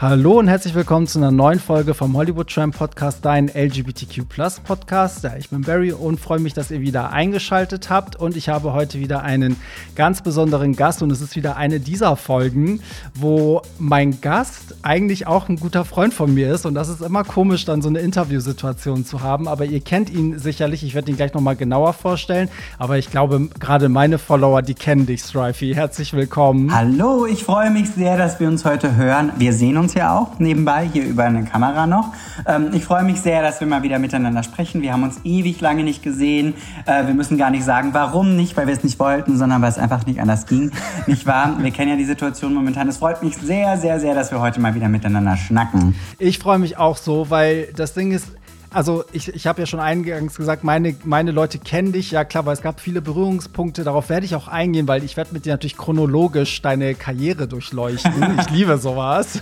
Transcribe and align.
Hallo 0.00 0.38
und 0.38 0.46
herzlich 0.46 0.76
willkommen 0.76 1.08
zu 1.08 1.18
einer 1.18 1.32
neuen 1.32 1.58
Folge 1.58 1.92
vom 1.92 2.16
Hollywood 2.16 2.48
Tram 2.48 2.70
Podcast, 2.70 3.24
dein 3.24 3.48
LGBTQ 3.48 4.28
Podcast. 4.62 5.24
Ja, 5.24 5.34
ich 5.36 5.50
bin 5.50 5.62
Barry 5.62 5.90
und 5.90 6.20
freue 6.20 6.38
mich, 6.38 6.54
dass 6.54 6.70
ihr 6.70 6.80
wieder 6.80 7.10
eingeschaltet 7.10 7.90
habt. 7.90 8.14
Und 8.14 8.36
ich 8.36 8.48
habe 8.48 8.74
heute 8.74 9.00
wieder 9.00 9.24
einen 9.24 9.56
ganz 9.96 10.22
besonderen 10.22 10.76
Gast 10.76 11.02
und 11.02 11.10
es 11.10 11.20
ist 11.20 11.34
wieder 11.34 11.56
eine 11.56 11.80
dieser 11.80 12.14
Folgen, 12.14 12.78
wo 13.12 13.60
mein 13.80 14.20
Gast 14.20 14.76
eigentlich 14.82 15.26
auch 15.26 15.48
ein 15.48 15.56
guter 15.56 15.84
Freund 15.84 16.14
von 16.14 16.32
mir 16.32 16.54
ist. 16.54 16.64
Und 16.64 16.74
das 16.74 16.88
ist 16.88 17.02
immer 17.02 17.24
komisch, 17.24 17.64
dann 17.64 17.82
so 17.82 17.88
eine 17.88 17.98
Interviewsituation 17.98 19.04
zu 19.04 19.22
haben. 19.22 19.48
Aber 19.48 19.64
ihr 19.64 19.80
kennt 19.80 20.10
ihn 20.10 20.38
sicherlich. 20.38 20.84
Ich 20.84 20.94
werde 20.94 21.10
ihn 21.10 21.16
gleich 21.16 21.34
nochmal 21.34 21.56
genauer 21.56 21.92
vorstellen. 21.92 22.48
Aber 22.78 22.98
ich 22.98 23.10
glaube, 23.10 23.48
gerade 23.58 23.88
meine 23.88 24.18
Follower, 24.18 24.62
die 24.62 24.74
kennen 24.74 25.06
dich, 25.06 25.22
Strifey. 25.22 25.74
Herzlich 25.74 26.12
willkommen. 26.12 26.72
Hallo, 26.72 27.26
ich 27.26 27.42
freue 27.42 27.72
mich 27.72 27.90
sehr, 27.90 28.16
dass 28.16 28.38
wir 28.38 28.46
uns 28.46 28.64
heute 28.64 28.94
hören. 28.94 29.32
Wir 29.38 29.52
sehen 29.52 29.76
uns 29.76 29.87
uns 29.88 29.94
ja 29.94 30.14
auch 30.14 30.38
nebenbei 30.38 30.86
hier 30.92 31.04
über 31.04 31.24
eine 31.24 31.44
Kamera 31.44 31.86
noch. 31.86 32.12
Ähm, 32.46 32.72
ich 32.74 32.84
freue 32.84 33.04
mich 33.04 33.22
sehr, 33.22 33.40
dass 33.40 33.58
wir 33.60 33.66
mal 33.66 33.82
wieder 33.82 33.98
miteinander 33.98 34.42
sprechen. 34.42 34.82
Wir 34.82 34.92
haben 34.92 35.02
uns 35.02 35.20
ewig 35.24 35.62
lange 35.62 35.82
nicht 35.82 36.02
gesehen. 36.02 36.52
Äh, 36.84 37.06
wir 37.06 37.14
müssen 37.14 37.38
gar 37.38 37.48
nicht 37.48 37.64
sagen, 37.64 37.94
warum 37.94 38.36
nicht, 38.36 38.54
weil 38.58 38.66
wir 38.66 38.74
es 38.74 38.84
nicht 38.84 38.98
wollten, 38.98 39.38
sondern 39.38 39.62
weil 39.62 39.70
es 39.70 39.78
einfach 39.78 40.04
nicht 40.04 40.20
anders 40.20 40.44
ging. 40.44 40.72
nicht 41.06 41.24
wahr? 41.24 41.56
Wir 41.58 41.70
kennen 41.70 41.88
ja 41.88 41.96
die 41.96 42.04
Situation 42.04 42.52
momentan. 42.52 42.86
Es 42.86 42.98
freut 42.98 43.22
mich 43.22 43.38
sehr, 43.38 43.78
sehr, 43.78 43.98
sehr, 43.98 44.14
dass 44.14 44.30
wir 44.30 44.40
heute 44.40 44.60
mal 44.60 44.74
wieder 44.74 44.90
miteinander 44.90 45.38
schnacken. 45.38 45.94
Ich 46.18 46.38
freue 46.38 46.58
mich 46.58 46.76
auch 46.76 46.98
so, 46.98 47.30
weil 47.30 47.68
das 47.74 47.94
Ding 47.94 48.12
ist, 48.12 48.26
also 48.70 49.04
ich, 49.12 49.34
ich 49.34 49.46
habe 49.46 49.60
ja 49.60 49.66
schon 49.66 49.80
eingangs 49.80 50.36
gesagt, 50.36 50.64
meine, 50.64 50.94
meine 51.04 51.30
Leute 51.30 51.58
kennen 51.58 51.92
dich, 51.92 52.10
ja 52.10 52.24
klar, 52.24 52.44
weil 52.46 52.54
es 52.54 52.62
gab 52.62 52.80
viele 52.80 53.00
Berührungspunkte, 53.00 53.84
darauf 53.84 54.08
werde 54.08 54.26
ich 54.26 54.34
auch 54.34 54.48
eingehen, 54.48 54.86
weil 54.88 55.04
ich 55.04 55.16
werde 55.16 55.32
mit 55.32 55.46
dir 55.46 55.52
natürlich 55.52 55.76
chronologisch 55.76 56.60
deine 56.62 56.94
Karriere 56.94 57.48
durchleuchten. 57.48 58.38
ich 58.40 58.50
liebe 58.50 58.78
sowas. 58.78 59.40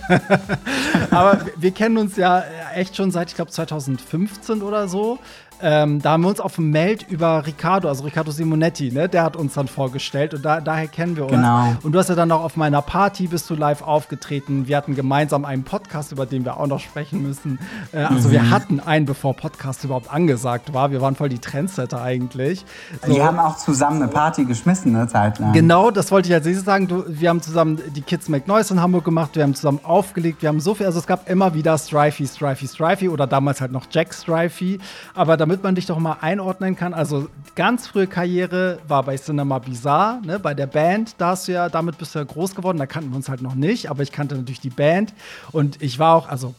Aber 1.11 1.41
wir 1.57 1.71
kennen 1.71 1.97
uns 1.97 2.15
ja 2.15 2.43
echt 2.73 2.95
schon 2.95 3.11
seit, 3.11 3.29
ich 3.29 3.35
glaube, 3.35 3.51
2015 3.51 4.61
oder 4.61 4.87
so. 4.87 5.19
Ähm, 5.61 6.01
da 6.01 6.11
haben 6.11 6.21
wir 6.21 6.29
uns 6.29 6.39
auf 6.39 6.55
dem 6.55 6.69
Meld 6.69 7.05
über 7.09 7.45
Riccardo, 7.45 7.89
also 7.89 8.03
Riccardo 8.03 8.31
Simonetti, 8.31 8.91
ne? 8.91 9.09
Der 9.09 9.23
hat 9.23 9.35
uns 9.35 9.53
dann 9.55 9.67
vorgestellt 9.67 10.33
und 10.33 10.45
da, 10.45 10.61
daher 10.61 10.87
kennen 10.87 11.15
wir 11.15 11.23
uns. 11.23 11.33
Genau. 11.33 11.75
Und 11.83 11.93
du 11.93 11.99
hast 11.99 12.09
ja 12.09 12.15
dann 12.15 12.31
auch 12.31 12.43
auf 12.43 12.55
meiner 12.55 12.81
Party 12.81 13.27
bist 13.27 13.49
du 13.49 13.55
live 13.55 13.81
aufgetreten. 13.81 14.67
Wir 14.67 14.77
hatten 14.77 14.95
gemeinsam 14.95 15.45
einen 15.45 15.63
Podcast, 15.63 16.11
über 16.11 16.25
den 16.25 16.45
wir 16.45 16.57
auch 16.57 16.67
noch 16.67 16.79
sprechen 16.79 17.23
müssen. 17.23 17.59
Äh, 17.91 18.03
also 18.03 18.27
mhm. 18.27 18.33
wir 18.33 18.49
hatten 18.51 18.79
einen, 18.79 19.05
bevor 19.05 19.33
Podcast 19.35 19.83
überhaupt 19.83 20.11
angesagt 20.11 20.73
war. 20.73 20.91
Wir 20.91 21.01
waren 21.01 21.15
voll 21.15 21.29
die 21.29 21.39
Trendsetter 21.39 22.01
eigentlich. 22.01 22.65
So. 23.05 23.15
Wir 23.15 23.25
haben 23.25 23.39
auch 23.39 23.57
zusammen 23.57 24.01
eine 24.01 24.11
Party 24.11 24.45
geschmissen, 24.45 24.95
eine 24.95 25.07
Zeit 25.07 25.39
lang. 25.39 25.53
Genau, 25.53 25.89
das 25.89 26.11
wollte 26.11 26.29
ich 26.29 26.35
als 26.35 26.45
nächstes 26.45 26.65
sagen. 26.65 26.87
Du, 26.87 27.03
wir 27.07 27.29
haben 27.29 27.41
zusammen 27.41 27.81
die 27.95 28.01
Kids 28.01 28.29
Make 28.29 28.47
Noise 28.47 28.73
in 28.73 28.81
Hamburg 28.81 29.05
gemacht, 29.05 29.31
wir 29.35 29.43
haben 29.43 29.55
zusammen 29.55 29.79
aufgelegt, 29.83 30.41
wir 30.41 30.49
haben 30.49 30.59
so 30.59 30.75
viel, 30.75 30.85
also 30.85 30.99
es 30.99 31.07
gab 31.07 31.29
immer 31.29 31.53
wieder 31.53 31.77
Strifey, 31.77 32.27
Strifey, 32.27 32.67
Strifey 32.67 33.09
oder 33.09 33.25
damals 33.25 33.59
halt 33.61 33.71
noch 33.71 33.85
Jack 33.89 34.13
Strifey. 34.13 34.79
Aber 35.15 35.37
da 35.37 35.46
damit 35.47 35.63
man 35.63 35.75
dich 35.75 35.85
doch 35.85 35.97
mal 35.97 36.17
einordnen 36.19 36.75
kann, 36.75 36.93
also 36.93 37.29
ganz 37.55 37.87
frühe 37.87 38.05
Karriere 38.05 38.79
war 38.85 39.03
bei 39.03 39.15
Cinema 39.15 39.59
Bizarre, 39.59 40.19
ne, 40.25 40.39
bei 40.39 40.53
der 40.53 40.67
Band, 40.67 41.15
da 41.19 41.29
hast 41.29 41.47
du 41.47 41.53
ja, 41.53 41.69
damit 41.69 41.97
bist 41.97 42.13
du 42.13 42.19
ja 42.19 42.25
groß 42.25 42.53
geworden, 42.53 42.77
da 42.77 42.85
kannten 42.85 43.11
wir 43.11 43.15
uns 43.15 43.29
halt 43.29 43.41
noch 43.41 43.55
nicht, 43.55 43.89
aber 43.89 44.03
ich 44.03 44.11
kannte 44.11 44.35
natürlich 44.35 44.59
die 44.59 44.69
Band. 44.69 45.13
Und 45.53 45.81
ich 45.81 45.99
war 45.99 46.15
auch, 46.15 46.27
also 46.27 46.53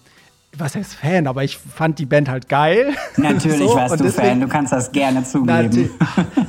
was 0.56 0.74
heißt 0.74 0.94
Fan, 0.94 1.26
aber 1.26 1.44
ich 1.44 1.58
fand 1.58 1.98
die 1.98 2.06
Band 2.06 2.28
halt 2.28 2.48
geil. 2.48 2.94
Natürlich 3.16 3.58
so, 3.68 3.76
warst 3.76 4.00
du 4.00 4.04
deswegen, 4.04 4.28
Fan, 4.28 4.40
du 4.40 4.48
kannst 4.48 4.72
das 4.72 4.90
gerne 4.90 5.22
zugeben. 5.24 5.90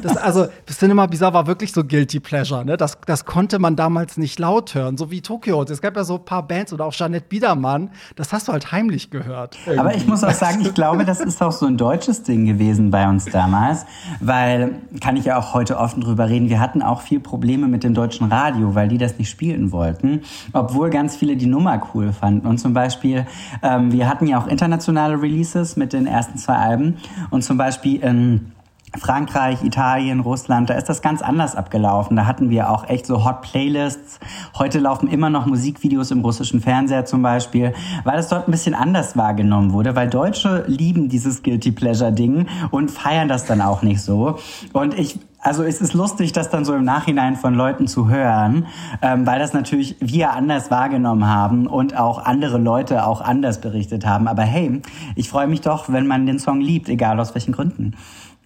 Das, 0.01 0.15
also, 0.17 0.47
Cinema 0.67 1.05
Bizarre 1.05 1.33
war 1.33 1.47
wirklich 1.47 1.73
so 1.73 1.83
Guilty 1.83 2.19
Pleasure, 2.19 2.63
ne? 2.63 2.77
Das, 2.77 2.97
das 3.05 3.25
konnte 3.25 3.59
man 3.59 3.75
damals 3.75 4.17
nicht 4.17 4.39
laut 4.39 4.73
hören, 4.73 4.97
so 4.97 5.11
wie 5.11 5.21
Tokyo. 5.21 5.63
Es 5.63 5.81
gab 5.81 5.95
ja 5.97 6.03
so 6.03 6.15
ein 6.15 6.25
paar 6.25 6.47
Bands 6.47 6.71
oder 6.71 6.85
auch 6.85 6.93
Jeanette 6.93 7.25
Biedermann, 7.27 7.91
das 8.15 8.31
hast 8.31 8.47
du 8.47 8.53
halt 8.53 8.71
heimlich 8.71 9.11
gehört. 9.11 9.57
Irgendwie. 9.65 9.79
Aber 9.79 9.95
ich 9.95 10.07
muss 10.07 10.23
auch 10.23 10.31
sagen, 10.31 10.61
ich 10.61 10.73
glaube, 10.73 11.03
das 11.03 11.19
ist 11.19 11.41
auch 11.41 11.51
so 11.51 11.65
ein 11.65 11.77
deutsches 11.77 12.23
Ding 12.23 12.45
gewesen 12.45 12.91
bei 12.91 13.07
uns 13.07 13.25
damals, 13.25 13.85
weil, 14.21 14.81
kann 15.01 15.17
ich 15.17 15.25
ja 15.25 15.37
auch 15.37 15.53
heute 15.53 15.77
offen 15.77 16.01
drüber 16.01 16.29
reden, 16.29 16.49
wir 16.49 16.59
hatten 16.59 16.81
auch 16.81 17.01
viel 17.01 17.19
Probleme 17.19 17.67
mit 17.67 17.83
dem 17.83 17.93
deutschen 17.93 18.31
Radio, 18.31 18.75
weil 18.75 18.87
die 18.87 18.97
das 18.97 19.17
nicht 19.17 19.29
spielen 19.29 19.71
wollten, 19.71 20.21
obwohl 20.53 20.89
ganz 20.89 21.17
viele 21.17 21.35
die 21.35 21.47
Nummer 21.47 21.81
cool 21.93 22.13
fanden. 22.13 22.47
Und 22.47 22.59
zum 22.59 22.73
Beispiel, 22.73 23.27
ähm, 23.61 23.88
wir 23.91 24.07
hatten 24.07 24.27
ja 24.27 24.39
auch 24.39 24.47
internationale 24.47 25.21
Releases 25.21 25.75
mit 25.75 25.93
den 25.93 26.07
ersten 26.07 26.37
zwei 26.37 26.55
Alben. 26.55 26.97
Und 27.29 27.43
zum 27.43 27.57
Beispiel 27.57 28.01
in 28.01 28.51
Frankreich, 28.97 29.63
Italien, 29.63 30.19
Russland, 30.19 30.69
da 30.69 30.73
ist 30.73 30.89
das 30.89 31.01
ganz 31.01 31.21
anders 31.21 31.55
abgelaufen. 31.55 32.15
Da 32.15 32.25
hatten 32.25 32.49
wir 32.49 32.69
auch 32.69 32.89
echt 32.89 33.05
so 33.05 33.23
Hot 33.25 33.41
Playlists. 33.41 34.19
Heute 34.57 34.79
laufen 34.79 35.07
immer 35.07 35.29
noch 35.29 35.45
Musikvideos 35.45 36.11
im 36.11 36.21
russischen 36.21 36.61
Fernseher 36.61 37.05
zum 37.05 37.21
Beispiel, 37.21 37.73
weil 38.03 38.19
es 38.19 38.27
dort 38.29 38.47
ein 38.47 38.51
bisschen 38.51 38.75
anders 38.75 39.15
wahrgenommen 39.15 39.73
wurde, 39.73 39.95
weil 39.95 40.09
Deutsche 40.09 40.63
lieben 40.67 41.09
dieses 41.09 41.43
Guilty 41.43 41.71
Pleasure 41.71 42.11
Ding 42.11 42.47
und 42.71 42.91
feiern 42.91 43.27
das 43.27 43.45
dann 43.45 43.61
auch 43.61 43.81
nicht 43.81 44.01
so. 44.01 44.37
Und 44.73 44.97
ich 44.97 45.19
also 45.41 45.63
es 45.63 45.79
ist 45.79 45.93
lustig, 45.93 46.33
das 46.33 46.49
dann 46.49 46.65
so 46.65 46.73
im 46.73 46.83
Nachhinein 46.83 47.37
von 47.37 47.53
Leuten 47.53 47.87
zu 47.87 48.09
hören, 48.09 48.67
ähm, 49.01 49.25
weil 49.25 49.39
das 49.39 49.53
natürlich 49.53 49.95
wir 50.01 50.33
anders 50.33 50.69
wahrgenommen 50.69 51.27
haben 51.27 51.65
und 51.67 51.97
auch 51.97 52.25
andere 52.25 52.57
Leute 52.57 53.05
auch 53.05 53.21
anders 53.21 53.61
berichtet 53.61 54.05
haben. 54.05 54.27
Aber 54.27 54.43
hey, 54.43 54.81
ich 55.15 55.29
freue 55.29 55.47
mich 55.47 55.61
doch, 55.61 55.89
wenn 55.89 56.07
man 56.07 56.25
den 56.25 56.39
Song 56.39 56.59
liebt, 56.59 56.89
egal 56.89 57.19
aus 57.19 57.33
welchen 57.35 57.53
Gründen. 57.53 57.93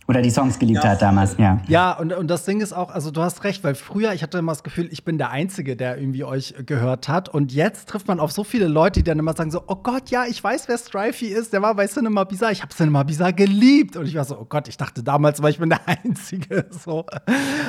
Oder 0.07 0.21
die 0.21 0.31
Songs 0.31 0.59
geliebt 0.59 0.83
ja, 0.83 0.91
hat 0.91 1.01
damals, 1.01 1.37
ja. 1.37 1.61
Ja, 1.67 1.93
und, 1.93 2.11
und 2.11 2.27
das 2.27 2.43
Ding 2.43 2.59
ist 2.59 2.73
auch, 2.73 2.89
also 2.89 3.09
du 3.09 3.21
hast 3.21 3.45
recht, 3.45 3.63
weil 3.63 3.73
früher, 3.73 4.11
ich 4.13 4.21
hatte 4.21 4.37
immer 4.37 4.51
das 4.51 4.63
Gefühl, 4.63 4.89
ich 4.91 5.05
bin 5.05 5.17
der 5.17 5.29
Einzige, 5.29 5.77
der 5.77 5.97
irgendwie 5.97 6.25
euch 6.25 6.53
gehört 6.65 7.07
hat. 7.07 7.29
Und 7.29 7.53
jetzt 7.53 7.87
trifft 7.87 8.09
man 8.09 8.19
auf 8.19 8.31
so 8.33 8.43
viele 8.43 8.67
Leute, 8.67 8.99
die 8.99 9.03
dann 9.03 9.17
immer 9.17 9.33
sagen 9.33 9.49
so, 9.49 9.63
oh 9.67 9.75
Gott, 9.75 10.09
ja, 10.09 10.25
ich 10.25 10.43
weiß, 10.43 10.67
wer 10.67 10.77
Strifey 10.77 11.27
ist, 11.27 11.53
der 11.53 11.61
war 11.61 11.75
bei 11.75 11.87
Cinema 11.87 12.25
Bizarre. 12.25 12.51
Ich 12.51 12.61
habe 12.61 12.73
Cinema 12.73 13.03
Bizarre 13.03 13.31
geliebt. 13.33 13.95
Und 13.95 14.05
ich 14.05 14.15
war 14.15 14.25
so, 14.25 14.37
oh 14.37 14.45
Gott, 14.45 14.67
ich 14.67 14.75
dachte 14.75 15.03
damals, 15.03 15.41
weil 15.41 15.51
ich 15.51 15.59
bin 15.59 15.69
der 15.69 15.79
Einzige. 15.85 16.65
So. 16.69 17.05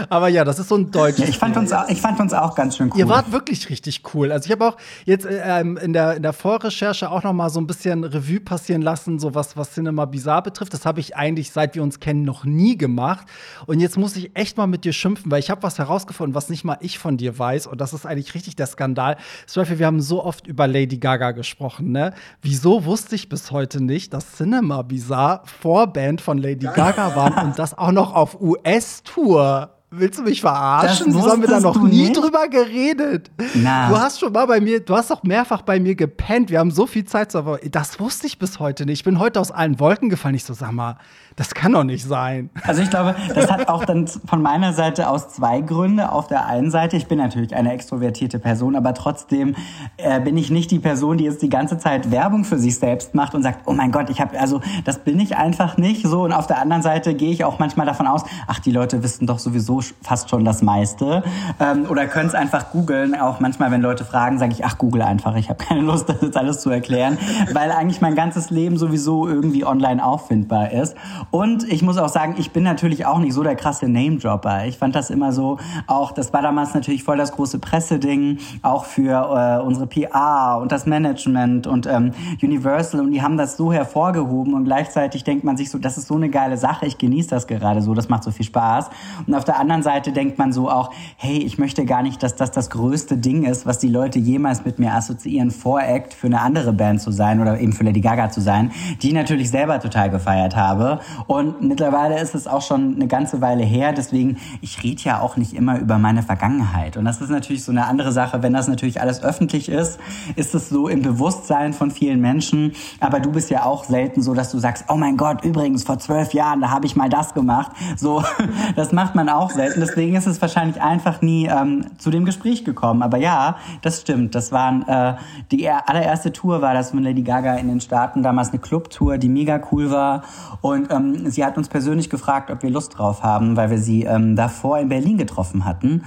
Aber 0.09 0.27
ja, 0.27 0.43
das 0.43 0.59
ist 0.59 0.69
so 0.69 0.77
ein 0.77 0.91
deutsches. 0.91 1.21
Ja, 1.21 1.29
ich, 1.29 1.39
fand 1.39 1.57
uns 1.57 1.73
auch, 1.73 1.89
ich 1.89 2.01
fand 2.01 2.19
uns 2.19 2.35
auch 2.35 2.57
ganz 2.57 2.77
schön 2.77 2.91
cool. 2.93 2.99
Ihr 2.99 3.09
wart 3.09 3.31
wirklich 3.31 3.71
richtig 3.71 4.03
cool. 4.13 4.33
Also 4.33 4.47
ich 4.47 4.53
habe 4.53 4.67
auch 4.67 4.77
jetzt 5.05 5.27
ähm, 5.31 5.77
in, 5.77 5.93
der, 5.93 6.17
in 6.17 6.23
der 6.23 6.33
Vorrecherche 6.33 7.13
auch 7.13 7.23
noch 7.23 7.33
mal 7.33 7.49
so 7.49 7.61
ein 7.61 7.69
bisschen 7.69 8.03
Revue 8.03 8.41
passieren 8.41 8.83
lassen, 8.83 9.21
so 9.21 9.37
was, 9.37 9.57
was 9.57 9.73
Cinema 9.73 10.05
Bizarre 10.05 10.43
betrifft. 10.43 10.75
Das 10.75 10.85
habe 10.85 10.99
ich 10.99 11.15
eigentlich, 11.15 11.53
seit 11.53 11.77
wir 11.77 11.83
uns 11.85 12.01
kennen, 12.01 12.24
noch 12.25 12.45
nie 12.45 12.77
gemacht. 12.77 13.27
Und 13.67 13.81
jetzt 13.81 13.97
muss 13.97 14.17
ich 14.17 14.37
echt 14.37 14.57
mal 14.57 14.67
mit 14.67 14.85
dir 14.85 14.93
schimpfen, 14.93 15.31
weil 15.31 15.41
ich 15.41 15.51
habe 15.51 15.63
was 15.63 15.79
herausgefunden, 15.79 16.35
was 16.35 16.49
nicht 16.49 16.65
mal 16.65 16.79
ich 16.81 16.99
von 16.99 17.17
dir 17.17 17.39
weiß. 17.39 17.67
Und 17.67 17.81
das 17.81 17.93
ist 17.93 18.07
eigentlich 18.07 18.35
richtig 18.35 18.57
der 18.57 18.67
Skandal. 18.67 19.17
Beispiel, 19.55 19.79
wir 19.79 19.87
haben 19.87 20.01
so 20.01 20.25
oft 20.25 20.47
über 20.47 20.67
Lady 20.67 20.99
Gaga 20.99 21.33
gesprochen, 21.33 21.93
ne? 21.93 22.13
Wieso 22.43 22.85
wusste 22.85 23.15
ich 23.15 23.29
bis 23.29 23.51
heute 23.51 23.83
nicht, 23.83 24.13
dass 24.13 24.33
Cinema 24.33 24.83
Bizarre 24.83 25.43
Vorband 25.45 26.21
von 26.21 26.39
Lady 26.39 26.67
Gaga 26.67 27.15
waren 27.15 27.47
und 27.47 27.59
das 27.59 27.77
auch 27.77 27.93
noch 27.93 28.15
auf 28.15 28.41
US-Tour? 28.41 29.71
Willst 29.97 30.19
du 30.19 30.25
mich 30.25 30.41
verarschen? 30.41 31.15
Wieso 31.15 31.31
haben 31.31 31.41
wir 31.41 31.49
da 31.49 31.61
noch 31.61 31.81
nie 31.81 32.09
nicht? 32.09 32.17
drüber 32.17 32.49
geredet? 32.49 33.31
Na. 33.55 33.89
Du 33.89 33.97
hast 33.97 34.19
schon 34.19 34.33
mal 34.33 34.47
bei 34.47 34.61
mir, 34.61 34.81
du 34.81 34.95
hast 34.97 35.11
doch 35.11 35.23
mehrfach 35.23 35.63
bei 35.63 35.79
mir 35.79 35.95
gepennt. 35.95 36.51
Wir 36.51 36.59
haben 36.59 36.73
so 36.73 36.87
viel 36.87 37.05
Zeit, 37.05 37.35
aber 37.37 37.59
das 37.59 38.01
wusste 38.01 38.27
ich 38.27 38.39
bis 38.39 38.59
heute 38.59 38.87
nicht. 38.87 39.01
Ich 39.01 39.05
bin 39.05 39.21
heute 39.21 39.41
aus 39.41 39.53
allen 39.53 39.79
Wolken 39.79 40.09
gefallen. 40.09 40.35
Ich 40.35 40.45
so, 40.45 40.53
sag 40.53 40.73
mal, 40.73 40.99
das 41.37 41.55
kann 41.55 41.73
doch 41.73 41.85
nicht 41.85 42.05
sein. 42.05 42.51
Also 42.63 42.83
ich 42.83 42.91
glaube, 42.91 43.17
das 43.35 43.51
hat 43.51 43.69
auch 43.69 43.85
dann 43.85 44.07
von 44.07 44.41
meiner 44.41 44.73
Seite 44.73 45.09
aus 45.09 45.29
zwei 45.31 45.61
Gründe. 45.61 46.13
Auf 46.13 46.29
der 46.29 46.47
einen 46.47 46.71
Seite, 46.71 46.97
ich 46.97 47.07
bin 47.07 47.19
natürlich 47.19 47.57
eine 47.57 47.73
extrovertierte 47.73 48.39
Person, 48.39 48.77
aber 48.77 48.95
trotzdem 48.95 49.57
äh, 49.97 50.21
bin 50.21 50.37
ich 50.37 50.51
nicht 50.51 50.71
die 50.71 50.79
Person, 50.79 51.19
die 51.19 51.25
jetzt 51.25 51.43
die 51.43 51.49
ganze 51.49 51.79
Zeit 51.79 52.13
Werbung 52.13 52.45
für 52.45 52.59
sich 52.59 52.79
selbst 52.79 53.15
macht 53.15 53.35
und 53.35 53.43
sagt, 53.43 53.63
oh 53.67 53.73
mein 53.73 53.91
Gott, 53.91 54.11
ich 54.11 54.21
habe, 54.21 54.39
also 54.39 54.61
das 54.85 55.01
bin 55.01 55.19
ich 55.19 55.37
einfach 55.37 55.77
nicht 55.77 56.07
so. 56.07 56.23
Und 56.23 56.33
auf 56.33 56.47
der 56.47 56.59
anderen 56.59 56.83
Seite 56.83 57.15
gehe 57.15 57.33
ich 57.33 57.45
auch 57.45 57.59
manchmal 57.59 57.87
davon 57.87 58.07
aus, 58.07 58.23
ach, 58.47 58.61
die 58.61 58.71
Leute 58.71 59.03
wissen 59.03 59.27
doch 59.27 59.41
sowieso 59.41 59.81
fast 60.03 60.31
schon 60.31 60.45
das 60.45 60.63
meiste. 60.63 61.25
Ähm, 61.59 61.87
oder 61.89 62.07
können 62.07 62.29
es 62.29 62.35
einfach 62.35 62.71
googeln. 62.71 63.19
Auch 63.19 63.41
manchmal, 63.41 63.73
wenn 63.73 63.83
Leute 63.83 64.05
fragen, 64.05 64.39
sage 64.39 64.53
ich, 64.53 64.65
ach, 64.65 64.79
google 64.79 65.03
einfach. 65.03 65.35
Ich 65.35 65.49
habe 65.49 65.63
keine 65.65 65.81
Lust, 65.81 66.09
das 66.09 66.23
jetzt 66.23 66.37
alles 66.37 66.61
zu 66.61 66.71
erklären, 66.71 67.19
weil 67.53 67.73
eigentlich 67.73 68.01
mein 68.01 68.15
ganzes 68.15 68.51
Leben 68.51 68.77
sowieso 68.77 69.27
irgendwie 69.27 69.65
online 69.65 70.05
auffindbar 70.05 70.71
ist. 70.71 70.95
Und 71.31 71.71
ich 71.71 71.83
muss 71.83 71.99
auch 71.99 72.09
sagen, 72.09 72.35
ich 72.39 72.51
bin 72.51 72.63
natürlich 72.63 73.07
auch 73.07 73.19
nicht 73.19 73.33
so 73.33 73.43
der 73.43 73.57
krasse 73.57 73.89
Name-Dropper. 73.89 74.67
Ich 74.67 74.79
fand 74.79 74.95
das 74.95 75.11
immer 75.11 75.33
so, 75.33 75.59
auch 75.87 76.13
das 76.13 76.33
war 76.33 76.43
damals 76.43 76.75
natürlich 76.75 77.03
voll 77.05 77.17
das 77.17 77.33
große 77.33 77.59
Presseding, 77.59 78.39
auch 78.63 78.85
für 78.85 79.61
äh, 79.61 79.65
unsere 79.65 79.87
PR 79.87 80.59
und 80.61 80.73
das 80.73 80.87
Management 80.87 81.67
und 81.67 81.87
ähm, 81.87 82.13
Universal. 82.43 83.01
Und 83.01 83.13
die 83.13 83.23
haben 83.23 83.37
das 83.37 83.57
so 83.57 83.73
hervorgehoben 83.73 84.55
und 84.55 84.65
gleichzeitig 84.65 85.25
denkt 85.25 85.45
man 85.45 85.57
sich 85.57 85.71
so, 85.71 85.79
das 85.79 85.99
ist 85.99 86.09
so 86.09 86.15
eine 86.17 86.29
geile 86.29 86.57
Sache, 86.57 86.87
ich 86.87 86.99
genieße 86.99 87.31
das 87.31 87.47
gerade 87.47 87.83
so, 87.83 87.95
das 87.95 88.09
macht 88.09 88.25
so 88.25 88.31
viel 88.31 88.47
Spaß. 88.47 88.91
Und 89.27 89.35
auf 89.35 89.45
der 89.45 89.59
anderen 89.59 89.83
Seite 89.83 90.13
denkt 90.13 90.39
man 90.39 90.53
so 90.53 90.71
auch, 90.71 90.91
hey, 91.17 91.39
ich 91.39 91.59
möchte 91.59 91.85
gar 91.85 92.03
nicht, 92.03 92.23
dass 92.23 92.37
das 92.37 92.51
das 92.51 92.71
größte 92.71 93.17
Ding 93.17 93.45
ist, 93.45 93.67
was 93.67 93.79
die 93.79 93.89
Leute 93.89 94.19
jemals 94.19 94.65
mit 94.65 94.79
mir 94.79 94.95
assoziieren, 94.95 95.51
Voract 95.51 96.15
für 96.15 96.27
eine 96.27 96.41
andere 96.41 96.73
Band 96.73 97.01
zu 97.01 97.11
sein 97.11 97.41
oder 97.41 97.59
eben 97.61 97.73
für 97.73 97.85
Lady 97.85 98.01
Gaga 98.01 98.31
zu 98.31 98.41
sein, 98.41 98.73
die 99.03 99.13
natürlich 99.13 99.51
selber 99.51 99.81
total 99.81 100.11
gefeiert 100.11 100.57
habe. 100.57 101.01
Und 101.27 101.63
mittlerweile 101.63 102.21
ist 102.21 102.35
es 102.35 102.47
auch 102.47 102.63
schon 102.63 102.95
eine 102.95 103.07
ganze 103.07 103.41
Weile 103.41 103.65
her, 103.65 103.93
deswegen, 103.93 104.39
ich 104.61 104.83
rede 104.83 105.03
ja 105.03 105.21
auch 105.21 105.37
nicht 105.37 105.55
immer 105.55 105.79
über 105.79 105.99
meine 105.99 106.23
Vergangenheit. 106.23 106.97
Und 106.97 107.05
das 107.05 107.21
ist 107.21 107.31
natürlich 107.31 107.65
so 107.65 107.73
eine 107.73 107.87
andere 107.87 108.13
Sache, 108.13 108.43
wenn 108.43 108.53
das 108.53 108.69
natürlich 108.69 109.01
alles 109.01 109.23
öffentlich 109.23 109.69
ist, 109.69 109.99
ist 110.37 110.55
es 110.55 110.69
so 110.69 110.89
im 110.89 111.03
Bewusstsein 111.03 111.73
von 111.73 111.91
vielen 111.91 112.21
Menschen. 112.21 112.73
Aber 113.01 113.21
du 113.21 113.31
bist 113.33 113.51
ja 113.51 113.65
auch 113.65 113.85
selten 113.85 114.23
so, 114.23 114.35
dass 114.35 114.51
du 114.51 114.59
sagst, 114.59 114.87
oh 114.89 114.97
mein 114.97 115.17
Gott, 115.17 115.45
übrigens, 115.45 115.85
vor 115.85 115.99
zwölf 115.99 116.33
Jahren, 116.35 116.61
da 116.61 116.71
habe 116.71 116.87
ich 116.87 116.97
mal 116.97 117.09
das 117.09 117.35
gemacht. 117.35 117.73
So, 117.97 118.23
das 118.77 118.93
macht 118.93 119.15
man 119.15 119.29
auch 119.29 119.51
selten. 119.51 119.81
Deswegen 119.81 120.17
ist 120.17 120.27
es 120.27 120.41
wahrscheinlich 120.41 120.81
einfach 120.81 121.23
nie 121.23 121.47
ähm, 121.47 121.87
zu 121.99 122.11
dem 122.11 122.25
Gespräch 122.25 122.65
gekommen. 122.65 123.03
Aber 123.03 123.19
ja, 123.19 123.57
das 123.83 124.01
stimmt. 124.01 124.35
Das 124.35 124.53
waren 124.53 124.87
äh, 124.89 125.15
die 125.51 125.69
allererste 125.69 126.33
Tour 126.33 126.63
war 126.63 126.75
das 126.75 126.93
mit 126.93 127.05
Lady 127.05 127.23
Gaga 127.23 127.55
in 127.57 127.69
den 127.69 127.81
Staaten, 127.81 128.23
damals 128.23 128.51
eine 128.51 128.59
Clubtour, 128.59 129.19
die 129.19 129.29
mega 129.29 129.61
cool 129.73 129.91
war. 129.91 130.23
Und 130.61 130.91
ähm, 130.91 131.04
sie 131.31 131.45
hat 131.45 131.57
uns 131.57 131.69
persönlich 131.69 132.11
gefragt, 132.11 132.51
ob 132.51 132.63
wir 132.63 132.71
Lust 132.71 132.99
drauf 132.99 133.23
haben, 133.23 133.57
weil 133.57 133.71
wir 133.71 133.79
sie 133.79 134.05
ähm, 134.05 134.37
davor 134.37 134.79
in 134.79 134.89
Berlin 134.89 135.19
getroffen 135.19 135.65
hatten 135.65 136.03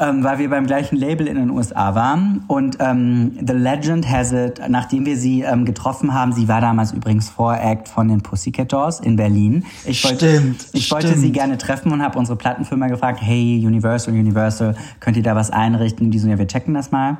ähm, 0.00 0.24
weil 0.24 0.38
wir 0.38 0.48
beim 0.48 0.66
gleichen 0.66 0.96
Label 0.96 1.28
in 1.28 1.36
den 1.36 1.50
USA 1.50 1.94
waren. 1.94 2.42
Und 2.48 2.78
ähm, 2.80 3.32
The 3.46 3.52
Legend 3.52 4.10
Has 4.10 4.32
It, 4.32 4.60
nachdem 4.68 5.04
wir 5.04 5.16
sie 5.16 5.42
ähm, 5.42 5.66
getroffen 5.66 6.14
haben, 6.14 6.32
sie 6.32 6.48
war 6.48 6.62
damals 6.62 6.92
übrigens 6.92 7.28
Voract 7.28 7.88
von 7.88 8.08
den 8.08 8.22
Pussycat 8.22 8.72
Dolls 8.72 8.98
in 8.98 9.16
Berlin. 9.16 9.66
Ich 9.84 10.02
wollte, 10.02 10.38
stimmt, 10.38 10.66
ich 10.72 10.86
stimmt. 10.86 11.04
wollte 11.04 11.18
sie 11.18 11.32
gerne 11.32 11.58
treffen 11.58 11.92
und 11.92 12.02
habe 12.02 12.18
unsere 12.18 12.36
Plattenfirma 12.36 12.88
gefragt, 12.88 13.20
hey 13.22 13.62
Universal, 13.64 14.14
Universal, 14.14 14.74
könnt 15.00 15.18
ihr 15.18 15.22
da 15.22 15.36
was 15.36 15.50
einrichten? 15.50 16.10
Die 16.10 16.18
so, 16.18 16.28
ja, 16.28 16.38
wir 16.38 16.46
checken 16.46 16.72
das 16.72 16.90
mal. 16.90 17.18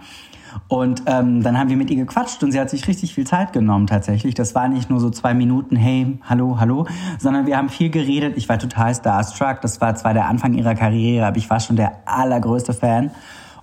Und 0.69 1.03
ähm, 1.07 1.43
dann 1.43 1.59
haben 1.59 1.69
wir 1.69 1.77
mit 1.77 1.91
ihr 1.91 1.97
gequatscht 1.97 2.43
und 2.43 2.53
sie 2.53 2.61
hat 2.61 2.71
sich 2.71 2.87
richtig 2.89 3.15
viel 3.15 3.27
Zeit 3.27 3.53
genommen 3.53 3.87
tatsächlich. 3.87 4.35
Das 4.35 4.55
war 4.55 4.69
nicht 4.69 4.91
nur 4.91 5.01
so 5.01 5.11
zwei 5.11 5.35
Minuten, 5.35 5.77
hey, 5.77 6.19
hallo, 6.29 6.59
hallo, 6.59 6.87
sondern 7.19 7.47
wir 7.47 7.57
haben 7.57 7.69
viel 7.69 7.91
geredet. 7.91 8.37
Ich 8.37 8.49
war 8.49 8.59
total 8.59 8.95
starstruck. 8.95 9.61
Das 9.63 9.81
war 9.81 9.95
zwar 9.95 10.15
der 10.15 10.27
Anfang 10.27 10.55
ihrer 10.55 10.75
Karriere, 10.75 11.27
aber 11.27 11.37
ich 11.37 11.51
war 11.51 11.61
schon 11.61 11.77
der 11.77 11.93
allergrößte 12.07 12.73
Fan. 12.73 13.11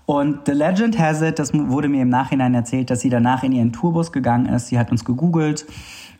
Und 0.05 0.45
The 0.45 0.53
Legend 0.53 0.97
has 0.97 1.21
it, 1.21 1.37
das 1.37 1.53
wurde 1.53 1.89
mir 1.89 2.03
im 2.03 2.09
Nachhinein 2.09 2.53
erzählt, 2.53 2.89
dass 2.89 3.01
sie 3.01 3.09
danach 3.09 3.43
in 3.43 3.51
ihren 3.51 3.73
Tourbus 3.73 4.13
gegangen 4.13 4.45
ist. 4.45 4.67
Sie 4.67 4.79
hat 4.79 4.89
uns 4.89 5.03
gegoogelt 5.03 5.65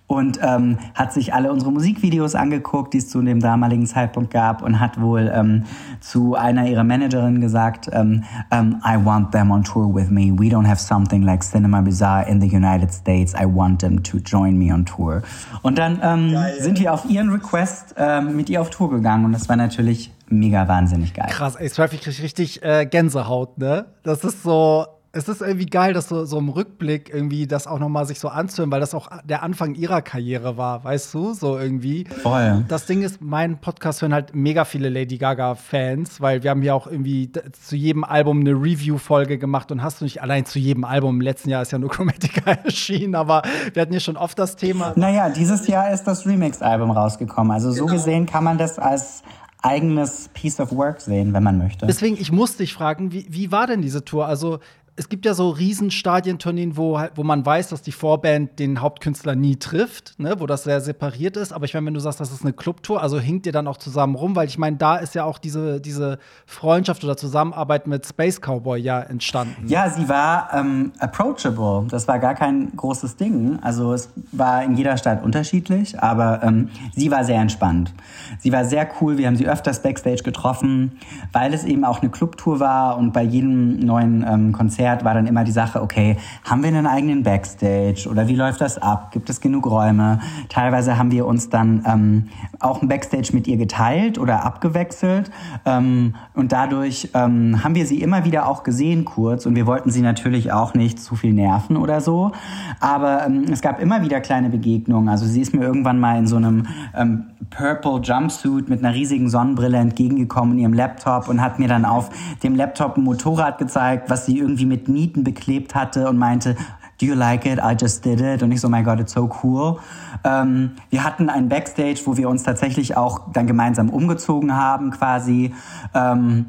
und 0.07 0.39
ähm, 0.42 0.77
hat 0.95 1.12
sich 1.12 1.33
alle 1.33 1.51
unsere 1.51 1.71
Musikvideos 1.71 2.33
angeguckt, 2.33 2.94
die 2.94 3.00
es 3.00 3.09
zu 3.09 3.21
dem 3.21 3.42
damaligen 3.42 3.86
Zeitpunkt 3.86 4.31
gab 4.31 4.62
und 4.62 4.80
hat 4.80 5.00
wohl 5.00 5.31
ähm, 5.33 5.63
zu 6.00 6.36
einer 6.36 6.65
ihrer 6.65 6.86
Managerinnen 6.86 7.42
gesagt, 7.42 7.89
ähm, 7.92 8.24
ähm, 8.51 8.81
I 8.86 9.04
want 9.04 9.31
them 9.33 9.51
on 9.51 9.63
tour 9.63 9.94
with 9.94 10.09
me. 10.09 10.33
We 10.38 10.48
don't 10.48 10.68
have 10.68 10.80
something 10.80 11.24
like 11.24 11.44
Cinema 11.44 11.81
Bizarre 11.81 12.27
in 12.27 12.39
the 12.39 12.48
United 12.48 12.94
States. 12.94 13.33
I 13.33 13.45
want 13.45 13.81
them 13.81 14.01
to 14.04 14.18
join 14.18 14.57
me 14.57 14.74
on 14.74 14.86
tour. 14.86 15.21
Und 15.62 15.77
dann 15.77 16.00
ähm, 16.01 16.38
sind 16.59 16.80
wir 16.80 16.94
auf 16.94 17.09
ihren 17.09 17.30
Request 17.30 17.95
ähm, 17.98 18.36
mit 18.38 18.50
ihr 18.50 18.62
auf 18.62 18.69
Tour 18.69 18.89
gegangen 18.89 19.25
und 19.25 19.33
das 19.33 19.50
war 19.50 19.57
natürlich 19.57 20.13
mega 20.30 20.68
wahnsinnig 20.68 21.13
geil. 21.13 21.27
Krass, 21.30 21.56
ey, 21.56 21.69
Strife, 21.69 21.95
ich 21.95 22.01
krieg 22.01 22.21
richtig 22.21 22.63
äh, 22.63 22.86
Gänsehaut, 22.86 23.57
ne? 23.57 23.86
Das 24.04 24.24
ist 24.24 24.44
so, 24.44 24.86
es 25.18 25.28
ist 25.28 25.42
irgendwie 25.42 25.66
geil, 25.66 25.94
dass 25.94 26.10
so, 26.10 26.25
so 26.25 26.38
im 26.38 26.50
Rückblick 26.50 27.10
irgendwie 27.12 27.48
das 27.48 27.66
auch 27.66 27.80
noch 27.80 27.90
mal 27.90 28.06
sich 28.06 28.19
so 28.19 28.28
anzuhören, 28.28 28.72
weil 28.72 28.80
das 28.80 28.94
auch 28.94 29.10
der 29.24 29.42
Anfang 29.42 29.74
ihrer 29.74 30.04
Karriere 30.04 30.58
war, 30.58 30.84
weißt 30.84 31.14
du, 31.14 31.34
so 31.34 31.58
irgendwie. 31.58 32.06
Voll. 32.06 32.64
Das 32.68 32.86
Ding 32.86 33.02
ist, 33.02 33.19
mein 33.19 33.58
Podcast 33.60 34.02
hören 34.04 34.14
halt 34.14 34.36
mega 34.36 34.64
viele 34.64 34.90
Lady 34.90 35.18
Gaga 35.18 35.56
Fans, 35.56 36.22
weil 36.22 36.44
wir 36.44 36.52
haben 36.52 36.62
ja 36.62 36.75
auch 36.75 36.86
irgendwie 36.86 37.31
zu 37.60 37.75
jedem 37.75 38.04
Album 38.04 38.42
eine 38.42 38.52
Review 38.52 38.98
Folge 39.00 39.40
gemacht 39.40 39.72
und 39.72 39.81
hast 39.81 40.02
du 40.02 40.06
nicht 40.06 40.22
allein 40.22 40.46
zu 40.46 40.60
jedem 40.60 40.84
Album 40.84 41.16
im 41.16 41.22
letzten 41.22 41.50
Jahr 41.50 41.64
ist 41.64 41.72
ja 41.72 41.80
nur 41.80 41.90
Chromatica 41.98 42.52
erschienen, 42.52 43.16
aber 43.16 43.42
wir 43.74 43.81
hatten 43.81 43.94
ja 43.94 44.00
schon 44.00 44.18
oft 44.18 44.38
das 44.38 44.56
Thema. 44.56 44.94
Naja, 44.96 45.30
dieses 45.30 45.66
Jahr 45.68 45.92
ist 45.92 46.04
das 46.04 46.28
Remix 46.28 46.62
Album 46.62 46.92
rausgekommen, 46.92 47.52
also 47.52 47.72
so 47.72 47.86
Genau. 47.86 47.98
gesehen 47.98 48.25
kann 48.28 48.44
man 48.44 48.58
das 48.58 48.78
als 48.78 49.24
eigenes 49.62 50.30
Piece 50.34 50.60
of 50.60 50.72
Work 50.72 51.02
sehen, 51.02 51.34
wenn 51.34 51.44
man 51.44 51.58
möchte. 51.58 51.86
Deswegen, 51.88 52.18
ich 52.19 52.31
musste 52.31 52.60
dich 52.60 52.74
fragen, 52.74 53.12
wie, 53.12 53.25
wie 53.30 53.52
war 53.52 53.68
denn 53.68 53.81
diese 53.81 54.06
Tour? 54.06 54.28
Also, 54.28 54.60
es 54.99 55.09
gibt 55.09 55.25
ja 55.25 55.33
so 55.35 55.49
Riesenstadientourneen, 55.51 56.75
wo, 56.75 56.97
halt- 56.99 57.11
wo 57.15 57.23
man 57.23 57.45
weiß, 57.45 57.69
dass 57.69 57.81
die 57.83 57.91
Vorband 57.91 58.57
den 58.59 58.81
Hauptkünstler 58.81 59.35
nie 59.35 59.55
trifft, 59.57 60.15
ne? 60.19 60.35
wo 60.39 60.47
das 60.47 60.63
sehr 60.63 60.81
separiert 60.81 61.38
ist. 61.38 61.53
Aber 61.53 61.65
ich 61.65 61.73
meine, 61.75 61.85
wenn 61.85 61.94
du 61.94 61.99
sagst, 61.99 62.19
das 62.19 62.31
ist 62.31 62.41
eine 62.41 62.53
Clubtour, 62.53 63.01
also 63.01 63.19
hinkt 63.19 63.45
ihr 63.45 63.51
dann 63.51 63.67
auch 63.67 63.77
zusammen 63.77 64.15
rum, 64.15 64.35
weil 64.35 64.47
ich 64.47 64.57
meine, 64.57 64.77
da 64.77 64.97
ist 64.97 65.13
ja 65.15 65.23
auch 65.23 65.38
diese, 65.38 65.79
diese 65.79 66.17
Freundschaft 66.47 67.03
oder 67.03 67.15
Zusammenarbeit 67.15 67.85
mit 67.85 68.05
Space 68.07 68.39
Cowboy 68.41 68.79
ja 68.79 68.99
entstanden. 68.99 69.67
Ja, 69.67 69.89
sie 69.89 70.09
war 70.09 70.49
ähm, 70.53 70.91
approachable. 70.99 71.88
Das 71.89 72.07
war 72.07 72.17
gar 72.17 72.33
kein 72.33 72.75
großes 72.75 73.17
Ding. 73.17 73.59
Also 73.61 73.94
es 73.94 74.09
war 74.31 74.63
in 74.63 74.75
jeder 74.75 74.97
Stadt 74.97 75.23
unterschiedlich, 75.23 75.99
aber 76.01 76.41
ähm, 76.44 76.69
sie 76.95 77.11
war 77.11 77.23
sehr 77.23 77.39
entspannt. 77.39 77.94
Sie 78.39 78.51
war 78.51 78.65
sehr 78.65 78.88
cool. 78.99 79.17
Wir 79.19 79.27
haben 79.27 79.35
sie 79.35 79.47
öfters 79.47 79.81
backstage 79.83 80.23
getroffen, 80.23 80.94
weil 81.33 81.53
es 81.53 81.63
eben 81.63 81.85
auch 81.85 82.01
eine 82.01 82.09
Clubtour 82.09 82.59
war 82.59 82.97
und 82.97 83.13
bei 83.13 83.21
jedem 83.23 83.79
neuen 83.79 84.25
ähm, 84.27 84.53
Konzert 84.53 84.87
war 85.04 85.13
dann 85.13 85.28
immer 85.28 85.44
die 85.44 85.51
Sache, 85.51 85.81
okay, 85.81 86.18
haben 86.44 86.62
wir 86.63 86.69
einen 86.69 86.88
eigenen 86.88 87.24
Backstage 87.24 88.07
oder 88.10 88.28
wie 88.28 88.36
läuft 88.36 88.62
das 88.62 88.78
ab? 88.78 89.12
Gibt 89.12 89.30
es 89.30 89.42
genug 89.42 89.68
Räume? 89.69 90.19
Teilweise 90.50 90.98
haben 90.98 91.12
wir 91.12 91.25
uns 91.25 91.50
dann 91.50 91.84
ähm, 91.86 92.28
auch 92.60 92.81
ein 92.81 92.88
Backstage 92.88 93.30
mit 93.34 93.48
ihr 93.48 93.57
geteilt 93.57 94.18
oder 94.18 94.44
abgewechselt 94.44 95.31
ähm, 95.66 96.16
und 96.34 96.51
dadurch 96.51 97.10
ähm, 97.13 97.63
haben 97.63 97.75
wir 97.75 97.86
sie 97.86 98.01
immer 98.01 98.25
wieder 98.25 98.48
auch 98.48 98.63
gesehen 98.63 99.06
kurz 99.06 99.45
und 99.45 99.56
wir 99.56 99.66
wollten 99.66 99.92
sie 99.92 100.01
natürlich 100.01 100.51
auch 100.51 100.74
nicht 100.74 101.00
zu 101.00 101.16
viel 101.16 101.33
nerven 101.33 101.78
oder 101.78 102.01
so, 102.01 102.31
aber 102.80 103.25
ähm, 103.25 103.45
es 103.51 103.62
gab 103.62 103.81
immer 103.81 104.01
wieder 104.01 104.22
kleine 104.22 104.50
Begegnungen. 104.50 105.10
Also 105.10 105.25
sie 105.25 105.42
ist 105.42 105.54
mir 105.54 105.62
irgendwann 105.62 106.00
mal 106.00 106.18
in 106.18 106.28
so 106.28 106.38
einem 106.38 106.68
ähm, 106.95 107.25
Purple 107.50 108.01
Jumpsuit 108.01 108.69
mit 108.69 108.83
einer 108.83 108.94
riesigen 108.94 109.30
Sonnenbrille 109.30 109.78
entgegengekommen 109.78 110.54
in 110.54 110.60
ihrem 110.60 110.74
Laptop 110.74 111.30
und 111.30 111.42
hat 111.42 111.60
mir 111.60 111.68
dann 111.68 111.86
auf 111.86 112.10
dem 112.44 112.56
Laptop 112.56 112.98
ein 112.98 113.04
Motorrad 113.04 113.57
gezeigt, 113.57 114.10
was 114.10 114.25
sie 114.25 114.38
irgendwie 114.38 114.66
mit 114.66 114.76
Nieten 114.85 115.24
beklebt 115.24 115.75
hatte 115.75 116.07
und 116.07 116.18
meinte, 116.18 116.56
Do 117.00 117.06
you 117.06 117.13
like 117.13 117.45
it? 117.45 117.59
I 117.59 117.75
just 117.79 118.03
did 118.03 118.21
it. 118.21 118.41
Und 118.41 118.51
ich 118.51 118.59
so, 118.59 118.69
my 118.69 118.81
God, 118.81 119.00
it's 119.00 119.13
so 119.13 119.29
cool. 119.44 119.77
Ähm, 120.24 120.71
wir 120.89 121.03
hatten 121.03 121.29
ein 121.29 121.47
Backstage, 121.47 122.01
wo 122.06 122.18
wir 122.18 122.27
uns 122.27 122.41
tatsächlich 122.41 122.97
auch 122.97 123.31
dann 123.33 123.45
gemeinsam 123.45 123.91
umgezogen 123.91 124.56
haben, 124.56 124.89
quasi. 124.89 125.53
Ähm, 125.94 126.47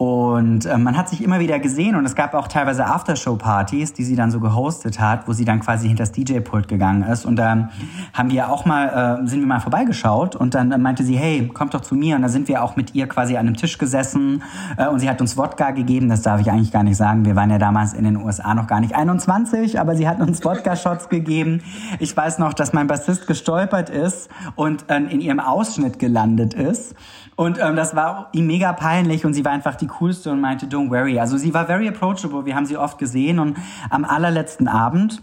und 0.00 0.64
äh, 0.64 0.78
man 0.78 0.96
hat 0.96 1.10
sich 1.10 1.22
immer 1.22 1.40
wieder 1.40 1.58
gesehen 1.58 1.94
und 1.94 2.06
es 2.06 2.14
gab 2.14 2.32
auch 2.32 2.48
teilweise 2.48 2.86
Aftershow-Partys, 2.86 3.92
die 3.92 4.02
sie 4.02 4.16
dann 4.16 4.30
so 4.30 4.40
gehostet 4.40 4.98
hat, 4.98 5.28
wo 5.28 5.34
sie 5.34 5.44
dann 5.44 5.60
quasi 5.60 5.88
hinter 5.88 6.04
das 6.04 6.12
DJ-Pult 6.12 6.68
gegangen 6.68 7.02
ist. 7.02 7.26
Und 7.26 7.36
da 7.36 7.68
haben 8.14 8.30
wir 8.30 8.48
auch 8.48 8.64
mal, 8.64 9.20
äh, 9.22 9.28
sind 9.28 9.40
wir 9.40 9.46
mal 9.46 9.60
vorbeigeschaut 9.60 10.36
und 10.36 10.54
dann 10.54 10.72
äh, 10.72 10.78
meinte 10.78 11.04
sie, 11.04 11.18
hey, 11.18 11.46
kommt 11.48 11.74
doch 11.74 11.82
zu 11.82 11.94
mir. 11.94 12.16
Und 12.16 12.22
da 12.22 12.30
sind 12.30 12.48
wir 12.48 12.64
auch 12.64 12.76
mit 12.76 12.94
ihr 12.94 13.08
quasi 13.08 13.36
an 13.36 13.46
einem 13.46 13.58
Tisch 13.58 13.76
gesessen 13.76 14.42
äh, 14.78 14.88
und 14.88 15.00
sie 15.00 15.10
hat 15.10 15.20
uns 15.20 15.36
Wodka 15.36 15.72
gegeben. 15.72 16.08
Das 16.08 16.22
darf 16.22 16.40
ich 16.40 16.50
eigentlich 16.50 16.72
gar 16.72 16.82
nicht 16.82 16.96
sagen. 16.96 17.26
Wir 17.26 17.36
waren 17.36 17.50
ja 17.50 17.58
damals 17.58 17.92
in 17.92 18.04
den 18.04 18.16
USA 18.16 18.54
noch 18.54 18.68
gar 18.68 18.80
nicht 18.80 18.94
21, 18.94 19.78
aber 19.78 19.96
sie 19.96 20.08
hat 20.08 20.18
uns 20.18 20.42
Wodka-Shots 20.46 21.10
gegeben. 21.10 21.62
Ich 21.98 22.16
weiß 22.16 22.38
noch, 22.38 22.54
dass 22.54 22.72
mein 22.72 22.86
Bassist 22.86 23.26
gestolpert 23.26 23.90
ist 23.90 24.30
und 24.54 24.86
äh, 24.88 24.96
in 24.96 25.20
ihrem 25.20 25.40
Ausschnitt 25.40 25.98
gelandet 25.98 26.54
ist. 26.54 26.94
Und 27.40 27.58
ähm, 27.58 27.74
das 27.74 27.96
war 27.96 28.28
ihm 28.32 28.46
mega 28.46 28.74
peinlich 28.74 29.24
und 29.24 29.32
sie 29.32 29.46
war 29.46 29.52
einfach 29.52 29.74
die 29.74 29.86
coolste 29.86 30.30
und 30.30 30.42
meinte, 30.42 30.66
don't 30.66 30.90
worry. 30.90 31.18
Also 31.18 31.38
sie 31.38 31.54
war 31.54 31.64
very 31.64 31.88
approachable, 31.88 32.44
wir 32.44 32.54
haben 32.54 32.66
sie 32.66 32.76
oft 32.76 32.98
gesehen 32.98 33.38
und 33.38 33.56
am 33.88 34.04
allerletzten 34.04 34.68
Abend 34.68 35.22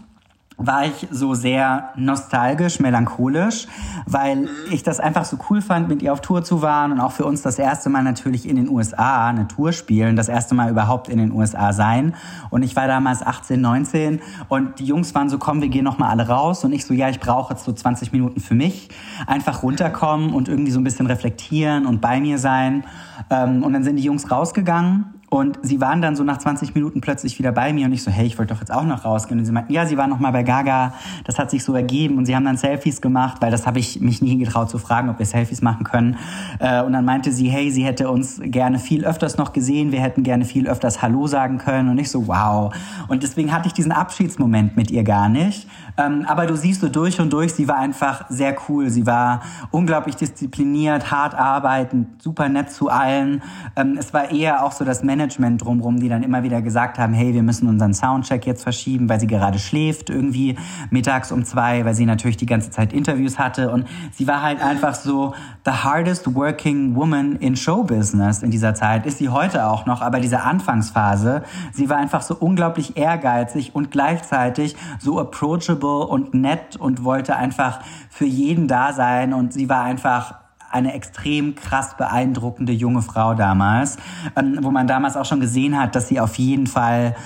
war 0.58 0.84
ich 0.84 1.06
so 1.12 1.34
sehr 1.34 1.90
nostalgisch, 1.94 2.80
melancholisch, 2.80 3.68
weil 4.06 4.48
ich 4.72 4.82
das 4.82 4.98
einfach 4.98 5.24
so 5.24 5.38
cool 5.48 5.62
fand, 5.62 5.88
mit 5.88 6.02
ihr 6.02 6.12
auf 6.12 6.20
Tour 6.20 6.42
zu 6.42 6.62
waren 6.62 6.90
und 6.90 7.00
auch 7.00 7.12
für 7.12 7.24
uns 7.24 7.42
das 7.42 7.60
erste 7.60 7.88
Mal 7.90 8.02
natürlich 8.02 8.46
in 8.48 8.56
den 8.56 8.68
USA 8.68 9.28
eine 9.28 9.46
Tour 9.46 9.72
spielen, 9.72 10.16
das 10.16 10.28
erste 10.28 10.56
Mal 10.56 10.68
überhaupt 10.68 11.08
in 11.08 11.18
den 11.18 11.30
USA 11.30 11.72
sein. 11.72 12.16
Und 12.50 12.64
ich 12.64 12.74
war 12.74 12.88
damals 12.88 13.24
18, 13.24 13.60
19 13.60 14.20
und 14.48 14.80
die 14.80 14.84
Jungs 14.84 15.14
waren 15.14 15.28
so, 15.28 15.38
komm, 15.38 15.62
wir 15.62 15.68
gehen 15.68 15.84
noch 15.84 15.98
mal 15.98 16.08
alle 16.08 16.26
raus 16.26 16.64
und 16.64 16.72
ich 16.72 16.84
so, 16.84 16.92
ja, 16.92 17.08
ich 17.08 17.20
brauche 17.20 17.54
jetzt 17.54 17.64
so 17.64 17.72
20 17.72 18.12
Minuten 18.12 18.40
für 18.40 18.56
mich, 18.56 18.88
einfach 19.28 19.62
runterkommen 19.62 20.34
und 20.34 20.48
irgendwie 20.48 20.72
so 20.72 20.80
ein 20.80 20.84
bisschen 20.84 21.06
reflektieren 21.06 21.86
und 21.86 22.00
bei 22.00 22.20
mir 22.20 22.38
sein. 22.38 22.84
Ähm, 23.30 23.62
und 23.62 23.74
dann 23.74 23.84
sind 23.84 23.94
die 23.94 24.02
Jungs 24.02 24.28
rausgegangen 24.28 25.17
Und 25.30 25.58
sie 25.62 25.80
waren 25.80 26.00
dann 26.00 26.16
so 26.16 26.24
nach 26.24 26.38
20 26.38 26.74
Minuten 26.74 27.02
plötzlich 27.02 27.38
wieder 27.38 27.52
bei 27.52 27.72
mir 27.72 27.86
und 27.86 27.92
ich 27.92 28.02
so, 28.02 28.10
hey, 28.10 28.26
ich 28.26 28.38
wollte 28.38 28.54
doch 28.54 28.60
jetzt 28.60 28.72
auch 28.72 28.84
noch 28.84 29.04
rausgehen. 29.04 29.38
Und 29.38 29.44
sie 29.44 29.52
meinten, 29.52 29.72
ja, 29.72 29.84
sie 29.84 29.98
waren 29.98 30.08
noch 30.08 30.20
mal 30.20 30.30
bei 30.30 30.42
Gaga, 30.42 30.94
das 31.24 31.38
hat 31.38 31.50
sich 31.50 31.64
so 31.64 31.74
ergeben 31.74 32.16
und 32.16 32.24
sie 32.24 32.34
haben 32.34 32.46
dann 32.46 32.56
Selfies 32.56 33.02
gemacht, 33.02 33.36
weil 33.40 33.50
das 33.50 33.66
habe 33.66 33.78
ich 33.78 34.00
mich 34.00 34.22
nie 34.22 34.38
getraut 34.38 34.70
zu 34.70 34.78
fragen, 34.78 35.10
ob 35.10 35.18
wir 35.18 35.26
Selfies 35.26 35.60
machen 35.60 35.84
können. 35.84 36.16
Äh, 36.60 36.82
und 36.82 36.94
dann 36.94 37.04
meinte 37.04 37.30
sie, 37.30 37.50
hey, 37.50 37.70
sie 37.70 37.84
hätte 37.84 38.10
uns 38.10 38.40
gerne 38.42 38.78
viel 38.78 39.04
öfters 39.04 39.36
noch 39.36 39.52
gesehen, 39.52 39.92
wir 39.92 40.00
hätten 40.00 40.22
gerne 40.22 40.46
viel 40.46 40.66
öfters 40.66 41.02
Hallo 41.02 41.26
sagen 41.26 41.58
können. 41.58 41.90
Und 41.90 41.98
ich 41.98 42.10
so, 42.10 42.26
wow. 42.26 42.74
Und 43.08 43.22
deswegen 43.22 43.52
hatte 43.52 43.66
ich 43.66 43.74
diesen 43.74 43.92
Abschiedsmoment 43.92 44.76
mit 44.76 44.90
ihr 44.90 45.04
gar 45.04 45.28
nicht. 45.28 45.68
Ähm, 45.98 46.24
aber 46.26 46.46
du 46.46 46.56
siehst 46.56 46.80
so 46.80 46.88
durch 46.88 47.20
und 47.20 47.32
durch, 47.32 47.52
sie 47.52 47.68
war 47.68 47.76
einfach 47.76 48.24
sehr 48.30 48.56
cool. 48.68 48.88
Sie 48.88 49.06
war 49.06 49.42
unglaublich 49.72 50.16
diszipliniert, 50.16 51.10
hart 51.10 51.34
arbeitend, 51.34 52.22
super 52.22 52.48
nett 52.48 52.70
zu 52.70 52.88
allen. 52.88 53.42
Ähm, 53.76 53.96
es 53.98 54.14
war 54.14 54.30
eher 54.30 54.64
auch 54.64 54.72
so 54.72 54.84
das 54.84 55.02
Management 55.18 55.64
drumherum, 55.64 55.98
die 55.98 56.08
dann 56.08 56.22
immer 56.22 56.44
wieder 56.44 56.62
gesagt 56.62 56.98
haben, 56.98 57.12
hey, 57.12 57.34
wir 57.34 57.42
müssen 57.42 57.68
unseren 57.68 57.92
Soundcheck 57.92 58.46
jetzt 58.46 58.62
verschieben, 58.62 59.08
weil 59.08 59.18
sie 59.18 59.26
gerade 59.26 59.58
schläft 59.58 60.10
irgendwie 60.10 60.56
mittags 60.90 61.32
um 61.32 61.44
zwei, 61.44 61.84
weil 61.84 61.94
sie 61.94 62.06
natürlich 62.06 62.36
die 62.36 62.46
ganze 62.46 62.70
Zeit 62.70 62.92
Interviews 62.92 63.38
hatte. 63.38 63.70
Und 63.70 63.86
sie 64.12 64.28
war 64.28 64.42
halt 64.42 64.62
einfach 64.62 64.94
so 64.94 65.34
the 65.64 65.72
hardest 65.72 66.34
working 66.34 66.94
woman 66.94 67.36
in 67.36 67.56
Showbusiness 67.56 68.42
in 68.42 68.50
dieser 68.50 68.74
Zeit. 68.74 69.06
Ist 69.06 69.18
sie 69.18 69.28
heute 69.28 69.66
auch 69.66 69.86
noch, 69.86 70.00
aber 70.00 70.20
diese 70.20 70.42
Anfangsphase, 70.42 71.42
sie 71.72 71.90
war 71.90 71.96
einfach 71.96 72.22
so 72.22 72.36
unglaublich 72.36 72.96
ehrgeizig 72.96 73.74
und 73.74 73.90
gleichzeitig 73.90 74.76
so 75.00 75.18
approachable 75.18 76.06
und 76.06 76.32
nett 76.32 76.76
und 76.76 77.02
wollte 77.02 77.34
einfach 77.34 77.80
für 78.08 78.26
jeden 78.26 78.68
da 78.68 78.92
sein. 78.92 79.34
Und 79.34 79.52
sie 79.52 79.68
war 79.68 79.82
einfach 79.82 80.34
eine 80.70 80.94
extrem 80.94 81.54
krass 81.54 81.96
beeindruckende 81.96 82.72
junge 82.72 83.02
Frau 83.02 83.34
damals, 83.34 83.96
ähm, 84.36 84.58
wo 84.62 84.70
man 84.70 84.86
damals 84.86 85.16
auch 85.16 85.24
schon 85.24 85.40
gesehen 85.40 85.78
hat, 85.78 85.94
dass 85.94 86.08
sie 86.08 86.20
auf 86.20 86.36
jeden 86.36 86.66
Fall 86.66 87.16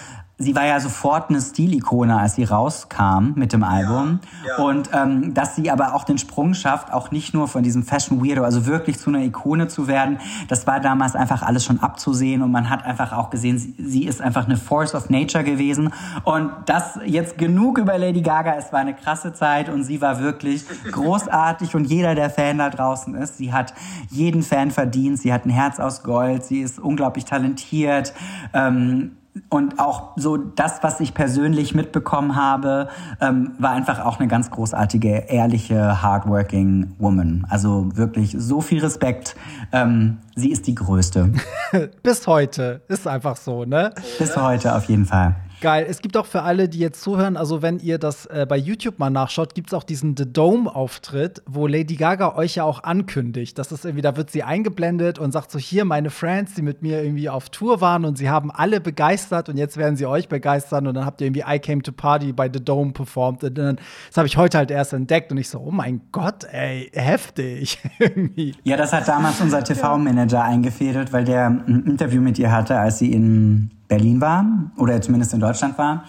sie 0.43 0.55
war 0.55 0.67
ja 0.67 0.81
sofort 0.81 1.31
eine 1.31 1.41
Stilikone, 1.41 2.19
als 2.19 2.35
sie 2.35 2.45
rauskam 2.45 3.33
mit 3.35 3.53
dem 3.53 3.63
Album. 3.63 4.21
Ja, 4.45 4.59
ja. 4.59 4.65
Und 4.65 4.91
ähm, 4.93 5.35
dass 5.35 5.57
sie 5.57 5.71
aber 5.71 5.95
auch 5.95 6.05
den 6.05 6.19
Sprung 6.19 6.55
schafft, 6.55 6.93
auch 6.93 7.11
nicht 7.11 7.35
nur 7.35 7.49
von 7.49 7.63
diesem 7.63 7.83
Fashion 7.83 8.25
Weirdo, 8.25 8.45
also 8.45 8.67
wirklich 8.67 8.99
zu 8.99 9.11
einer 9.11 9.21
Ikone 9.21 9.69
zu 9.69 9.89
werden, 9.89 10.19
das 10.49 10.67
war 10.67 10.81
damals 10.81 11.15
einfach 11.15 11.43
alles 11.43 11.65
schon 11.65 11.81
abzusehen 11.81 12.43
und 12.43 12.51
man 12.51 12.71
hat 12.71 12.85
einfach 12.85 13.13
auch 13.13 13.31
gesehen, 13.31 13.59
sie, 13.59 13.75
sie 13.79 14.05
ist 14.05 14.21
einfach 14.21 14.47
eine 14.47 14.57
Force 14.57 14.95
of 14.95 15.11
Nature 15.11 15.45
gewesen. 15.45 15.93
Und 16.25 16.51
das 16.67 16.99
jetzt 17.05 17.39
genug 17.39 17.79
über 17.79 17.99
Lady 17.99 18.23
Gaga, 18.23 18.55
es 18.57 18.73
war 18.73 18.81
eine 18.81 18.95
krasse 18.95 19.33
Zeit 19.33 19.69
und 19.69 19.85
sie 19.85 20.01
war 20.01 20.21
wirklich 20.21 20.65
großartig 20.93 21.75
und 21.75 21.85
jeder, 21.85 22.15
der 22.15 22.31
Fan 22.31 22.59
da 22.59 22.71
draußen 22.71 23.15
ist, 23.15 23.39
sie 23.39 23.53
hat 23.53 23.75
jeden 24.11 24.43
Fan 24.43 24.71
verdient, 24.71 25.19
sie 25.19 25.33
hat 25.33 25.47
ein 25.47 25.51
Herz 25.51 25.79
aus 25.81 26.03
Gold, 26.03 26.45
sie 26.45 26.61
ist 26.61 26.79
unglaublich 26.79 27.25
talentiert. 27.25 28.13
Ähm, 28.53 29.13
und 29.49 29.79
auch 29.79 30.13
so 30.17 30.37
das, 30.37 30.83
was 30.83 31.01
ich 31.01 31.15
persönlich 31.15 31.75
mitbekommen 31.75 32.37
habe, 32.37 32.89
ähm, 33.21 33.53
war 33.59 33.71
einfach 33.71 34.05
auch 34.05 34.19
eine 34.19 34.29
ganz 34.29 34.51
großartige, 34.51 35.25
ehrliche, 35.29 36.03
hardworking 36.03 36.95
Woman. 36.99 37.47
Also 37.49 37.97
wirklich 37.97 38.35
so 38.39 38.61
viel 38.61 38.81
Respekt. 38.81 39.35
Ähm, 39.73 40.19
sie 40.35 40.51
ist 40.51 40.67
die 40.67 40.75
Größte. 40.75 41.33
Bis 42.03 42.27
heute 42.27 42.83
ist 42.89 43.07
einfach 43.07 43.37
so, 43.37 43.65
ne? 43.65 43.95
Bis 44.19 44.37
heute 44.37 44.75
auf 44.75 44.85
jeden 44.85 45.07
Fall. 45.07 45.35
Geil. 45.63 45.87
Es 45.89 46.03
gibt 46.03 46.17
auch 46.17 46.27
für 46.27 46.43
alle, 46.43 46.69
die 46.69 46.81
jetzt 46.81 47.03
zuhören, 47.03 47.37
also 47.37 47.63
wenn 47.63 47.79
ihr 47.79 47.99
das 47.99 48.27
äh, 48.27 48.47
bei 48.49 48.57
YouTube 48.57 48.99
mal 48.99 49.11
nachschaut, 49.11 49.55
gibt 49.55 49.69
es 49.69 49.75
auch 49.75 49.85
diesen 49.85 50.17
The 50.17 50.25
Dome-Auftritt, 50.31 51.41
wo 51.47 51.69
Lady 51.69 51.95
Gaga 51.95 52.35
euch 52.35 52.57
ja 52.57 52.65
auch 52.65 52.83
ankündigt. 52.83 53.57
Das 53.61 53.71
ist 53.71 53.85
irgendwie, 53.85 54.03
da 54.03 54.17
wird 54.17 54.29
sie 54.33 54.43
eingeblendet 54.43 55.21
und 55.21 55.31
sagt 55.31 55.53
so: 55.53 55.61
Hier, 55.61 55.85
meine 55.85 56.11
Friends, 56.11 56.55
die 56.55 56.63
mit 56.63 56.83
mir 56.83 57.05
irgendwie 57.05 57.29
auf 57.29 57.49
Tour 57.49 57.81
waren 57.81 58.05
und 58.05 58.19
sie 58.19 58.29
haben 58.29 58.51
alle 58.51 58.81
begeistert 58.81 59.49
und 59.49 59.57
jetzt 59.57 59.77
werden 59.77 59.95
sie 59.95 60.05
euch 60.05 60.29
begeistern 60.29 60.89
und 60.89 60.95
dann 60.95 61.07
habt 61.07 61.21
ihr 61.21 61.29
irgendwie 61.29 61.45
I 61.47 61.61
Came 61.61 61.83
to 61.83 61.93
Party 61.93 62.33
bei 62.33 62.51
The 62.53 62.59
Dome 62.59 62.91
performt. 62.91 63.45
Und 63.45 63.57
dann, 63.57 63.77
das 64.09 64.17
habe 64.17 64.27
ich 64.27 64.37
heute 64.37 64.59
halt 64.59 64.73
erst 64.73 64.93
entdeckt 64.95 65.31
und 65.31 65.39
ich 65.39 65.49
so: 65.49 65.61
Oh 65.61 65.71
mein 65.71 66.01
Gott, 66.11 66.43
ey, 66.51 66.91
heftig. 66.93 67.79
ja, 68.65 68.77
das 68.77 68.93
hat 68.93 69.07
damals 69.07 69.41
unser 69.41 69.63
TV-Manager 69.63 70.43
eingefädelt, 70.43 71.13
weil 71.13 71.23
der 71.23 71.47
ein 71.47 71.85
Interview 71.87 72.21
mit 72.21 72.37
ihr 72.41 72.51
hatte, 72.51 72.77
als 72.81 72.99
sie 72.99 73.13
in 73.13 73.71
Berlin 73.93 74.23
war 74.23 74.47
oder 74.79 75.03
zumindest 75.03 75.35
in 75.35 75.41
Deutschland 75.41 75.77
war. 75.77 76.05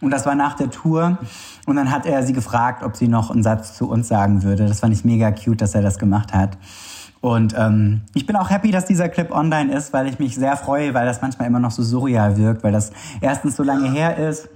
Und 0.00 0.10
das 0.10 0.26
war 0.26 0.34
nach 0.34 0.54
der 0.54 0.70
Tour. 0.70 1.18
Und 1.66 1.76
dann 1.76 1.92
hat 1.92 2.04
er 2.04 2.24
sie 2.24 2.32
gefragt, 2.32 2.82
ob 2.82 2.96
sie 2.96 3.06
noch 3.06 3.30
einen 3.30 3.44
Satz 3.44 3.76
zu 3.76 3.88
uns 3.88 4.08
sagen 4.08 4.42
würde. 4.42 4.66
Das 4.66 4.80
fand 4.80 4.92
ich 4.92 5.04
mega 5.04 5.30
cute, 5.30 5.60
dass 5.60 5.72
er 5.76 5.82
das 5.82 5.98
gemacht 5.98 6.34
hat. 6.34 6.58
Und 7.20 7.54
ähm, 7.56 8.02
ich 8.14 8.26
bin 8.26 8.34
auch 8.34 8.50
happy, 8.50 8.72
dass 8.72 8.86
dieser 8.86 9.08
Clip 9.08 9.30
online 9.30 9.72
ist, 9.72 9.92
weil 9.92 10.08
ich 10.08 10.18
mich 10.18 10.34
sehr 10.34 10.56
freue, 10.56 10.94
weil 10.94 11.06
das 11.06 11.22
manchmal 11.22 11.46
immer 11.46 11.60
noch 11.60 11.70
so 11.70 11.84
surreal 11.84 12.36
wirkt, 12.36 12.64
weil 12.64 12.72
das 12.72 12.90
erstens 13.20 13.54
so 13.54 13.62
lange 13.62 13.88
her 13.88 14.16
ist 14.16 14.48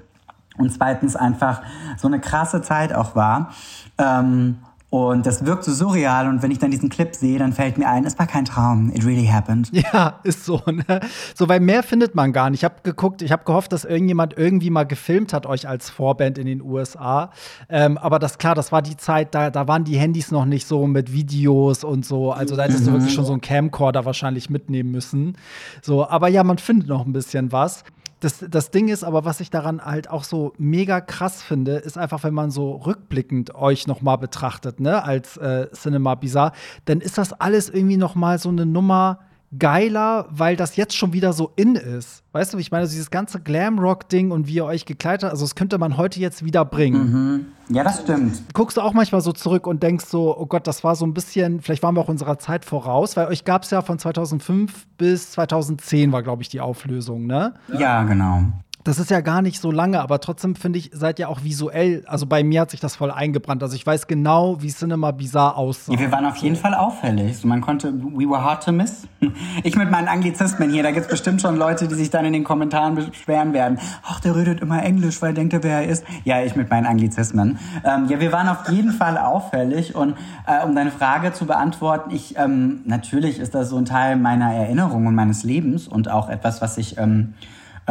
und 0.59 0.73
zweitens 0.73 1.15
einfach 1.15 1.63
so 1.99 2.09
eine 2.09 2.19
krasse 2.19 2.63
Zeit 2.63 2.93
auch 2.93 3.15
war. 3.15 3.51
Ähm, 3.99 4.59
und 4.93 5.25
das 5.25 5.47
wirkt 5.47 5.65
so 5.65 5.73
surreal. 5.73 6.29
Und 6.29 6.43
wenn 6.43 6.51
ich 6.51 6.59
dann 6.59 6.71
diesen 6.71 6.91
Clip 6.91 7.15
sehe, 7.15 7.39
dann 7.39 7.55
fällt 7.55 7.79
mir 7.79 7.89
ein, 7.89 8.05
es 8.05 8.19
war 8.19 8.27
kein 8.27 8.45
Traum. 8.45 8.93
It 8.95 9.07
really 9.07 9.27
happened. 9.27 9.71
Ja, 9.93 10.21
ist 10.23 10.45
so. 10.45 10.61
Ne? 10.67 11.01
So, 11.35 11.49
weil 11.49 11.61
mehr 11.61 11.83
findet 11.83 12.15
man 12.15 12.35
gar 12.35 12.51
nicht. 12.51 12.61
Ich 12.61 12.65
habe 12.65 12.75
geguckt, 12.83 13.23
ich 13.23 13.33
habe 13.33 13.45
gehofft, 13.45 13.73
dass 13.73 13.87
irgendjemand 13.87 14.37
irgendwie 14.37 14.69
mal 14.69 14.85
gefilmt 14.85 15.33
hat, 15.33 15.47
euch 15.47 15.67
als 15.67 15.89
Vorband 15.89 16.37
in 16.37 16.47
den 16.47 16.61
USA. 16.61 17.31
Ähm, 17.71 17.97
aber 17.97 18.19
das 18.19 18.37
klar, 18.37 18.55
das 18.55 18.71
war 18.71 18.83
die 18.83 18.99
Zeit, 18.99 19.35
da, 19.35 19.49
da 19.51 19.67
waren 19.67 19.85
die 19.85 19.97
Handys 19.97 20.31
noch 20.31 20.45
nicht 20.45 20.67
so 20.67 20.87
mit 20.87 21.11
Videos 21.11 21.85
und 21.85 22.05
so. 22.05 22.31
Also 22.31 22.55
da 22.55 22.65
hättest 22.65 22.83
mhm. 22.83 22.87
du 22.87 22.93
wirklich 22.93 23.15
schon 23.15 23.25
so 23.25 23.33
einen 23.33 23.41
Camcorder 23.41 24.05
wahrscheinlich 24.05 24.51
mitnehmen 24.51 24.91
müssen. 24.91 25.39
So, 25.81 26.07
aber 26.07 26.29
ja, 26.29 26.45
man 26.45 26.59
findet 26.59 26.89
noch 26.89 27.07
ein 27.07 27.15
bisschen 27.15 27.51
was. 27.51 27.83
Das, 28.23 28.45
das 28.49 28.71
Ding 28.71 28.87
ist 28.87 29.03
aber, 29.03 29.25
was 29.25 29.41
ich 29.41 29.51
daran 29.51 29.85
halt 29.85 30.09
auch 30.09 30.23
so 30.23 30.53
mega 30.57 31.01
krass 31.01 31.43
finde, 31.43 31.79
ist 31.79 31.99
einfach, 31.99 32.23
wenn 32.23 32.33
man 32.33 32.53
so 32.53 32.77
rückblickend 32.77 33.57
euch 33.57 33.89
noch 33.89 34.01
mal 34.01 34.15
betrachtet, 34.15 34.79
ne, 34.79 35.03
als 35.03 35.37
äh, 35.39 35.69
Cinema 35.73 36.15
Bizarre, 36.15 36.53
dann 36.85 37.01
ist 37.01 37.19
das 37.19 37.33
alles 37.33 37.69
irgendwie 37.69 37.97
noch 37.97 38.15
mal 38.15 38.39
so 38.39 38.49
eine 38.49 38.65
Nummer 38.65 39.19
geiler, 39.59 40.27
weil 40.31 40.57
das 40.57 40.77
jetzt 40.77 40.97
schon 40.97 41.13
wieder 41.13 41.33
so 41.33 41.53
in 41.57 41.75
ist. 41.75 42.23
Weißt 42.33 42.55
du, 42.55 42.59
ich 42.59 42.71
meine, 42.71 42.83
also 42.83 42.93
dieses 42.93 43.11
ganze 43.11 43.41
Glamrock-Ding 43.41 44.31
und 44.31 44.47
wie 44.47 44.55
ihr 44.55 44.65
euch 44.65 44.87
gekleidet 44.87 45.25
habt, 45.25 45.33
also 45.33 45.45
das 45.45 45.55
könnte 45.55 45.77
man 45.79 45.97
heute 45.97 46.21
jetzt 46.21 46.45
wieder 46.45 46.65
bringen. 46.65 47.47
Mhm. 47.69 47.75
Ja, 47.75 47.85
das 47.85 48.01
stimmt. 48.01 48.43
Guckst 48.55 48.77
du 48.77 48.81
auch 48.81 48.93
manchmal 48.95 49.21
so 49.21 49.33
zurück 49.33 49.67
und 49.67 49.83
denkst 49.83 50.07
so, 50.07 50.37
oh 50.37 50.47
Gott, 50.47 50.67
das 50.67 50.85
war 50.85 50.97
so 50.97 51.05
ein 51.05 51.15
bisschen, 51.15 51.61
vielleicht 51.61 51.83
waren 51.83 51.95
wir 51.95 52.01
auch 52.01 52.09
unserer 52.09 52.39
Zeit 52.39 52.65
voraus, 52.65 53.17
weil 53.17 53.27
euch 53.29 53.45
gab 53.45 53.65
es 53.65 53.71
ja 53.71 53.83
von 53.83 53.99
2005 53.99 54.87
bis 54.97 55.33
2010 55.33 56.13
war, 56.13 56.23
glaube 56.23 56.43
ich, 56.43 56.49
die 56.49 56.61
Auflösung, 56.61 57.27
ne? 57.27 57.55
Ja, 57.79 58.03
genau. 58.05 58.45
Das 58.85 58.99
ist 58.99 59.11
ja 59.11 59.21
gar 59.21 59.43
nicht 59.43 59.61
so 59.61 59.71
lange, 59.71 60.01
aber 60.01 60.19
trotzdem 60.19 60.57
finde 60.57 60.81
ich, 60.81 60.91
seid 60.93 61.21
ihr 61.21 61.29
auch 61.29 61.45
visuell, 61.45 62.03
also 62.07 62.27
bei 62.27 62.43
mir 62.43 62.63
hat 62.63 62.73
sich 62.73 62.81
das 62.81 62.97
voll 62.97 63.13
eingebrannt. 63.13 63.63
Also 63.63 63.77
ich 63.77 63.87
weiß 63.87 64.09
genau, 64.09 64.61
wie 64.61 64.69
Cinema 64.69 65.13
Bizarre 65.13 65.57
aussah. 65.57 65.93
Ja, 65.93 66.01
wir 66.01 66.11
waren 66.11 66.27
auf 66.27 66.37
jeden 66.39 66.57
Fall 66.57 66.75
auffällig. 66.75 67.45
Man 67.45 67.61
konnte, 67.61 67.93
we 67.93 68.29
were 68.29 68.43
hard 68.43 68.65
to 68.65 68.73
miss. 68.73 69.07
Ich 69.65 69.77
mit 69.77 69.91
meinen 69.91 70.09
Anglizismen 70.09 70.71
hier, 70.71 70.83
da 70.83 70.91
gibt 70.91 71.07
es 71.07 71.11
bestimmt 71.11 71.41
schon 71.41 71.57
Leute, 71.57 71.87
die 71.87 71.95
sich 71.95 72.11
dann 72.11 72.25
in 72.25 72.33
den 72.33 72.43
Kommentaren 72.43 72.95
beschweren 72.95 73.53
werden. 73.53 73.79
Ach, 74.03 74.19
der 74.21 74.35
redet 74.35 74.61
immer 74.61 74.83
Englisch, 74.83 75.23
weil 75.23 75.35
denkt 75.35 75.53
er, 75.53 75.63
wer 75.63 75.83
er 75.83 75.89
ist. 75.89 76.05
Ja, 76.25 76.43
ich 76.43 76.57
mit 76.57 76.69
meinen 76.69 76.87
Anglizismen. 76.87 77.59
Ähm, 77.85 78.07
ja, 78.09 78.19
wir 78.19 78.33
waren 78.33 78.49
auf 78.49 78.69
jeden 78.69 78.91
Fall 78.91 79.17
auffällig 79.17 79.95
und 79.95 80.17
äh, 80.47 80.65
um 80.65 80.75
deine 80.75 80.91
Frage 80.91 81.33
zu 81.33 81.47
beantworten, 81.47 82.11
ich, 82.11 82.37
ähm, 82.37 82.81
natürlich 82.85 83.39
ist 83.39 83.55
das 83.55 83.69
so 83.69 83.77
ein 83.77 83.85
Teil 83.85 84.17
meiner 84.17 84.53
Erinnerung 84.53 85.07
und 85.07 85.15
meines 85.15 85.45
Lebens 85.45 85.87
und 85.87 86.11
auch 86.11 86.29
etwas, 86.29 86.61
was 86.61 86.79
ich, 86.79 86.99
ähm, 86.99 87.35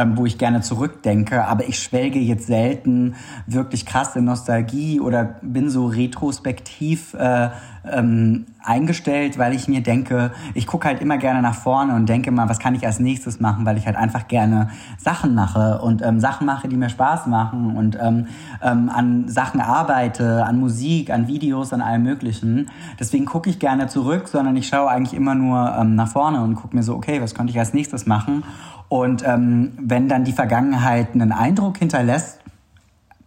ähm, 0.02 0.16
wo 0.16 0.26
ich 0.26 0.38
gerne 0.38 0.60
zurückdenke. 0.60 1.44
Aber 1.44 1.68
ich 1.68 1.78
schwelge 1.78 2.18
jetzt 2.18 2.46
selten 2.46 3.14
wirklich 3.46 3.86
krass 3.86 4.16
in 4.16 4.24
Nostalgie 4.24 5.00
oder 5.00 5.36
bin 5.42 5.70
so 5.70 5.86
retrospektiv 5.86 7.14
äh, 7.14 7.50
ähm, 7.90 8.46
eingestellt, 8.64 9.38
weil 9.38 9.54
ich 9.54 9.68
mir 9.68 9.82
denke, 9.82 10.32
ich 10.54 10.66
gucke 10.66 10.88
halt 10.88 11.00
immer 11.00 11.18
gerne 11.18 11.42
nach 11.42 11.54
vorne 11.54 11.94
und 11.94 12.08
denke 12.08 12.30
mal, 12.30 12.48
was 12.48 12.58
kann 12.58 12.74
ich 12.74 12.86
als 12.86 13.00
nächstes 13.00 13.40
machen, 13.40 13.66
weil 13.66 13.76
ich 13.76 13.86
halt 13.86 13.96
einfach 13.96 14.28
gerne 14.28 14.68
Sachen 14.98 15.34
mache 15.34 15.80
und 15.80 16.02
ähm, 16.02 16.20
Sachen 16.20 16.46
mache, 16.46 16.68
die 16.68 16.76
mir 16.76 16.88
Spaß 16.88 17.26
machen 17.26 17.76
und 17.76 17.98
ähm, 18.00 18.26
ähm, 18.62 18.90
an 18.92 19.28
Sachen 19.28 19.60
arbeite, 19.60 20.44
an 20.44 20.58
Musik, 20.58 21.10
an 21.10 21.28
Videos, 21.28 21.72
an 21.72 21.80
allem 21.80 22.02
Möglichen. 22.02 22.70
Deswegen 22.98 23.24
gucke 23.24 23.50
ich 23.50 23.58
gerne 23.58 23.88
zurück, 23.88 24.28
sondern 24.28 24.56
ich 24.56 24.68
schaue 24.68 24.90
eigentlich 24.90 25.14
immer 25.14 25.34
nur 25.34 25.74
ähm, 25.78 25.94
nach 25.94 26.08
vorne 26.08 26.42
und 26.42 26.54
gucke 26.54 26.76
mir 26.76 26.82
so, 26.82 26.94
okay, 26.94 27.20
was 27.20 27.34
könnte 27.34 27.50
ich 27.50 27.58
als 27.58 27.74
nächstes 27.74 28.06
machen? 28.06 28.44
Und 28.88 29.26
ähm, 29.26 29.72
wenn 29.80 30.08
dann 30.08 30.24
die 30.24 30.32
Vergangenheit 30.32 31.14
einen 31.14 31.32
Eindruck 31.32 31.78
hinterlässt, 31.78 32.41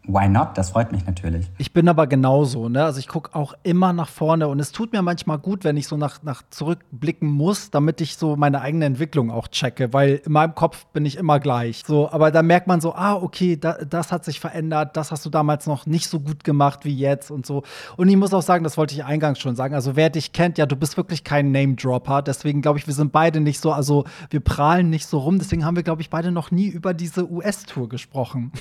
why 0.07 0.27
not? 0.27 0.49
Das 0.55 0.71
freut 0.71 0.91
mich 0.91 1.05
natürlich. 1.05 1.49
Ich 1.57 1.73
bin 1.73 1.87
aber 1.87 2.07
genauso, 2.07 2.69
ne? 2.69 2.83
Also 2.83 2.99
ich 2.99 3.07
gucke 3.07 3.35
auch 3.35 3.53
immer 3.63 3.93
nach 3.93 4.09
vorne 4.09 4.47
und 4.47 4.59
es 4.59 4.71
tut 4.71 4.93
mir 4.93 5.01
manchmal 5.01 5.39
gut, 5.39 5.63
wenn 5.63 5.77
ich 5.77 5.87
so 5.87 5.97
nach, 5.97 6.23
nach 6.23 6.43
zurückblicken 6.49 7.29
muss, 7.29 7.71
damit 7.71 8.01
ich 8.01 8.17
so 8.17 8.35
meine 8.35 8.61
eigene 8.61 8.85
Entwicklung 8.85 9.31
auch 9.31 9.47
checke, 9.47 9.93
weil 9.93 10.21
in 10.25 10.31
meinem 10.31 10.55
Kopf 10.55 10.85
bin 10.87 11.05
ich 11.05 11.17
immer 11.17 11.39
gleich. 11.39 11.83
So, 11.85 12.11
aber 12.11 12.31
da 12.31 12.41
merkt 12.41 12.67
man 12.67 12.81
so, 12.81 12.93
ah, 12.93 13.15
okay, 13.15 13.57
da, 13.57 13.73
das 13.73 14.11
hat 14.11 14.25
sich 14.25 14.39
verändert, 14.39 14.95
das 14.97 15.11
hast 15.11 15.25
du 15.25 15.29
damals 15.29 15.67
noch 15.67 15.85
nicht 15.85 16.09
so 16.09 16.19
gut 16.19 16.43
gemacht 16.43 16.85
wie 16.85 16.95
jetzt 16.95 17.31
und 17.31 17.45
so. 17.45 17.63
Und 17.97 18.09
ich 18.09 18.17
muss 18.17 18.33
auch 18.33 18.41
sagen, 18.41 18.63
das 18.63 18.77
wollte 18.77 18.95
ich 18.95 19.03
eingangs 19.03 19.39
schon 19.39 19.55
sagen. 19.55 19.73
Also 19.73 19.95
wer 19.95 20.09
dich 20.09 20.33
kennt, 20.33 20.57
ja, 20.57 20.65
du 20.65 20.75
bist 20.75 20.97
wirklich 20.97 21.23
kein 21.23 21.51
Name-Dropper. 21.51 22.21
Deswegen 22.21 22.61
glaube 22.61 22.79
ich, 22.79 22.87
wir 22.87 22.93
sind 22.93 23.11
beide 23.11 23.39
nicht 23.39 23.59
so, 23.59 23.71
also 23.71 24.05
wir 24.29 24.39
prahlen 24.39 24.89
nicht 24.89 25.07
so 25.07 25.19
rum. 25.19 25.39
Deswegen 25.39 25.65
haben 25.65 25.75
wir, 25.75 25.83
glaube 25.83 26.01
ich, 26.01 26.09
beide 26.09 26.31
noch 26.31 26.51
nie 26.51 26.67
über 26.67 26.93
diese 26.93 27.29
US-Tour 27.29 27.89
gesprochen. 27.89 28.51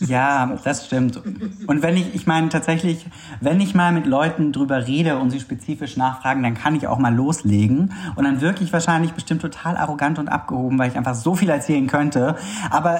ja, 0.00 0.47
das 0.64 0.86
stimmt. 0.86 1.20
Und 1.66 1.82
wenn 1.82 1.96
ich, 1.96 2.14
ich 2.14 2.26
meine 2.26 2.48
tatsächlich, 2.48 3.06
wenn 3.40 3.60
ich 3.60 3.74
mal 3.74 3.92
mit 3.92 4.06
Leuten 4.06 4.52
drüber 4.52 4.86
rede 4.86 5.18
und 5.18 5.30
sie 5.30 5.40
spezifisch 5.40 5.96
nachfragen, 5.96 6.42
dann 6.42 6.54
kann 6.54 6.74
ich 6.74 6.86
auch 6.86 6.98
mal 6.98 7.14
loslegen 7.14 7.92
und 8.16 8.24
dann 8.24 8.40
wirklich 8.40 8.72
wahrscheinlich 8.72 9.12
bestimmt 9.12 9.42
total 9.42 9.76
arrogant 9.76 10.18
und 10.18 10.28
abgehoben, 10.28 10.78
weil 10.78 10.90
ich 10.90 10.96
einfach 10.96 11.14
so 11.14 11.34
viel 11.34 11.48
erzählen 11.48 11.86
könnte. 11.86 12.36
Aber 12.70 12.96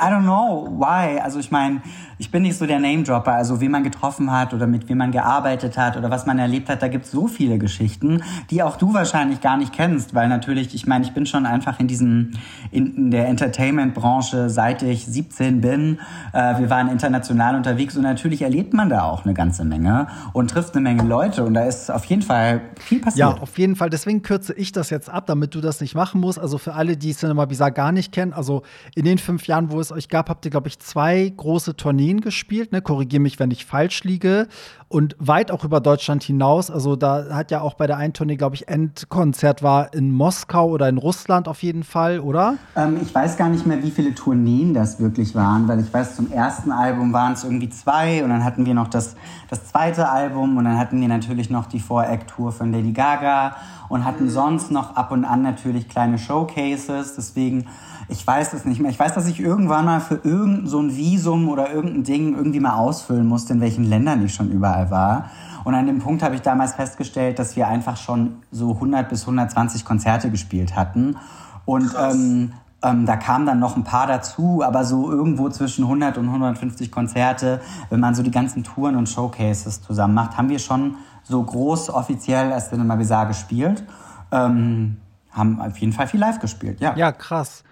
I 0.00 0.04
don't 0.04 0.22
know 0.22 0.68
why. 0.78 1.20
Also 1.20 1.38
ich 1.38 1.50
meine, 1.50 1.82
ich 2.22 2.30
bin 2.30 2.42
nicht 2.42 2.56
so 2.56 2.66
der 2.66 2.78
Name-Dropper, 2.78 3.32
also 3.32 3.60
wie 3.60 3.68
man 3.68 3.82
getroffen 3.82 4.30
hat 4.30 4.54
oder 4.54 4.68
mit 4.68 4.88
wem 4.88 4.98
man 4.98 5.10
gearbeitet 5.10 5.76
hat 5.76 5.96
oder 5.96 6.08
was 6.08 6.24
man 6.24 6.38
erlebt 6.38 6.68
hat, 6.68 6.80
da 6.80 6.86
gibt 6.86 7.06
es 7.06 7.10
so 7.10 7.26
viele 7.26 7.58
Geschichten, 7.58 8.22
die 8.48 8.62
auch 8.62 8.76
du 8.76 8.94
wahrscheinlich 8.94 9.40
gar 9.40 9.56
nicht 9.56 9.72
kennst, 9.72 10.14
weil 10.14 10.28
natürlich, 10.28 10.72
ich 10.72 10.86
meine, 10.86 11.04
ich 11.04 11.10
bin 11.14 11.26
schon 11.26 11.46
einfach 11.46 11.80
in 11.80 11.88
diesem, 11.88 12.30
in, 12.70 12.94
in 12.94 13.10
der 13.10 13.26
Entertainment-Branche, 13.26 14.50
seit 14.50 14.84
ich 14.84 15.04
17 15.04 15.60
bin. 15.60 15.98
Äh, 16.32 16.60
wir 16.60 16.70
waren 16.70 16.88
international 16.88 17.56
unterwegs 17.56 17.96
und 17.96 18.04
natürlich 18.04 18.42
erlebt 18.42 18.72
man 18.72 18.88
da 18.88 19.02
auch 19.02 19.24
eine 19.24 19.34
ganze 19.34 19.64
Menge 19.64 20.06
und 20.32 20.48
trifft 20.48 20.76
eine 20.76 20.82
Menge 20.82 21.02
Leute 21.02 21.42
und 21.42 21.54
da 21.54 21.64
ist 21.64 21.90
auf 21.90 22.04
jeden 22.04 22.22
Fall 22.22 22.60
viel 22.78 23.00
passiert. 23.00 23.18
Ja, 23.18 23.42
auf 23.42 23.58
jeden 23.58 23.74
Fall. 23.74 23.90
Deswegen 23.90 24.22
kürze 24.22 24.54
ich 24.54 24.70
das 24.70 24.90
jetzt 24.90 25.10
ab, 25.10 25.26
damit 25.26 25.56
du 25.56 25.60
das 25.60 25.80
nicht 25.80 25.96
machen 25.96 26.20
musst. 26.20 26.38
Also 26.38 26.58
für 26.58 26.74
alle, 26.74 26.96
die 26.96 27.14
Cinema 27.14 27.46
Bizarre 27.46 27.72
gar 27.72 27.90
nicht 27.90 28.12
kennen, 28.12 28.32
also 28.32 28.62
in 28.94 29.06
den 29.06 29.18
fünf 29.18 29.48
Jahren, 29.48 29.72
wo 29.72 29.80
es 29.80 29.90
euch 29.90 30.08
gab, 30.08 30.28
habt 30.28 30.44
ihr, 30.44 30.52
glaube 30.52 30.68
ich, 30.68 30.78
zwei 30.78 31.32
große 31.36 31.74
Tourneen 31.74 32.11
Tourneen 32.12 32.20
gespielt, 32.20 32.72
ne? 32.72 32.82
korrigiere 32.82 33.22
mich, 33.22 33.38
wenn 33.38 33.50
ich 33.50 33.64
falsch 33.64 34.04
liege. 34.04 34.46
Und 34.88 35.16
weit 35.18 35.50
auch 35.50 35.64
über 35.64 35.80
Deutschland 35.80 36.22
hinaus. 36.22 36.70
Also 36.70 36.96
da 36.96 37.34
hat 37.34 37.50
ja 37.50 37.62
auch 37.62 37.72
bei 37.74 37.86
der 37.86 37.96
einen 37.96 38.12
Tournee, 38.12 38.36
glaube 38.36 38.56
ich, 38.56 38.68
Endkonzert 38.68 39.62
war 39.62 39.94
in 39.94 40.12
Moskau 40.12 40.68
oder 40.68 40.86
in 40.86 40.98
Russland 40.98 41.48
auf 41.48 41.62
jeden 41.62 41.82
Fall, 41.82 42.20
oder? 42.20 42.56
Ähm, 42.76 42.98
ich 43.00 43.14
weiß 43.14 43.38
gar 43.38 43.48
nicht 43.48 43.64
mehr, 43.64 43.82
wie 43.82 43.90
viele 43.90 44.14
Tourneen 44.14 44.74
das 44.74 45.00
wirklich 45.00 45.34
waren, 45.34 45.66
weil 45.66 45.80
ich 45.80 45.90
weiß, 45.90 46.16
zum 46.16 46.30
ersten 46.30 46.70
Album 46.72 47.14
waren 47.14 47.32
es 47.32 47.44
irgendwie 47.44 47.70
zwei 47.70 48.22
und 48.22 48.28
dann 48.28 48.44
hatten 48.44 48.66
wir 48.66 48.74
noch 48.74 48.88
das, 48.88 49.16
das 49.48 49.64
zweite 49.68 50.10
Album 50.10 50.58
und 50.58 50.66
dann 50.66 50.76
hatten 50.76 51.00
wir 51.00 51.08
natürlich 51.08 51.48
noch 51.48 51.64
die 51.64 51.80
Four-Act-Tour 51.80 52.52
von 52.52 52.70
Lady 52.70 52.92
Gaga 52.92 53.56
und 53.88 54.04
hatten 54.04 54.28
sonst 54.28 54.70
noch 54.70 54.96
ab 54.96 55.10
und 55.10 55.24
an 55.24 55.40
natürlich 55.40 55.88
kleine 55.88 56.18
Showcases. 56.18 57.14
Deswegen 57.14 57.66
ich 58.12 58.26
weiß 58.26 58.52
es 58.52 58.64
nicht 58.64 58.80
mehr. 58.80 58.90
Ich 58.90 58.98
weiß, 58.98 59.14
dass 59.14 59.26
ich 59.26 59.40
irgendwann 59.40 59.86
mal 59.86 60.00
für 60.00 60.20
irgendein 60.22 60.66
so 60.66 60.80
ein 60.80 60.94
Visum 60.96 61.48
oder 61.48 61.72
irgendein 61.72 62.04
Ding 62.04 62.36
irgendwie 62.36 62.60
mal 62.60 62.74
ausfüllen 62.74 63.26
musste, 63.26 63.54
in 63.54 63.60
welchen 63.60 63.84
Ländern 63.84 64.24
ich 64.24 64.34
schon 64.34 64.50
überall 64.50 64.90
war. 64.90 65.30
Und 65.64 65.74
an 65.74 65.86
dem 65.86 65.98
Punkt 65.98 66.22
habe 66.22 66.34
ich 66.34 66.42
damals 66.42 66.74
festgestellt, 66.74 67.38
dass 67.38 67.56
wir 67.56 67.68
einfach 67.68 67.96
schon 67.96 68.36
so 68.50 68.74
100 68.74 69.08
bis 69.08 69.22
120 69.22 69.84
Konzerte 69.84 70.30
gespielt 70.30 70.76
hatten. 70.76 71.16
Und 71.64 71.94
ähm, 71.98 72.52
ähm, 72.82 73.06
da 73.06 73.16
kamen 73.16 73.46
dann 73.46 73.60
noch 73.60 73.76
ein 73.76 73.84
paar 73.84 74.06
dazu, 74.06 74.62
aber 74.64 74.84
so 74.84 75.10
irgendwo 75.10 75.48
zwischen 75.48 75.84
100 75.84 76.18
und 76.18 76.26
150 76.26 76.90
Konzerte, 76.90 77.60
wenn 77.90 78.00
man 78.00 78.14
so 78.14 78.22
die 78.22 78.32
ganzen 78.32 78.64
Touren 78.64 78.96
und 78.96 79.08
Showcases 79.08 79.82
zusammen 79.82 80.14
macht, 80.14 80.36
haben 80.36 80.48
wir 80.48 80.58
schon 80.58 80.96
so 81.22 81.42
groß 81.42 81.90
offiziell 81.90 82.52
als 82.52 82.68
Cinema 82.68 82.96
Bizarre 82.96 83.28
gespielt. 83.28 83.84
Ähm, 84.32 84.98
haben 85.30 85.60
auf 85.60 85.78
jeden 85.78 85.92
Fall 85.92 86.08
viel 86.08 86.20
live 86.20 86.40
gespielt, 86.40 86.80
ja. 86.80 86.94
Ja, 86.96 87.12
krass. 87.12 87.64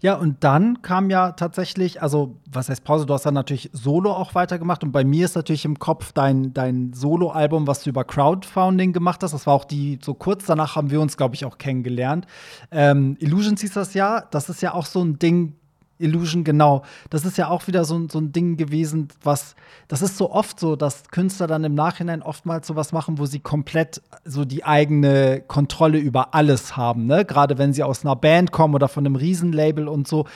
Ja, 0.00 0.14
und 0.14 0.44
dann 0.44 0.82
kam 0.82 1.10
ja 1.10 1.32
tatsächlich, 1.32 2.02
also 2.02 2.36
was 2.50 2.68
heißt 2.68 2.84
Pause? 2.84 3.06
Du 3.06 3.14
hast 3.14 3.26
dann 3.26 3.34
natürlich 3.34 3.70
Solo 3.72 4.12
auch 4.12 4.34
weitergemacht 4.34 4.84
und 4.84 4.92
bei 4.92 5.04
mir 5.04 5.24
ist 5.24 5.36
natürlich 5.36 5.64
im 5.64 5.78
Kopf 5.78 6.12
dein, 6.12 6.52
dein 6.52 6.92
Solo-Album, 6.92 7.66
was 7.66 7.82
du 7.82 7.90
über 7.90 8.04
Crowdfunding 8.04 8.92
gemacht 8.92 9.22
hast. 9.22 9.32
Das 9.32 9.46
war 9.46 9.54
auch 9.54 9.64
die, 9.64 9.98
so 10.02 10.14
kurz 10.14 10.46
danach 10.46 10.76
haben 10.76 10.90
wir 10.90 11.00
uns, 11.00 11.16
glaube 11.16 11.34
ich, 11.34 11.44
auch 11.44 11.58
kennengelernt. 11.58 12.26
Ähm, 12.70 13.16
Illusions 13.20 13.60
hieß 13.60 13.72
das 13.72 13.94
ja. 13.94 14.22
Das 14.30 14.48
ist 14.48 14.62
ja 14.62 14.74
auch 14.74 14.86
so 14.86 15.02
ein 15.02 15.18
Ding, 15.18 15.54
Illusion, 15.98 16.44
genau. 16.44 16.82
Das 17.10 17.24
ist 17.24 17.38
ja 17.38 17.48
auch 17.48 17.66
wieder 17.66 17.84
so, 17.84 18.06
so 18.08 18.18
ein 18.18 18.32
Ding 18.32 18.56
gewesen, 18.56 19.08
was, 19.22 19.54
das 19.88 20.02
ist 20.02 20.16
so 20.18 20.30
oft 20.30 20.60
so, 20.60 20.76
dass 20.76 21.08
Künstler 21.10 21.46
dann 21.46 21.64
im 21.64 21.74
Nachhinein 21.74 22.22
oftmals 22.22 22.66
sowas 22.66 22.92
machen, 22.92 23.18
wo 23.18 23.26
sie 23.26 23.40
komplett 23.40 24.02
so 24.24 24.44
die 24.44 24.64
eigene 24.64 25.42
Kontrolle 25.46 25.98
über 25.98 26.34
alles 26.34 26.76
haben, 26.76 27.06
ne? 27.06 27.24
Gerade 27.24 27.58
wenn 27.58 27.72
sie 27.72 27.82
aus 27.82 28.04
einer 28.04 28.16
Band 28.16 28.52
kommen 28.52 28.74
oder 28.74 28.88
von 28.88 29.06
einem 29.06 29.16
Riesenlabel 29.16 29.88
und 29.88 30.06
so 30.06 30.26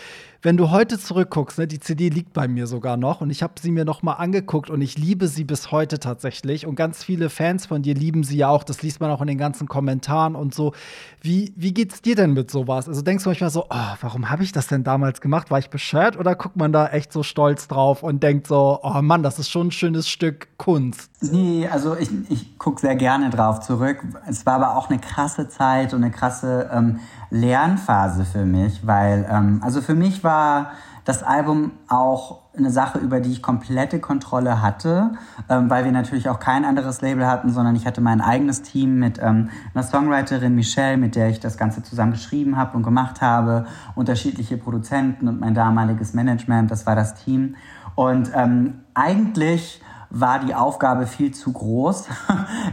wenn 0.43 0.57
du 0.57 0.71
heute 0.71 0.99
zurückguckst, 0.99 1.59
ne, 1.59 1.67
die 1.67 1.81
CD 1.81 2.09
liegt 2.09 2.33
bei 2.33 2.49
mir 2.49 2.67
sogar 2.67 2.97
noch 2.97 3.21
und 3.21 3.31
ich 3.31 3.43
habe 3.43 3.55
sie 3.61 3.71
mir 3.71 3.85
noch 3.85 4.03
mal 4.03 4.15
angeguckt 4.15 4.71
und 4.71 4.81
ich 4.81 4.97
liebe 4.97 5.29
sie 5.29 5.45
bis 5.45 5.71
heute 5.71 5.99
tatsächlich 5.99 6.67
und 6.67 6.77
ganz 6.77 7.05
viele 7.05 7.29
Fans 7.29 7.67
von 7.67 7.83
dir 7.83 7.95
lieben 7.95 8.25
sie 8.25 8.39
ja 8.39 8.49
auch, 8.49 8.65
das 8.65 8.83
liest 8.83 9.01
man 9.01 9.11
auch 9.11 9.21
in 9.21 9.27
den 9.27 9.37
ganzen 9.37 9.69
Kommentaren 9.69 10.35
und 10.35 10.55
so. 10.55 10.73
Wie, 11.21 11.53
wie 11.57 11.75
geht's 11.75 12.01
dir 12.01 12.17
denn 12.17 12.33
mit 12.33 12.51
sowas? 12.51 12.89
Also 12.89 13.03
denkst 13.03 13.25
du 13.25 13.31
manchmal 13.31 13.51
so, 13.51 13.67
oh, 13.69 13.95
warum 14.01 14.31
habe 14.31 14.43
ich 14.43 14.53
das 14.53 14.67
denn 14.67 14.83
damals 14.83 15.21
gemacht? 15.21 15.51
War 15.51 15.59
ich 15.59 15.69
bescheuert 15.69 16.19
oder 16.19 16.35
guckt 16.35 16.57
man 16.57 16.73
da 16.73 16.89
echt 16.89 17.13
so 17.13 17.23
stolz 17.23 17.69
drauf 17.69 18.03
und 18.03 18.23
denkt 18.23 18.47
so, 18.47 18.81
oh 18.83 19.03
Mann, 19.03 19.23
das 19.23 19.39
ist 19.39 19.51
schon 19.51 19.69
ein 19.69 19.73
schönes 19.73 20.09
Stück 20.09 20.49
Kunst? 20.57 21.11
Nee, 21.21 21.69
also 21.71 21.97
ich, 21.97 22.09
ich 22.31 22.59
gucke 22.59 22.81
sehr 22.81 22.97
gerne 22.97 23.29
drauf 23.29 23.61
zurück. 23.61 23.99
Es 24.27 24.47
war 24.47 24.55
aber 24.55 24.77
auch 24.77 24.89
eine 24.89 24.99
krasse 24.99 25.49
Zeit 25.49 25.93
und 25.93 26.03
eine 26.03 26.13
krasse 26.13 26.71
ähm, 26.73 27.01
Lernphase 27.31 28.25
für 28.25 28.45
mich, 28.45 28.87
weil, 28.87 29.27
ähm, 29.31 29.61
also 29.63 29.81
für 29.81 29.95
mich 29.95 30.25
war 30.25 30.73
das 31.05 31.23
Album 31.23 31.73
auch 31.89 32.41
eine 32.57 32.71
Sache, 32.71 32.99
über 32.99 33.21
die 33.21 33.31
ich 33.31 33.43
komplette 33.43 34.01
Kontrolle 34.01 34.61
hatte, 34.61 35.13
ähm, 35.49 35.71
weil 35.71 35.85
wir 35.85 35.93
natürlich 35.93 36.29
auch 36.29 36.41
kein 36.41 36.65
anderes 36.65 37.01
Label 37.01 37.27
hatten, 37.27 37.51
sondern 37.51 37.75
ich 37.77 37.87
hatte 37.87 38.01
mein 38.01 38.21
eigenes 38.21 38.63
Team 38.63 38.99
mit 38.99 39.19
ähm, 39.23 39.51
einer 39.75 39.83
Songwriterin 39.83 40.55
Michelle, 40.55 40.97
mit 40.97 41.17
der 41.17 41.29
ich 41.29 41.41
das 41.41 41.57
Ganze 41.57 41.83
zusammen 41.83 42.13
geschrieben 42.13 42.57
habe 42.57 42.77
und 42.77 42.83
gemacht 42.83 43.23
habe, 43.23 43.67
unterschiedliche 43.95 44.57
Produzenten 44.57 45.29
und 45.29 45.41
mein 45.41 45.55
damaliges 45.55 46.13
Management, 46.13 46.71
das 46.71 46.87
war 46.87 46.97
das 46.97 47.15
Team. 47.15 47.57
Und 47.95 48.31
ähm, 48.35 48.81
eigentlich 48.95 49.81
war 50.11 50.41
die 50.41 50.55
Aufgabe 50.55 51.07
viel 51.07 51.33
zu 51.33 51.53
groß. 51.53 52.09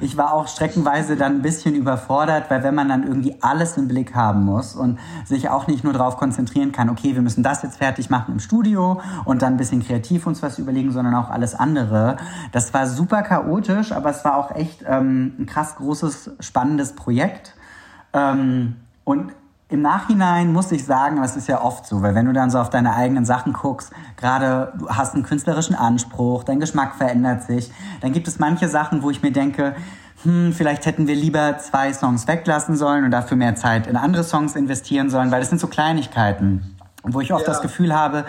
Ich 0.01 0.17
war 0.17 0.33
auch 0.33 0.47
streckenweise 0.47 1.15
dann 1.15 1.37
ein 1.37 1.41
bisschen 1.41 1.73
überfordert, 1.73 2.49
weil 2.49 2.63
wenn 2.63 2.75
man 2.75 2.89
dann 2.89 3.03
irgendwie 3.03 3.35
alles 3.41 3.77
im 3.77 3.87
Blick 3.87 4.13
haben 4.15 4.43
muss 4.43 4.75
und 4.75 4.99
sich 5.25 5.49
auch 5.49 5.67
nicht 5.67 5.83
nur 5.83 5.93
darauf 5.93 6.17
konzentrieren 6.17 6.71
kann, 6.71 6.89
okay, 6.89 7.15
wir 7.15 7.21
müssen 7.21 7.41
das 7.41 7.63
jetzt 7.63 7.77
fertig 7.77 8.09
machen 8.09 8.33
im 8.33 8.39
Studio 8.39 9.01
und 9.25 9.41
dann 9.41 9.53
ein 9.53 9.57
bisschen 9.57 9.81
kreativ 9.81 10.27
uns 10.27 10.43
was 10.43 10.59
überlegen, 10.59 10.91
sondern 10.91 11.15
auch 11.15 11.29
alles 11.29 11.55
andere. 11.55 12.17
Das 12.51 12.73
war 12.73 12.85
super 12.85 13.23
chaotisch, 13.23 13.91
aber 13.91 14.09
es 14.11 14.23
war 14.23 14.37
auch 14.37 14.51
echt 14.51 14.83
ähm, 14.87 15.33
ein 15.39 15.45
krass 15.45 15.75
großes, 15.77 16.31
spannendes 16.39 16.93
Projekt. 16.93 17.55
Ähm, 18.13 18.75
und 19.03 19.31
im 19.69 19.81
Nachhinein 19.81 20.53
muss 20.53 20.71
ich 20.71 20.85
sagen, 20.85 21.21
das 21.21 21.35
ist 21.35 21.47
ja 21.47 21.61
oft 21.61 21.85
so, 21.85 22.01
weil 22.01 22.15
wenn 22.15 22.25
du 22.25 22.33
dann 22.33 22.49
so 22.49 22.59
auf 22.59 22.69
deine 22.69 22.95
eigenen 22.95 23.25
Sachen 23.25 23.51
guckst, 23.51 23.91
gerade 24.15 24.71
du 24.79 24.87
hast 24.87 25.13
einen 25.13 25.23
künstlerischen 25.23 25.75
Anspruch, 25.75 26.43
dein 26.45 26.59
Geschmack 26.59 26.95
verändert 26.95 27.43
sich, 27.43 27.71
dann 27.99 28.13
gibt 28.13 28.27
es 28.29 28.39
manche 28.39 28.69
Sachen, 28.69 29.03
wo 29.03 29.09
ich 29.09 29.21
mir 29.21 29.31
denke, 29.31 29.75
hm, 30.23 30.53
vielleicht 30.53 30.85
hätten 30.85 31.07
wir 31.07 31.15
lieber 31.15 31.57
zwei 31.57 31.91
Songs 31.91 32.27
weglassen 32.27 32.77
sollen 32.77 33.03
und 33.03 33.11
dafür 33.11 33.35
mehr 33.35 33.55
Zeit 33.55 33.87
in 33.87 33.97
andere 33.97 34.23
Songs 34.23 34.55
investieren 34.55 35.09
sollen, 35.09 35.31
weil 35.31 35.41
das 35.41 35.49
sind 35.49 35.59
so 35.59 35.67
Kleinigkeiten, 35.67 36.77
wo 37.03 37.19
ich 37.19 37.33
oft 37.33 37.45
ja. 37.45 37.51
das 37.51 37.61
Gefühl 37.61 37.93
habe, 37.93 38.23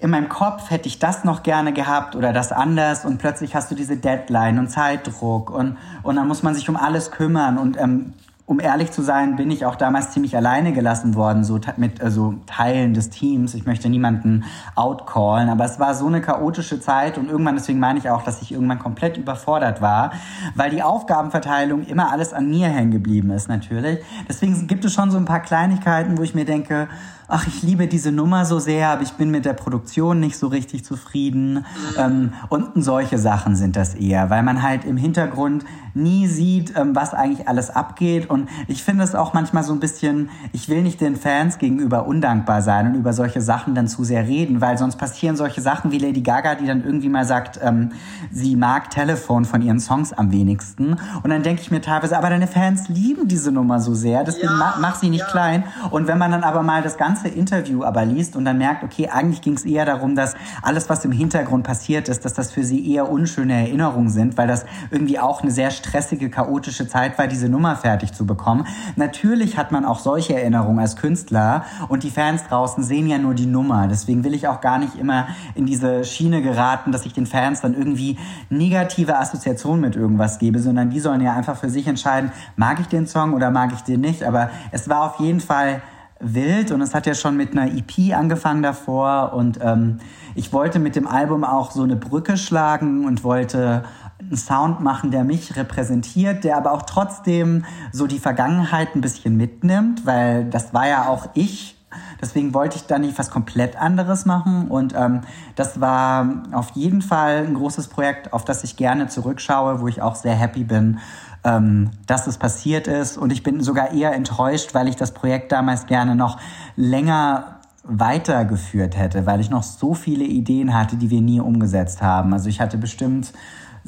in 0.00 0.10
meinem 0.10 0.28
Kopf 0.28 0.70
hätte 0.70 0.86
ich 0.86 1.00
das 1.00 1.24
noch 1.24 1.42
gerne 1.42 1.72
gehabt 1.72 2.14
oder 2.14 2.32
das 2.32 2.52
anders 2.52 3.04
und 3.04 3.18
plötzlich 3.18 3.56
hast 3.56 3.68
du 3.72 3.74
diese 3.74 3.96
Deadline 3.96 4.60
und 4.60 4.68
Zeitdruck 4.68 5.50
und, 5.50 5.76
und 6.04 6.14
dann 6.14 6.28
muss 6.28 6.44
man 6.44 6.54
sich 6.54 6.68
um 6.68 6.76
alles 6.76 7.10
kümmern 7.10 7.58
und 7.58 7.76
ähm, 7.76 8.12
um 8.48 8.60
ehrlich 8.60 8.90
zu 8.90 9.02
sein, 9.02 9.36
bin 9.36 9.50
ich 9.50 9.66
auch 9.66 9.76
damals 9.76 10.12
ziemlich 10.12 10.34
alleine 10.34 10.72
gelassen 10.72 11.14
worden, 11.14 11.44
so 11.44 11.60
mit 11.76 12.00
also 12.00 12.34
Teilen 12.46 12.94
des 12.94 13.10
Teams. 13.10 13.52
Ich 13.52 13.66
möchte 13.66 13.90
niemanden 13.90 14.44
outcallen, 14.74 15.50
aber 15.50 15.66
es 15.66 15.78
war 15.78 15.94
so 15.94 16.06
eine 16.06 16.22
chaotische 16.22 16.80
Zeit 16.80 17.18
und 17.18 17.28
irgendwann, 17.28 17.56
deswegen 17.56 17.78
meine 17.78 17.98
ich 17.98 18.08
auch, 18.08 18.22
dass 18.22 18.40
ich 18.40 18.50
irgendwann 18.50 18.78
komplett 18.78 19.18
überfordert 19.18 19.82
war, 19.82 20.12
weil 20.54 20.70
die 20.70 20.82
Aufgabenverteilung 20.82 21.84
immer 21.84 22.10
alles 22.10 22.32
an 22.32 22.48
mir 22.48 22.68
hängen 22.68 22.90
geblieben 22.90 23.30
ist, 23.32 23.50
natürlich. 23.50 23.98
Deswegen 24.26 24.66
gibt 24.66 24.82
es 24.86 24.94
schon 24.94 25.10
so 25.10 25.18
ein 25.18 25.26
paar 25.26 25.40
Kleinigkeiten, 25.40 26.16
wo 26.16 26.22
ich 26.22 26.34
mir 26.34 26.46
denke, 26.46 26.88
ach, 27.28 27.46
ich 27.46 27.62
liebe 27.62 27.86
diese 27.86 28.10
Nummer 28.10 28.46
so 28.46 28.58
sehr, 28.58 28.88
aber 28.88 29.02
ich 29.02 29.12
bin 29.12 29.30
mit 29.30 29.44
der 29.44 29.52
Produktion 29.52 30.18
nicht 30.18 30.38
so 30.38 30.46
richtig 30.46 30.84
zufrieden. 30.84 31.66
Ähm, 31.98 32.32
und 32.48 32.82
solche 32.82 33.18
Sachen 33.18 33.54
sind 33.54 33.76
das 33.76 33.94
eher, 33.94 34.30
weil 34.30 34.42
man 34.42 34.62
halt 34.62 34.84
im 34.86 34.96
Hintergrund 34.96 35.64
nie 35.94 36.26
sieht, 36.26 36.74
ähm, 36.76 36.96
was 36.96 37.12
eigentlich 37.12 37.46
alles 37.46 37.70
abgeht. 37.70 38.30
Und 38.30 38.37
Und 38.38 38.48
ich 38.68 38.82
finde 38.82 39.04
es 39.04 39.14
auch 39.14 39.34
manchmal 39.34 39.62
so 39.62 39.72
ein 39.72 39.80
bisschen, 39.80 40.30
ich 40.52 40.68
will 40.68 40.82
nicht 40.82 41.00
den 41.00 41.16
Fans 41.16 41.58
gegenüber 41.58 42.06
undankbar 42.06 42.62
sein 42.62 42.88
und 42.88 42.94
über 42.94 43.12
solche 43.12 43.40
Sachen 43.40 43.74
dann 43.74 43.88
zu 43.88 44.04
sehr 44.04 44.26
reden, 44.26 44.60
weil 44.60 44.78
sonst 44.78 44.96
passieren 44.96 45.36
solche 45.36 45.60
Sachen 45.60 45.90
wie 45.90 45.98
Lady 45.98 46.20
Gaga, 46.20 46.54
die 46.54 46.66
dann 46.66 46.84
irgendwie 46.84 47.08
mal 47.08 47.24
sagt, 47.24 47.58
ähm, 47.62 47.90
sie 48.30 48.56
mag 48.56 48.90
Telefon 48.90 49.44
von 49.44 49.62
ihren 49.62 49.80
Songs 49.80 50.12
am 50.12 50.30
wenigsten. 50.32 50.96
Und 51.22 51.30
dann 51.30 51.42
denke 51.42 51.62
ich 51.62 51.70
mir 51.70 51.80
teilweise, 51.80 52.16
aber 52.16 52.30
deine 52.30 52.46
Fans 52.46 52.88
lieben 52.88 53.28
diese 53.28 53.50
Nummer 53.50 53.80
so 53.80 53.94
sehr, 53.94 54.24
deswegen 54.24 54.48
ja, 54.48 54.56
mach, 54.58 54.78
mach 54.78 54.94
sie 54.96 55.10
nicht 55.10 55.20
ja. 55.20 55.30
klein. 55.30 55.64
Und 55.90 56.06
wenn 56.06 56.18
man 56.18 56.30
dann 56.30 56.44
aber 56.44 56.62
mal 56.62 56.82
das 56.82 56.96
ganze 56.96 57.28
Interview 57.28 57.82
aber 57.82 58.04
liest 58.04 58.36
und 58.36 58.44
dann 58.44 58.58
merkt, 58.58 58.84
okay, 58.84 59.08
eigentlich 59.08 59.40
ging 59.40 59.54
es 59.54 59.64
eher 59.64 59.84
darum, 59.84 60.14
dass 60.14 60.34
alles, 60.62 60.88
was 60.88 61.04
im 61.04 61.12
Hintergrund 61.12 61.64
passiert 61.64 62.08
ist, 62.08 62.24
dass 62.24 62.34
das 62.34 62.52
für 62.52 62.64
sie 62.64 62.92
eher 62.92 63.10
unschöne 63.10 63.54
Erinnerungen 63.54 64.10
sind, 64.10 64.36
weil 64.36 64.46
das 64.46 64.64
irgendwie 64.90 65.18
auch 65.18 65.42
eine 65.42 65.50
sehr 65.50 65.70
stressige, 65.70 66.30
chaotische 66.30 66.86
Zeit 66.86 67.18
war, 67.18 67.26
diese 67.26 67.48
Nummer 67.48 67.76
fertig 67.76 68.12
zu 68.12 68.26
bekommen. 68.28 68.64
Natürlich 68.94 69.58
hat 69.58 69.72
man 69.72 69.84
auch 69.84 69.98
solche 69.98 70.34
Erinnerungen 70.34 70.78
als 70.78 70.94
Künstler 70.94 71.64
und 71.88 72.04
die 72.04 72.10
Fans 72.10 72.44
draußen 72.44 72.84
sehen 72.84 73.08
ja 73.08 73.18
nur 73.18 73.34
die 73.34 73.46
Nummer. 73.46 73.88
Deswegen 73.88 74.22
will 74.22 74.34
ich 74.34 74.46
auch 74.46 74.60
gar 74.60 74.78
nicht 74.78 74.94
immer 74.94 75.26
in 75.56 75.66
diese 75.66 76.04
Schiene 76.04 76.42
geraten, 76.42 76.92
dass 76.92 77.04
ich 77.04 77.12
den 77.12 77.26
Fans 77.26 77.60
dann 77.60 77.74
irgendwie 77.74 78.16
negative 78.50 79.18
Assoziationen 79.18 79.80
mit 79.80 79.96
irgendwas 79.96 80.38
gebe, 80.38 80.60
sondern 80.60 80.90
die 80.90 81.00
sollen 81.00 81.20
ja 81.20 81.32
einfach 81.32 81.56
für 81.56 81.70
sich 81.70 81.88
entscheiden, 81.88 82.30
mag 82.54 82.78
ich 82.78 82.86
den 82.86 83.08
Song 83.08 83.34
oder 83.34 83.50
mag 83.50 83.72
ich 83.72 83.80
den 83.80 84.00
nicht. 84.00 84.22
Aber 84.22 84.50
es 84.70 84.88
war 84.88 85.02
auf 85.02 85.18
jeden 85.18 85.40
Fall 85.40 85.82
wild 86.20 86.72
und 86.72 86.80
es 86.80 86.94
hat 86.94 87.06
ja 87.06 87.14
schon 87.14 87.36
mit 87.36 87.52
einer 87.52 87.70
EP 87.72 88.14
angefangen 88.14 88.62
davor 88.62 89.32
und 89.34 89.58
ähm, 89.62 89.98
ich 90.34 90.52
wollte 90.52 90.78
mit 90.78 90.96
dem 90.96 91.06
Album 91.06 91.44
auch 91.44 91.70
so 91.70 91.82
eine 91.82 91.96
Brücke 91.96 92.36
schlagen 92.36 93.04
und 93.04 93.24
wollte 93.24 93.84
einen 94.28 94.36
Sound 94.36 94.80
machen, 94.80 95.10
der 95.10 95.24
mich 95.24 95.56
repräsentiert, 95.56 96.44
der 96.44 96.56
aber 96.56 96.72
auch 96.72 96.82
trotzdem 96.82 97.64
so 97.92 98.06
die 98.06 98.18
Vergangenheit 98.18 98.94
ein 98.94 99.00
bisschen 99.00 99.36
mitnimmt, 99.36 100.06
weil 100.06 100.44
das 100.44 100.72
war 100.72 100.88
ja 100.88 101.08
auch 101.08 101.28
ich. 101.34 101.76
Deswegen 102.20 102.52
wollte 102.52 102.76
ich 102.76 102.86
da 102.86 102.98
nicht 102.98 103.18
was 103.18 103.30
komplett 103.30 103.76
anderes 103.76 104.26
machen. 104.26 104.68
Und 104.68 104.94
ähm, 104.94 105.22
das 105.56 105.80
war 105.80 106.42
auf 106.52 106.70
jeden 106.74 107.00
Fall 107.00 107.46
ein 107.46 107.54
großes 107.54 107.88
Projekt, 107.88 108.32
auf 108.32 108.44
das 108.44 108.64
ich 108.64 108.76
gerne 108.76 109.08
zurückschaue, 109.08 109.80
wo 109.80 109.88
ich 109.88 110.02
auch 110.02 110.14
sehr 110.14 110.34
happy 110.34 110.64
bin, 110.64 110.98
ähm, 111.44 111.90
dass 112.06 112.26
es 112.26 112.36
passiert 112.36 112.86
ist. 112.86 113.16
Und 113.16 113.32
ich 113.32 113.42
bin 113.42 113.62
sogar 113.62 113.92
eher 113.92 114.12
enttäuscht, 114.12 114.74
weil 114.74 114.88
ich 114.88 114.96
das 114.96 115.12
Projekt 115.12 115.52
damals 115.52 115.86
gerne 115.86 116.14
noch 116.14 116.38
länger 116.76 117.58
weitergeführt 117.84 118.98
hätte, 118.98 119.24
weil 119.24 119.40
ich 119.40 119.48
noch 119.48 119.62
so 119.62 119.94
viele 119.94 120.24
Ideen 120.24 120.74
hatte, 120.74 120.96
die 120.96 121.08
wir 121.08 121.22
nie 121.22 121.40
umgesetzt 121.40 122.02
haben. 122.02 122.34
Also 122.34 122.48
ich 122.48 122.60
hatte 122.60 122.76
bestimmt 122.76 123.32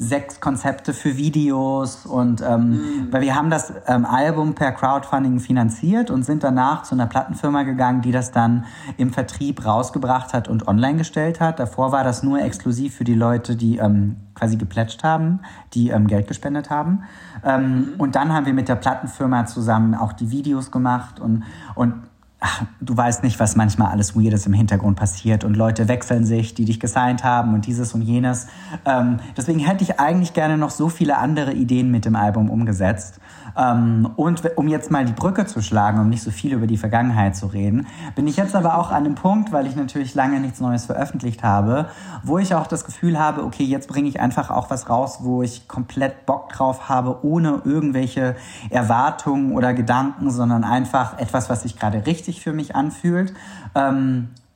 sechs 0.01 0.39
Konzepte 0.39 0.95
für 0.95 1.15
Videos 1.15 2.07
und 2.07 2.41
ähm, 2.41 2.69
mhm. 2.69 3.07
weil 3.11 3.21
wir 3.21 3.35
haben 3.35 3.51
das 3.51 3.71
ähm, 3.85 4.03
Album 4.03 4.55
per 4.55 4.71
Crowdfunding 4.71 5.39
finanziert 5.39 6.09
und 6.09 6.23
sind 6.23 6.43
danach 6.43 6.81
zu 6.81 6.95
einer 6.95 7.05
Plattenfirma 7.05 7.61
gegangen, 7.63 8.01
die 8.01 8.11
das 8.11 8.31
dann 8.31 8.65
im 8.97 9.13
Vertrieb 9.13 9.63
rausgebracht 9.63 10.33
hat 10.33 10.47
und 10.47 10.67
online 10.67 10.97
gestellt 10.97 11.39
hat. 11.39 11.59
Davor 11.59 11.91
war 11.91 12.03
das 12.03 12.23
nur 12.23 12.41
exklusiv 12.41 12.95
für 12.95 13.03
die 13.03 13.13
Leute, 13.13 13.55
die 13.55 13.77
ähm, 13.77 14.15
quasi 14.33 14.57
geplätscht 14.57 15.03
haben, 15.03 15.41
die 15.75 15.89
ähm, 15.89 16.07
Geld 16.07 16.27
gespendet 16.27 16.71
haben. 16.71 17.03
Ähm, 17.45 17.61
mhm. 17.61 17.93
Und 17.99 18.15
dann 18.15 18.33
haben 18.33 18.47
wir 18.47 18.53
mit 18.53 18.69
der 18.69 18.77
Plattenfirma 18.77 19.45
zusammen 19.45 19.93
auch 19.93 20.13
die 20.13 20.31
Videos 20.31 20.71
gemacht 20.71 21.19
und, 21.19 21.43
und 21.75 21.93
ach, 22.43 22.63
du 22.81 22.97
weißt 22.97 23.23
nicht, 23.23 23.39
was 23.39 23.55
manchmal 23.55 23.91
alles 23.91 24.15
Weirdes 24.15 24.47
im 24.47 24.53
Hintergrund 24.53 24.97
passiert 24.97 25.43
und 25.43 25.55
Leute 25.55 25.87
wechseln 25.87 26.25
sich, 26.25 26.55
die 26.55 26.65
dich 26.65 26.79
gesigned 26.79 27.23
haben 27.23 27.53
und 27.53 27.67
dieses 27.67 27.93
und 27.93 28.01
jenes. 28.01 28.47
Ähm, 28.83 29.19
deswegen 29.37 29.59
hätte 29.59 29.83
ich 29.83 29.99
eigentlich 29.99 30.33
gerne 30.33 30.57
noch 30.57 30.71
so 30.71 30.89
viele 30.89 31.19
andere 31.19 31.53
Ideen 31.53 31.91
mit 31.91 32.03
dem 32.03 32.15
Album 32.15 32.49
umgesetzt. 32.49 33.19
Ähm, 33.57 34.09
und 34.15 34.41
um 34.57 34.67
jetzt 34.67 34.91
mal 34.91 35.05
die 35.05 35.13
Brücke 35.13 35.45
zu 35.45 35.61
schlagen, 35.61 35.99
um 35.99 36.09
nicht 36.09 36.23
so 36.23 36.31
viel 36.31 36.53
über 36.53 36.67
die 36.67 36.77
Vergangenheit 36.77 37.35
zu 37.35 37.47
reden, 37.47 37.87
bin 38.15 38.27
ich 38.27 38.37
jetzt 38.37 38.55
aber 38.55 38.77
auch 38.77 38.91
an 38.91 39.03
dem 39.03 39.15
Punkt, 39.15 39.51
weil 39.51 39.67
ich 39.67 39.75
natürlich 39.75 40.15
lange 40.15 40.39
nichts 40.39 40.59
Neues 40.59 40.85
veröffentlicht 40.85 41.43
habe, 41.43 41.87
wo 42.23 42.37
ich 42.37 42.55
auch 42.55 42.67
das 42.67 42.85
Gefühl 42.85 43.19
habe, 43.19 43.43
okay, 43.43 43.63
jetzt 43.63 43.87
bringe 43.87 44.09
ich 44.09 44.19
einfach 44.19 44.49
auch 44.49 44.69
was 44.69 44.89
raus, 44.89 45.19
wo 45.21 45.43
ich 45.43 45.67
komplett 45.67 46.25
Bock 46.25 46.49
drauf 46.49 46.89
habe, 46.89 47.25
ohne 47.25 47.61
irgendwelche 47.65 48.35
Erwartungen 48.69 49.53
oder 49.53 49.73
Gedanken, 49.73 50.31
sondern 50.31 50.63
einfach 50.63 51.17
etwas, 51.19 51.49
was 51.49 51.63
sich 51.63 51.77
gerade 51.77 52.05
richtig 52.05 52.41
für 52.41 52.53
mich 52.53 52.75
anfühlt. 52.75 53.33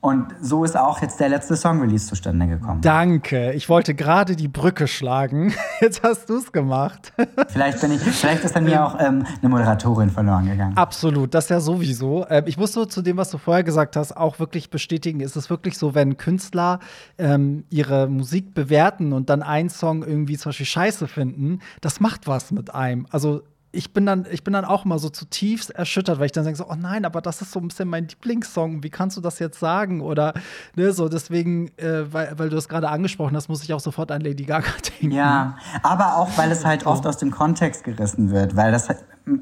Und 0.00 0.34
so 0.40 0.62
ist 0.62 0.76
auch 0.76 1.00
jetzt 1.02 1.18
der 1.18 1.28
letzte 1.28 1.56
Song-Release 1.56 2.06
zustande 2.06 2.46
gekommen. 2.46 2.80
Danke. 2.80 3.52
Ich 3.54 3.68
wollte 3.68 3.94
gerade 3.94 4.36
die 4.36 4.46
Brücke 4.46 4.86
schlagen. 4.86 5.52
Jetzt 5.80 6.02
hast 6.02 6.28
du 6.30 6.36
es 6.36 6.52
gemacht. 6.52 7.12
Vielleicht, 7.48 7.80
bin 7.80 7.90
ich, 7.92 8.00
vielleicht 8.00 8.44
ist 8.44 8.56
an 8.56 8.64
mir 8.64 8.84
auch 8.84 8.98
ähm, 9.00 9.26
eine 9.40 9.48
Moderatorin 9.48 10.10
verloren 10.10 10.46
gegangen. 10.46 10.76
Absolut, 10.76 11.34
das 11.34 11.48
ja 11.48 11.60
sowieso. 11.60 12.26
Ähm, 12.28 12.44
ich 12.46 12.56
muss 12.56 12.72
so 12.72 12.84
zu 12.84 13.02
dem, 13.02 13.16
was 13.16 13.30
du 13.30 13.38
vorher 13.38 13.64
gesagt 13.64 13.96
hast, 13.96 14.16
auch 14.16 14.38
wirklich 14.38 14.70
bestätigen. 14.70 15.20
Ist 15.20 15.36
es 15.36 15.50
wirklich 15.50 15.76
so, 15.76 15.94
wenn 15.94 16.16
Künstler 16.16 16.78
ähm, 17.18 17.64
ihre 17.70 18.06
Musik 18.06 18.54
bewerten 18.54 19.12
und 19.12 19.28
dann 19.28 19.42
einen 19.42 19.70
Song 19.70 20.02
irgendwie 20.02 20.36
zum 20.36 20.50
Beispiel 20.50 20.66
scheiße 20.66 21.08
finden, 21.08 21.60
das 21.80 22.00
macht 22.00 22.26
was 22.26 22.52
mit 22.52 22.74
einem. 22.74 23.06
Also 23.10 23.42
ich 23.76 23.92
bin 23.92 24.06
dann, 24.06 24.26
ich 24.30 24.42
bin 24.42 24.54
dann 24.54 24.64
auch 24.64 24.84
immer 24.84 24.98
so 24.98 25.08
zutiefst 25.08 25.70
erschüttert, 25.70 26.18
weil 26.18 26.26
ich 26.26 26.32
dann 26.32 26.44
denke 26.44 26.58
so, 26.58 26.66
oh 26.68 26.74
nein, 26.76 27.04
aber 27.04 27.20
das 27.20 27.42
ist 27.42 27.52
so 27.52 27.60
ein 27.60 27.68
bisschen 27.68 27.88
mein 27.88 28.08
Lieblingssong. 28.08 28.82
Wie 28.82 28.90
kannst 28.90 29.16
du 29.16 29.20
das 29.20 29.38
jetzt 29.38 29.60
sagen? 29.60 30.00
Oder 30.00 30.34
ne, 30.74 30.92
so 30.92 31.08
deswegen, 31.08 31.68
äh, 31.76 32.12
weil, 32.12 32.38
weil 32.38 32.48
du 32.48 32.56
es 32.56 32.68
gerade 32.68 32.88
angesprochen 32.88 33.36
hast, 33.36 33.48
muss 33.48 33.62
ich 33.62 33.72
auch 33.72 33.80
sofort 33.80 34.10
an 34.10 34.22
Lady 34.22 34.44
Gaga 34.44 34.70
denken. 35.00 35.14
Ja, 35.14 35.56
aber 35.82 36.16
auch 36.16 36.36
weil 36.36 36.50
es 36.50 36.64
halt 36.64 36.86
oft 36.86 37.06
aus 37.06 37.18
dem 37.18 37.30
Kontext 37.30 37.84
gerissen 37.84 38.30
wird, 38.30 38.56
weil 38.56 38.72
das 38.72 38.88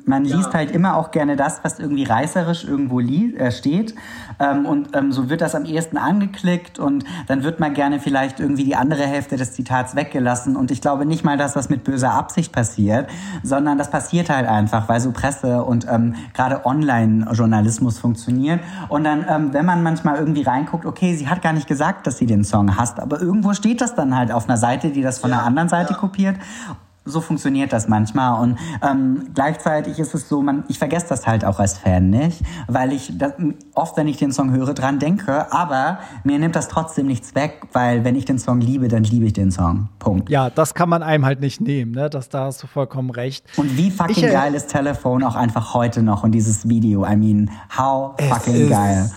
man 0.06 0.24
ja. 0.24 0.36
liest 0.36 0.54
halt 0.54 0.70
immer 0.70 0.96
auch 0.96 1.10
gerne 1.10 1.36
das, 1.36 1.60
was 1.62 1.78
irgendwie 1.78 2.04
reißerisch 2.04 2.64
irgendwo 2.64 3.00
äh, 3.00 3.52
steht. 3.52 3.94
Ähm, 4.40 4.64
und 4.64 4.96
ähm, 4.96 5.12
so 5.12 5.28
wird 5.28 5.42
das 5.42 5.54
am 5.54 5.66
ehesten 5.66 5.98
angeklickt 5.98 6.78
und 6.78 7.04
dann 7.26 7.42
wird 7.42 7.60
mal 7.60 7.70
gerne 7.70 8.00
vielleicht 8.00 8.40
irgendwie 8.40 8.64
die 8.64 8.76
andere 8.76 9.02
Hälfte 9.02 9.36
des 9.36 9.52
Zitats 9.52 9.94
weggelassen. 9.94 10.56
Und 10.56 10.70
ich 10.70 10.80
glaube 10.80 11.04
nicht 11.04 11.22
mal, 11.22 11.36
dass 11.36 11.52
das 11.52 11.68
mit 11.68 11.84
böser 11.84 12.12
Absicht 12.12 12.50
passiert, 12.50 13.10
sondern 13.42 13.76
das 13.76 13.90
passiert 13.90 14.30
halt 14.30 14.48
einfach, 14.48 14.88
weil 14.88 15.00
so 15.00 15.12
Presse 15.12 15.62
und 15.62 15.86
ähm, 15.90 16.14
gerade 16.32 16.64
Online-Journalismus 16.64 17.98
funktioniert. 17.98 18.60
Und 18.88 19.04
dann, 19.04 19.26
ähm, 19.28 19.52
wenn 19.52 19.66
man 19.66 19.82
manchmal 19.82 20.16
irgendwie 20.16 20.42
reinguckt, 20.42 20.86
okay, 20.86 21.14
sie 21.14 21.28
hat 21.28 21.42
gar 21.42 21.52
nicht 21.52 21.66
gesagt, 21.66 22.06
dass 22.06 22.16
sie 22.16 22.26
den 22.26 22.44
Song 22.44 22.78
hasst, 22.78 22.98
aber 23.00 23.20
irgendwo 23.20 23.52
steht 23.52 23.82
das 23.82 23.94
dann 23.94 24.16
halt 24.16 24.32
auf 24.32 24.48
einer 24.48 24.56
Seite, 24.56 24.90
die 24.90 25.02
das 25.02 25.18
von 25.18 25.28
ja, 25.28 25.36
einer 25.36 25.46
anderen 25.46 25.68
Seite 25.68 25.92
ja. 25.92 25.98
kopiert 25.98 26.36
so 27.04 27.20
funktioniert 27.20 27.72
das 27.72 27.88
manchmal 27.88 28.42
und 28.42 28.58
ähm, 28.82 29.30
gleichzeitig 29.34 29.98
ist 29.98 30.14
es 30.14 30.28
so, 30.28 30.42
man, 30.42 30.64
ich 30.68 30.78
vergesse 30.78 31.06
das 31.08 31.26
halt 31.26 31.44
auch 31.44 31.58
als 31.58 31.78
Fan 31.78 32.10
nicht, 32.10 32.42
weil 32.66 32.92
ich 32.92 33.12
das, 33.16 33.32
oft, 33.74 33.96
wenn 33.96 34.08
ich 34.08 34.16
den 34.16 34.32
Song 34.32 34.52
höre, 34.52 34.74
dran 34.74 34.98
denke, 34.98 35.52
aber 35.52 35.98
mir 36.24 36.38
nimmt 36.38 36.56
das 36.56 36.68
trotzdem 36.68 37.06
nichts 37.06 37.34
weg, 37.34 37.62
weil 37.72 38.04
wenn 38.04 38.16
ich 38.16 38.24
den 38.24 38.38
Song 38.38 38.60
liebe, 38.60 38.88
dann 38.88 39.04
liebe 39.04 39.26
ich 39.26 39.32
den 39.32 39.50
Song. 39.50 39.88
Punkt. 39.98 40.30
Ja, 40.30 40.50
das 40.50 40.74
kann 40.74 40.88
man 40.88 41.02
einem 41.02 41.24
halt 41.24 41.40
nicht 41.40 41.60
nehmen, 41.60 41.92
ne? 41.92 42.10
Das 42.10 42.28
da 42.28 42.44
hast 42.44 42.62
du 42.62 42.66
vollkommen 42.66 43.10
recht. 43.10 43.44
Und 43.56 43.76
wie 43.76 43.90
fucking 43.90 44.16
ich, 44.16 44.24
äh, 44.24 44.32
geil 44.32 44.54
ist 44.54 44.68
Telefon 44.68 45.22
auch 45.22 45.34
einfach 45.34 45.74
heute 45.74 46.02
noch 46.02 46.24
und 46.24 46.32
dieses 46.32 46.68
Video. 46.68 47.06
I 47.06 47.16
mean, 47.16 47.50
how 47.76 48.14
fucking 48.28 48.68
geil. 48.68 49.10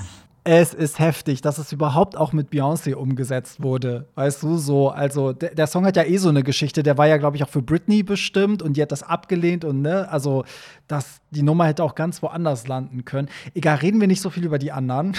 Es 0.50 0.74
ist 0.74 0.98
heftig, 0.98 1.42
dass 1.42 1.58
es 1.58 1.74
überhaupt 1.74 2.16
auch 2.16 2.32
mit 2.32 2.52
Beyoncé 2.52 2.94
umgesetzt 2.94 3.62
wurde. 3.62 4.08
Weißt 4.16 4.42
du, 4.44 4.56
so, 4.56 4.90
also 4.90 5.34
der, 5.34 5.54
der 5.54 5.68
Song 5.68 5.86
hat 5.86 5.98
ja 5.98 6.04
eh 6.04 6.16
so 6.16 6.30
eine 6.30 6.42
Geschichte, 6.42 6.84
der 6.84 6.98
war 6.98 7.06
ja, 7.06 7.18
glaube 7.18 7.36
ich, 7.36 7.44
auch 7.44 7.50
für 7.50 7.62
Britney 7.62 8.02
bestimmt 8.02 8.62
und 8.62 8.78
die 8.78 8.82
hat 8.82 8.94
das 8.94 9.04
abgelehnt 9.04 9.66
und 9.66 9.82
ne, 9.82 10.08
also 10.10 10.46
das, 10.88 11.20
die 11.32 11.44
Nummer 11.44 11.66
hätte 11.66 11.84
auch 11.84 11.96
ganz 11.96 12.24
woanders 12.24 12.66
landen 12.66 13.04
können. 13.04 13.28
Egal, 13.56 13.80
reden 13.80 14.00
wir 14.00 14.08
nicht 14.08 14.22
so 14.22 14.30
viel 14.30 14.46
über 14.46 14.58
die 14.58 14.72
anderen. 14.72 15.18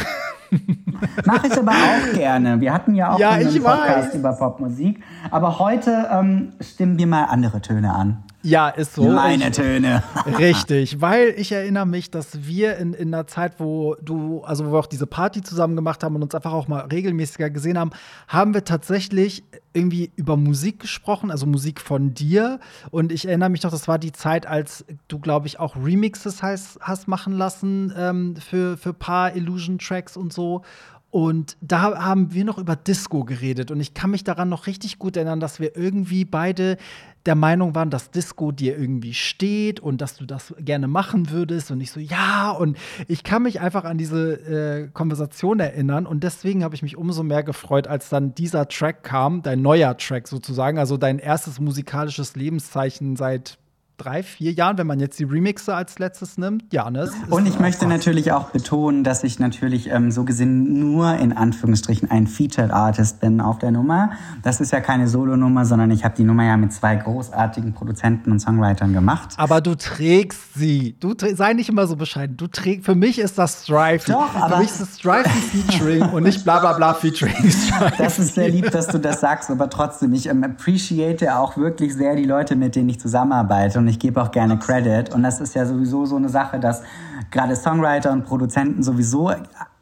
Mach 1.26 1.44
ich 1.44 1.52
aber 1.52 1.72
auch 1.72 2.14
gerne. 2.14 2.58
Wir 2.62 2.72
hatten 2.72 2.94
ja 2.94 3.12
auch 3.12 3.18
ja, 3.18 3.32
einen 3.32 3.62
Podcast 3.62 4.08
weiß. 4.08 4.14
über 4.14 4.32
Popmusik. 4.32 5.02
Aber 5.30 5.58
heute 5.58 6.08
ähm, 6.10 6.54
stimmen 6.62 6.96
wir 6.96 7.06
mal 7.06 7.24
andere 7.24 7.60
Töne 7.60 7.92
an. 7.92 8.24
Ja, 8.42 8.68
ist 8.68 8.94
so. 8.94 9.04
Meine 9.04 9.50
Töne. 9.50 10.04
Richtig, 10.38 11.00
weil 11.00 11.34
ich 11.36 11.50
erinnere 11.50 11.86
mich, 11.86 12.10
dass 12.10 12.46
wir 12.46 12.76
in, 12.76 12.94
in 12.94 13.12
einer 13.12 13.26
Zeit, 13.26 13.54
wo 13.58 13.96
du, 14.00 14.42
also 14.42 14.66
wo 14.66 14.72
wir 14.72 14.78
auch 14.78 14.86
diese 14.86 15.06
Party 15.06 15.42
zusammen 15.42 15.74
gemacht 15.74 16.04
haben 16.04 16.14
und 16.14 16.22
uns 16.22 16.34
einfach 16.34 16.52
auch 16.52 16.68
mal 16.68 16.80
regelmäßiger 16.86 17.50
gesehen 17.50 17.78
haben, 17.78 17.90
haben 18.28 18.54
wir 18.54 18.64
tatsächlich 18.64 19.42
irgendwie 19.72 20.12
über 20.14 20.36
Musik 20.36 20.80
gesprochen, 20.80 21.30
also 21.30 21.46
Musik 21.46 21.80
von 21.80 22.14
dir. 22.14 22.60
Und 22.90 23.10
ich 23.10 23.26
erinnere 23.26 23.50
mich 23.50 23.64
noch, 23.64 23.72
das 23.72 23.88
war 23.88 23.98
die 23.98 24.12
Zeit, 24.12 24.46
als 24.46 24.84
du, 25.08 25.18
glaube 25.18 25.48
ich, 25.48 25.58
auch 25.58 25.76
Remixes 25.76 26.42
hast, 26.42 26.78
hast 26.80 27.08
machen 27.08 27.32
lassen 27.32 27.92
ähm, 27.96 28.36
für, 28.36 28.76
für 28.76 28.92
paar 28.92 29.34
Illusion-Tracks 29.34 30.16
und 30.16 30.32
so. 30.32 30.62
Und 31.10 31.56
da 31.62 31.98
haben 31.98 32.34
wir 32.34 32.44
noch 32.44 32.58
über 32.58 32.76
Disco 32.76 33.24
geredet. 33.24 33.70
Und 33.70 33.80
ich 33.80 33.94
kann 33.94 34.10
mich 34.10 34.24
daran 34.24 34.50
noch 34.50 34.66
richtig 34.66 34.98
gut 34.98 35.16
erinnern, 35.16 35.40
dass 35.40 35.58
wir 35.58 35.74
irgendwie 35.74 36.26
beide 36.26 36.76
der 37.24 37.34
Meinung 37.34 37.74
waren, 37.74 37.88
dass 37.88 38.10
Disco 38.10 38.52
dir 38.52 38.78
irgendwie 38.78 39.14
steht 39.14 39.80
und 39.80 40.00
dass 40.00 40.16
du 40.16 40.26
das 40.26 40.54
gerne 40.58 40.86
machen 40.86 41.30
würdest. 41.30 41.70
Und 41.70 41.80
ich 41.80 41.90
so, 41.92 42.00
ja. 42.00 42.50
Und 42.50 42.76
ich 43.06 43.24
kann 43.24 43.42
mich 43.42 43.60
einfach 43.60 43.84
an 43.84 43.96
diese 43.96 44.32
äh, 44.32 44.88
Konversation 44.88 45.60
erinnern. 45.60 46.06
Und 46.06 46.24
deswegen 46.24 46.62
habe 46.62 46.74
ich 46.74 46.82
mich 46.82 46.96
umso 46.98 47.22
mehr 47.22 47.42
gefreut, 47.42 47.86
als 47.86 48.10
dann 48.10 48.34
dieser 48.34 48.68
Track 48.68 49.02
kam, 49.02 49.40
dein 49.42 49.62
neuer 49.62 49.96
Track 49.96 50.28
sozusagen, 50.28 50.78
also 50.78 50.98
dein 50.98 51.18
erstes 51.18 51.58
musikalisches 51.58 52.36
Lebenszeichen 52.36 53.16
seit 53.16 53.58
drei, 53.98 54.22
vier 54.22 54.52
Jahren, 54.52 54.78
wenn 54.78 54.86
man 54.86 55.00
jetzt 55.00 55.18
die 55.18 55.24
Remixe 55.24 55.74
als 55.74 55.98
letztes 55.98 56.38
nimmt. 56.38 56.72
Ja, 56.72 56.90
ne? 56.90 57.10
Und 57.28 57.46
ich 57.46 57.58
möchte 57.58 57.80
Gott. 57.80 57.88
natürlich 57.90 58.32
auch 58.32 58.50
betonen, 58.50 59.04
dass 59.04 59.24
ich 59.24 59.38
natürlich 59.38 59.90
ähm, 59.90 60.10
so 60.10 60.24
gesehen 60.24 60.78
nur 60.80 61.14
in 61.14 61.32
Anführungsstrichen 61.32 62.10
ein 62.10 62.26
Featured 62.26 62.70
Artist 62.70 63.20
bin 63.20 63.40
auf 63.40 63.58
der 63.58 63.72
Nummer. 63.72 64.12
Das 64.42 64.60
ist 64.60 64.72
ja 64.72 64.80
keine 64.80 65.08
Solo-Nummer, 65.08 65.64
sondern 65.64 65.90
ich 65.90 66.04
habe 66.04 66.14
die 66.16 66.24
Nummer 66.24 66.44
ja 66.44 66.56
mit 66.56 66.72
zwei 66.72 66.96
großartigen 66.96 67.74
Produzenten 67.74 68.32
und 68.32 68.40
Songwritern 68.40 68.92
gemacht. 68.92 69.34
Aber 69.36 69.60
du 69.60 69.74
trägst 69.74 70.54
sie. 70.54 70.96
Du 71.00 71.14
sei 71.18 71.52
nicht 71.52 71.68
immer 71.68 71.86
so 71.86 71.96
bescheiden. 71.96 72.36
Du 72.36 72.46
trägst. 72.46 72.86
Für 72.86 72.94
mich 72.94 73.18
ist 73.18 73.38
das 73.38 73.64
Strife. 73.64 74.12
Doch, 74.12 74.34
aber 74.34 74.56
für 74.56 74.62
mich 74.62 74.70
ist 74.70 74.80
das 74.80 74.98
Strife 74.98 75.28
Featuring 75.28 76.02
und 76.10 76.22
nicht 76.22 76.44
bla 76.44 76.60
bla 76.60 76.72
bla 76.74 76.94
Featuring. 76.94 77.34
Das 77.98 78.18
ist 78.18 78.34
sehr 78.34 78.48
lieb, 78.48 78.70
dass 78.70 78.88
du 78.88 78.98
das 78.98 79.20
sagst, 79.20 79.50
aber 79.50 79.68
trotzdem, 79.70 80.12
ich 80.12 80.28
ähm, 80.28 80.44
appreciate 80.44 81.36
auch 81.36 81.56
wirklich 81.56 81.94
sehr 81.94 82.14
die 82.16 82.24
Leute, 82.24 82.54
mit 82.56 82.76
denen 82.76 82.88
ich 82.88 83.00
zusammenarbeite 83.00 83.78
und 83.78 83.87
ich 83.88 83.98
gebe 83.98 84.22
auch 84.22 84.30
gerne 84.30 84.58
Credit. 84.58 85.12
Und 85.14 85.22
das 85.22 85.40
ist 85.40 85.54
ja 85.54 85.66
sowieso 85.66 86.06
so 86.06 86.16
eine 86.16 86.28
Sache, 86.28 86.60
dass 86.60 86.82
gerade 87.30 87.56
Songwriter 87.56 88.12
und 88.12 88.24
Produzenten 88.24 88.82
sowieso 88.82 89.32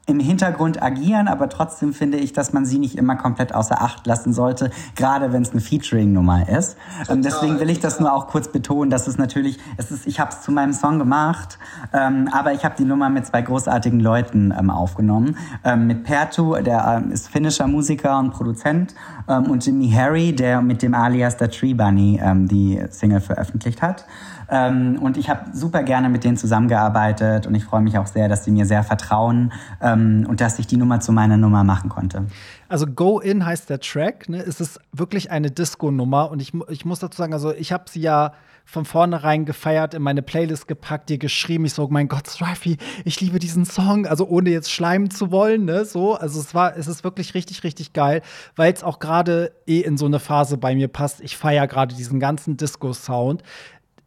im 0.07 0.21
Hintergrund 0.21 0.83
agieren, 0.83 1.27
aber 1.27 1.49
trotzdem 1.49 1.93
finde 1.93 2.19
ich, 2.19 2.33
dass 2.33 2.53
man 2.53 2.65
sie 2.65 2.79
nicht 2.79 2.97
immer 2.97 3.17
komplett 3.17 3.53
außer 3.55 3.83
Acht 3.83 4.07
lassen 4.07 4.33
sollte, 4.33 4.71
gerade 4.95 5.33
wenn 5.33 5.43
es 5.43 5.51
eine 5.51 5.61
Featuring-Nummer 5.61 6.49
ist. 6.49 6.77
Ähm, 7.09 7.23
deswegen 7.23 7.59
will 7.59 7.71
ich 7.71 7.81
das 7.81 7.99
nur 7.99 8.13
auch 8.13 8.29
kurz 8.29 8.49
betonen, 8.49 8.89
dass 8.89 9.09
es 9.09 9.19
natürlich, 9.19 9.59
es 9.77 9.91
ist, 9.91 10.07
ich 10.07 10.21
habe 10.21 10.31
es 10.31 10.43
zu 10.43 10.53
meinem 10.53 10.73
Song 10.73 11.01
gemacht, 11.01 11.59
ähm, 11.93 12.29
aber 12.33 12.53
ich 12.53 12.65
habe 12.65 12.77
die 12.79 12.85
Nummer 12.85 13.11
mit 13.11 13.27
zwei 13.27 13.43
großartigen 13.43 13.99
Leuten 13.99 14.55
ähm, 14.57 14.71
aufgenommen. 14.71 15.37
Ähm, 15.65 15.89
mit 15.89 16.05
Pertu, 16.05 16.55
der 16.63 17.03
ähm, 17.05 17.11
ist 17.11 17.29
finnischer 17.29 17.67
Musiker 17.67 18.19
und 18.21 18.31
Produzent, 18.31 18.95
ähm, 19.29 19.51
und 19.51 19.67
Jimmy 19.67 19.91
Harry, 19.91 20.33
der 20.33 20.63
mit 20.63 20.83
dem 20.83 20.95
Alias 20.95 21.37
der 21.37 21.51
Tree 21.51 21.75
Bunny 21.75 22.21
die 22.47 22.83
Single 22.91 23.21
veröffentlicht 23.21 23.83
hat. 23.83 24.07
Ähm, 24.49 24.99
und 25.01 25.17
ich 25.17 25.29
habe 25.29 25.51
super 25.53 25.83
gerne 25.83 26.09
mit 26.09 26.25
denen 26.25 26.37
zusammengearbeitet 26.37 27.47
und 27.47 27.55
ich 27.55 27.65
freue 27.65 27.81
mich 27.83 27.99
auch 27.99 28.07
sehr, 28.07 28.29
dass 28.29 28.45
sie 28.45 28.51
mir 28.51 28.67
sehr 28.67 28.83
vertrauen 28.83 29.53
ähm, 29.81 30.27
und 30.29 30.41
dass 30.41 30.59
ich 30.59 30.67
die 30.67 30.77
Nummer 30.77 31.01
zu 31.01 31.13
meiner 31.13 31.37
Nummer 31.37 31.65
machen 31.65 31.91
konnte. 31.91 32.27
Also 32.69 32.87
Go 32.87 33.21
In 33.21 33.45
heißt 33.47 33.71
der 33.71 33.81
Track. 33.81 34.29
Ne? 34.29 34.39
Es 34.39 34.61
ist 34.61 34.81
wirklich 34.93 35.31
eine 35.31 35.51
Disco-Nummer 35.51 36.31
und 36.31 36.41
ich, 36.41 36.53
ich 36.69 36.85
muss 36.85 36.99
dazu 36.99 37.17
sagen, 37.17 37.33
also 37.33 37.53
ich 37.53 37.73
habe 37.73 37.85
sie 37.89 38.01
ja 38.01 38.33
von 38.69 38.85
vornherein 38.85 39.45
gefeiert, 39.45 39.95
in 39.95 40.03
meine 40.03 40.23
Playlist 40.23 40.67
gepackt, 40.67 41.09
dir 41.09 41.19
geschrieben. 41.19 41.65
Ich 41.65 41.75
so, 41.75 41.87
mein 41.89 42.09
Gott, 42.09 42.29
Strifey, 42.29 42.77
ich 43.05 43.21
liebe 43.21 43.39
diesen 43.39 43.65
Song. 43.65 44.07
Also 44.07 44.27
ohne 44.27 44.51
jetzt 44.51 44.73
schleimen 44.73 45.09
zu 45.09 45.31
wollen, 45.31 45.65
ne? 45.65 45.85
So, 45.85 46.17
also 46.17 46.41
es 46.41 46.53
war, 46.53 46.77
es 46.77 46.89
ist 46.89 47.05
wirklich 47.05 47.35
richtig, 47.35 47.63
richtig 47.63 47.93
geil, 47.93 48.23
weil 48.57 48.73
es 48.73 48.83
auch 48.83 48.99
gerade 48.99 49.53
eh 49.69 49.81
in 49.81 49.97
so 49.97 50.07
eine 50.07 50.19
Phase 50.19 50.59
bei 50.59 50.75
mir 50.75 50.89
passt. 50.89 51.21
Ich 51.21 51.37
feiere 51.37 51.69
gerade 51.69 51.95
diesen 51.95 52.19
ganzen 52.19 52.57
Disco-Sound 52.57 53.45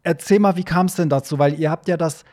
erzähl 0.04 0.40
mal, 0.40 0.56
wie 0.56 0.64
kam 0.64 0.88
es 0.88 0.96
denn 0.96 1.10
dazu? 1.10 1.40
Weil 1.40 1.60
ihr 1.60 1.72
habt 1.72 1.88
ja 1.88 1.98
das, 1.98 2.24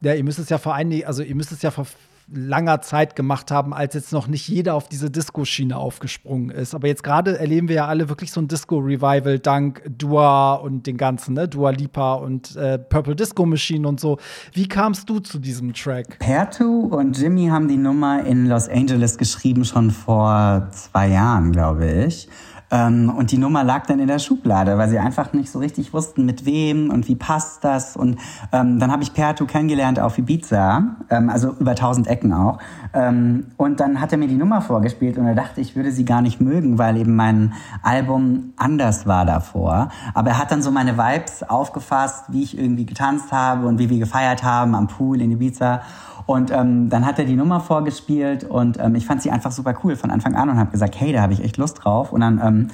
ja, 0.00 0.14
ihr 0.14 0.24
müsst 0.24 0.38
es 0.38 0.48
ja 0.48 0.58
vor 0.58 0.74
einigen, 0.74 1.06
also 1.06 1.22
ihr 1.22 1.34
müsst 1.34 1.52
es 1.52 1.62
ja 1.62 1.70
vor 1.70 1.86
langer 2.34 2.80
Zeit 2.80 3.16
gemacht 3.16 3.50
haben, 3.50 3.74
als 3.74 3.94
jetzt 3.94 4.12
noch 4.12 4.26
nicht 4.26 4.48
jeder 4.48 4.74
auf 4.74 4.88
diese 4.88 5.10
Disco-Schiene 5.10 5.76
aufgesprungen 5.76 6.50
ist. 6.50 6.74
Aber 6.74 6.86
jetzt 6.86 7.02
gerade 7.02 7.38
erleben 7.38 7.68
wir 7.68 7.76
ja 7.76 7.86
alle 7.86 8.08
wirklich 8.08 8.32
so 8.32 8.40
ein 8.40 8.48
Disco-Revival 8.48 9.38
dank 9.38 9.82
Dua 9.98 10.54
und 10.54 10.86
den 10.86 10.96
ganzen, 10.96 11.34
ne? 11.34 11.48
Dua 11.48 11.70
Lipa 11.70 12.14
und 12.14 12.56
äh, 12.56 12.78
Purple 12.78 13.16
Disco 13.16 13.44
Machine 13.44 13.86
und 13.86 14.00
so. 14.00 14.18
Wie 14.52 14.68
kamst 14.68 15.10
du 15.10 15.18
zu 15.18 15.38
diesem 15.38 15.74
Track? 15.74 16.18
Pertu 16.20 16.86
und 16.86 17.18
Jimmy 17.18 17.48
haben 17.48 17.68
die 17.68 17.76
Nummer 17.76 18.24
in 18.24 18.46
Los 18.46 18.68
Angeles 18.68 19.18
geschrieben, 19.18 19.64
schon 19.64 19.90
vor 19.90 20.68
zwei 20.70 21.08
Jahren, 21.08 21.52
glaube 21.52 21.90
ich. 22.06 22.28
Ähm, 22.72 23.12
und 23.14 23.30
die 23.30 23.38
Nummer 23.38 23.62
lag 23.62 23.86
dann 23.86 24.00
in 24.00 24.08
der 24.08 24.18
Schublade, 24.18 24.78
weil 24.78 24.88
sie 24.88 24.98
einfach 24.98 25.32
nicht 25.34 25.50
so 25.52 25.58
richtig 25.58 25.92
wussten, 25.92 26.24
mit 26.24 26.46
wem 26.46 26.90
und 26.90 27.06
wie 27.06 27.14
passt 27.14 27.62
das. 27.62 27.96
Und 27.96 28.18
ähm, 28.50 28.80
dann 28.80 28.90
habe 28.90 29.02
ich 29.02 29.12
Pertu 29.12 29.46
kennengelernt 29.46 30.00
auf 30.00 30.16
Ibiza, 30.16 30.96
ähm, 31.10 31.28
also 31.28 31.54
über 31.60 31.74
tausend 31.74 32.08
Ecken 32.08 32.32
auch. 32.32 32.58
Ähm, 32.94 33.48
und 33.58 33.78
dann 33.78 34.00
hat 34.00 34.12
er 34.12 34.18
mir 34.18 34.28
die 34.28 34.36
Nummer 34.36 34.62
vorgespielt 34.62 35.18
und 35.18 35.26
er 35.26 35.34
dachte, 35.34 35.60
ich 35.60 35.76
würde 35.76 35.92
sie 35.92 36.06
gar 36.06 36.22
nicht 36.22 36.40
mögen, 36.40 36.78
weil 36.78 36.96
eben 36.96 37.14
mein 37.14 37.52
Album 37.82 38.54
anders 38.56 39.06
war 39.06 39.26
davor. 39.26 39.90
Aber 40.14 40.30
er 40.30 40.38
hat 40.38 40.50
dann 40.50 40.62
so 40.62 40.70
meine 40.70 40.96
Vibes 40.96 41.42
aufgefasst, 41.42 42.24
wie 42.28 42.42
ich 42.42 42.58
irgendwie 42.58 42.86
getanzt 42.86 43.32
habe 43.32 43.66
und 43.66 43.78
wie 43.78 43.90
wir 43.90 43.98
gefeiert 43.98 44.42
haben 44.42 44.74
am 44.74 44.88
Pool 44.88 45.20
in 45.20 45.30
Ibiza. 45.30 45.82
Und 46.26 46.50
ähm, 46.50 46.88
dann 46.88 47.06
hat 47.06 47.18
er 47.18 47.24
die 47.24 47.36
Nummer 47.36 47.60
vorgespielt 47.60 48.44
und 48.44 48.78
ähm, 48.78 48.94
ich 48.94 49.06
fand 49.06 49.22
sie 49.22 49.30
einfach 49.30 49.52
super 49.52 49.74
cool 49.82 49.96
von 49.96 50.10
Anfang 50.10 50.34
an 50.34 50.48
und 50.48 50.58
habe 50.58 50.70
gesagt, 50.70 50.98
hey, 51.00 51.12
da 51.12 51.22
habe 51.22 51.32
ich 51.32 51.42
echt 51.42 51.56
Lust 51.56 51.84
drauf. 51.84 52.12
Und 52.12 52.20
dann 52.20 52.40
ähm, 52.42 52.68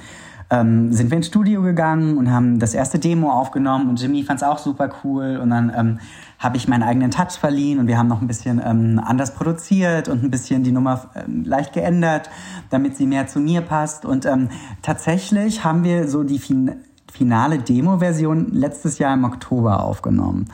ähm, 0.51 0.91
sind 0.93 1.11
wir 1.11 1.17
ins 1.17 1.27
Studio 1.27 1.61
gegangen 1.61 2.17
und 2.17 2.31
haben 2.31 2.59
das 2.59 2.73
erste 2.73 2.97
Demo 2.97 3.31
aufgenommen 3.31 3.87
und 3.89 4.01
Jimmy 4.01 4.23
fand 4.23 4.41
es 4.41 4.47
auch 4.47 4.57
super 4.57 4.89
cool. 5.03 5.39
Und 5.41 5.51
dann 5.51 5.71
ähm, 5.75 5.99
habe 6.39 6.57
ich 6.57 6.67
meinen 6.67 6.83
eigenen 6.83 7.11
Touch 7.11 7.33
verliehen 7.39 7.79
und 7.79 7.87
wir 7.87 7.97
haben 7.97 8.07
noch 8.07 8.21
ein 8.21 8.27
bisschen 8.27 8.61
ähm, 8.63 8.99
anders 9.03 9.35
produziert 9.35 10.07
und 10.07 10.23
ein 10.23 10.31
bisschen 10.31 10.63
die 10.63 10.71
Nummer 10.71 11.09
ähm, 11.15 11.43
leicht 11.43 11.73
geändert, 11.73 12.29
damit 12.69 12.97
sie 12.97 13.05
mehr 13.05 13.27
zu 13.27 13.39
mir 13.39 13.61
passt. 13.61 14.05
Und 14.05 14.25
ähm, 14.25 14.49
tatsächlich 14.81 15.63
haben 15.63 15.83
wir 15.83 16.07
so 16.07 16.23
die 16.23 16.39
fin 16.39 16.71
finale 17.11 17.59
Demo-Version 17.59 18.51
letztes 18.51 18.99
Jahr 18.99 19.13
im 19.13 19.23
Oktober 19.23 19.83
aufgenommen. 19.83 20.45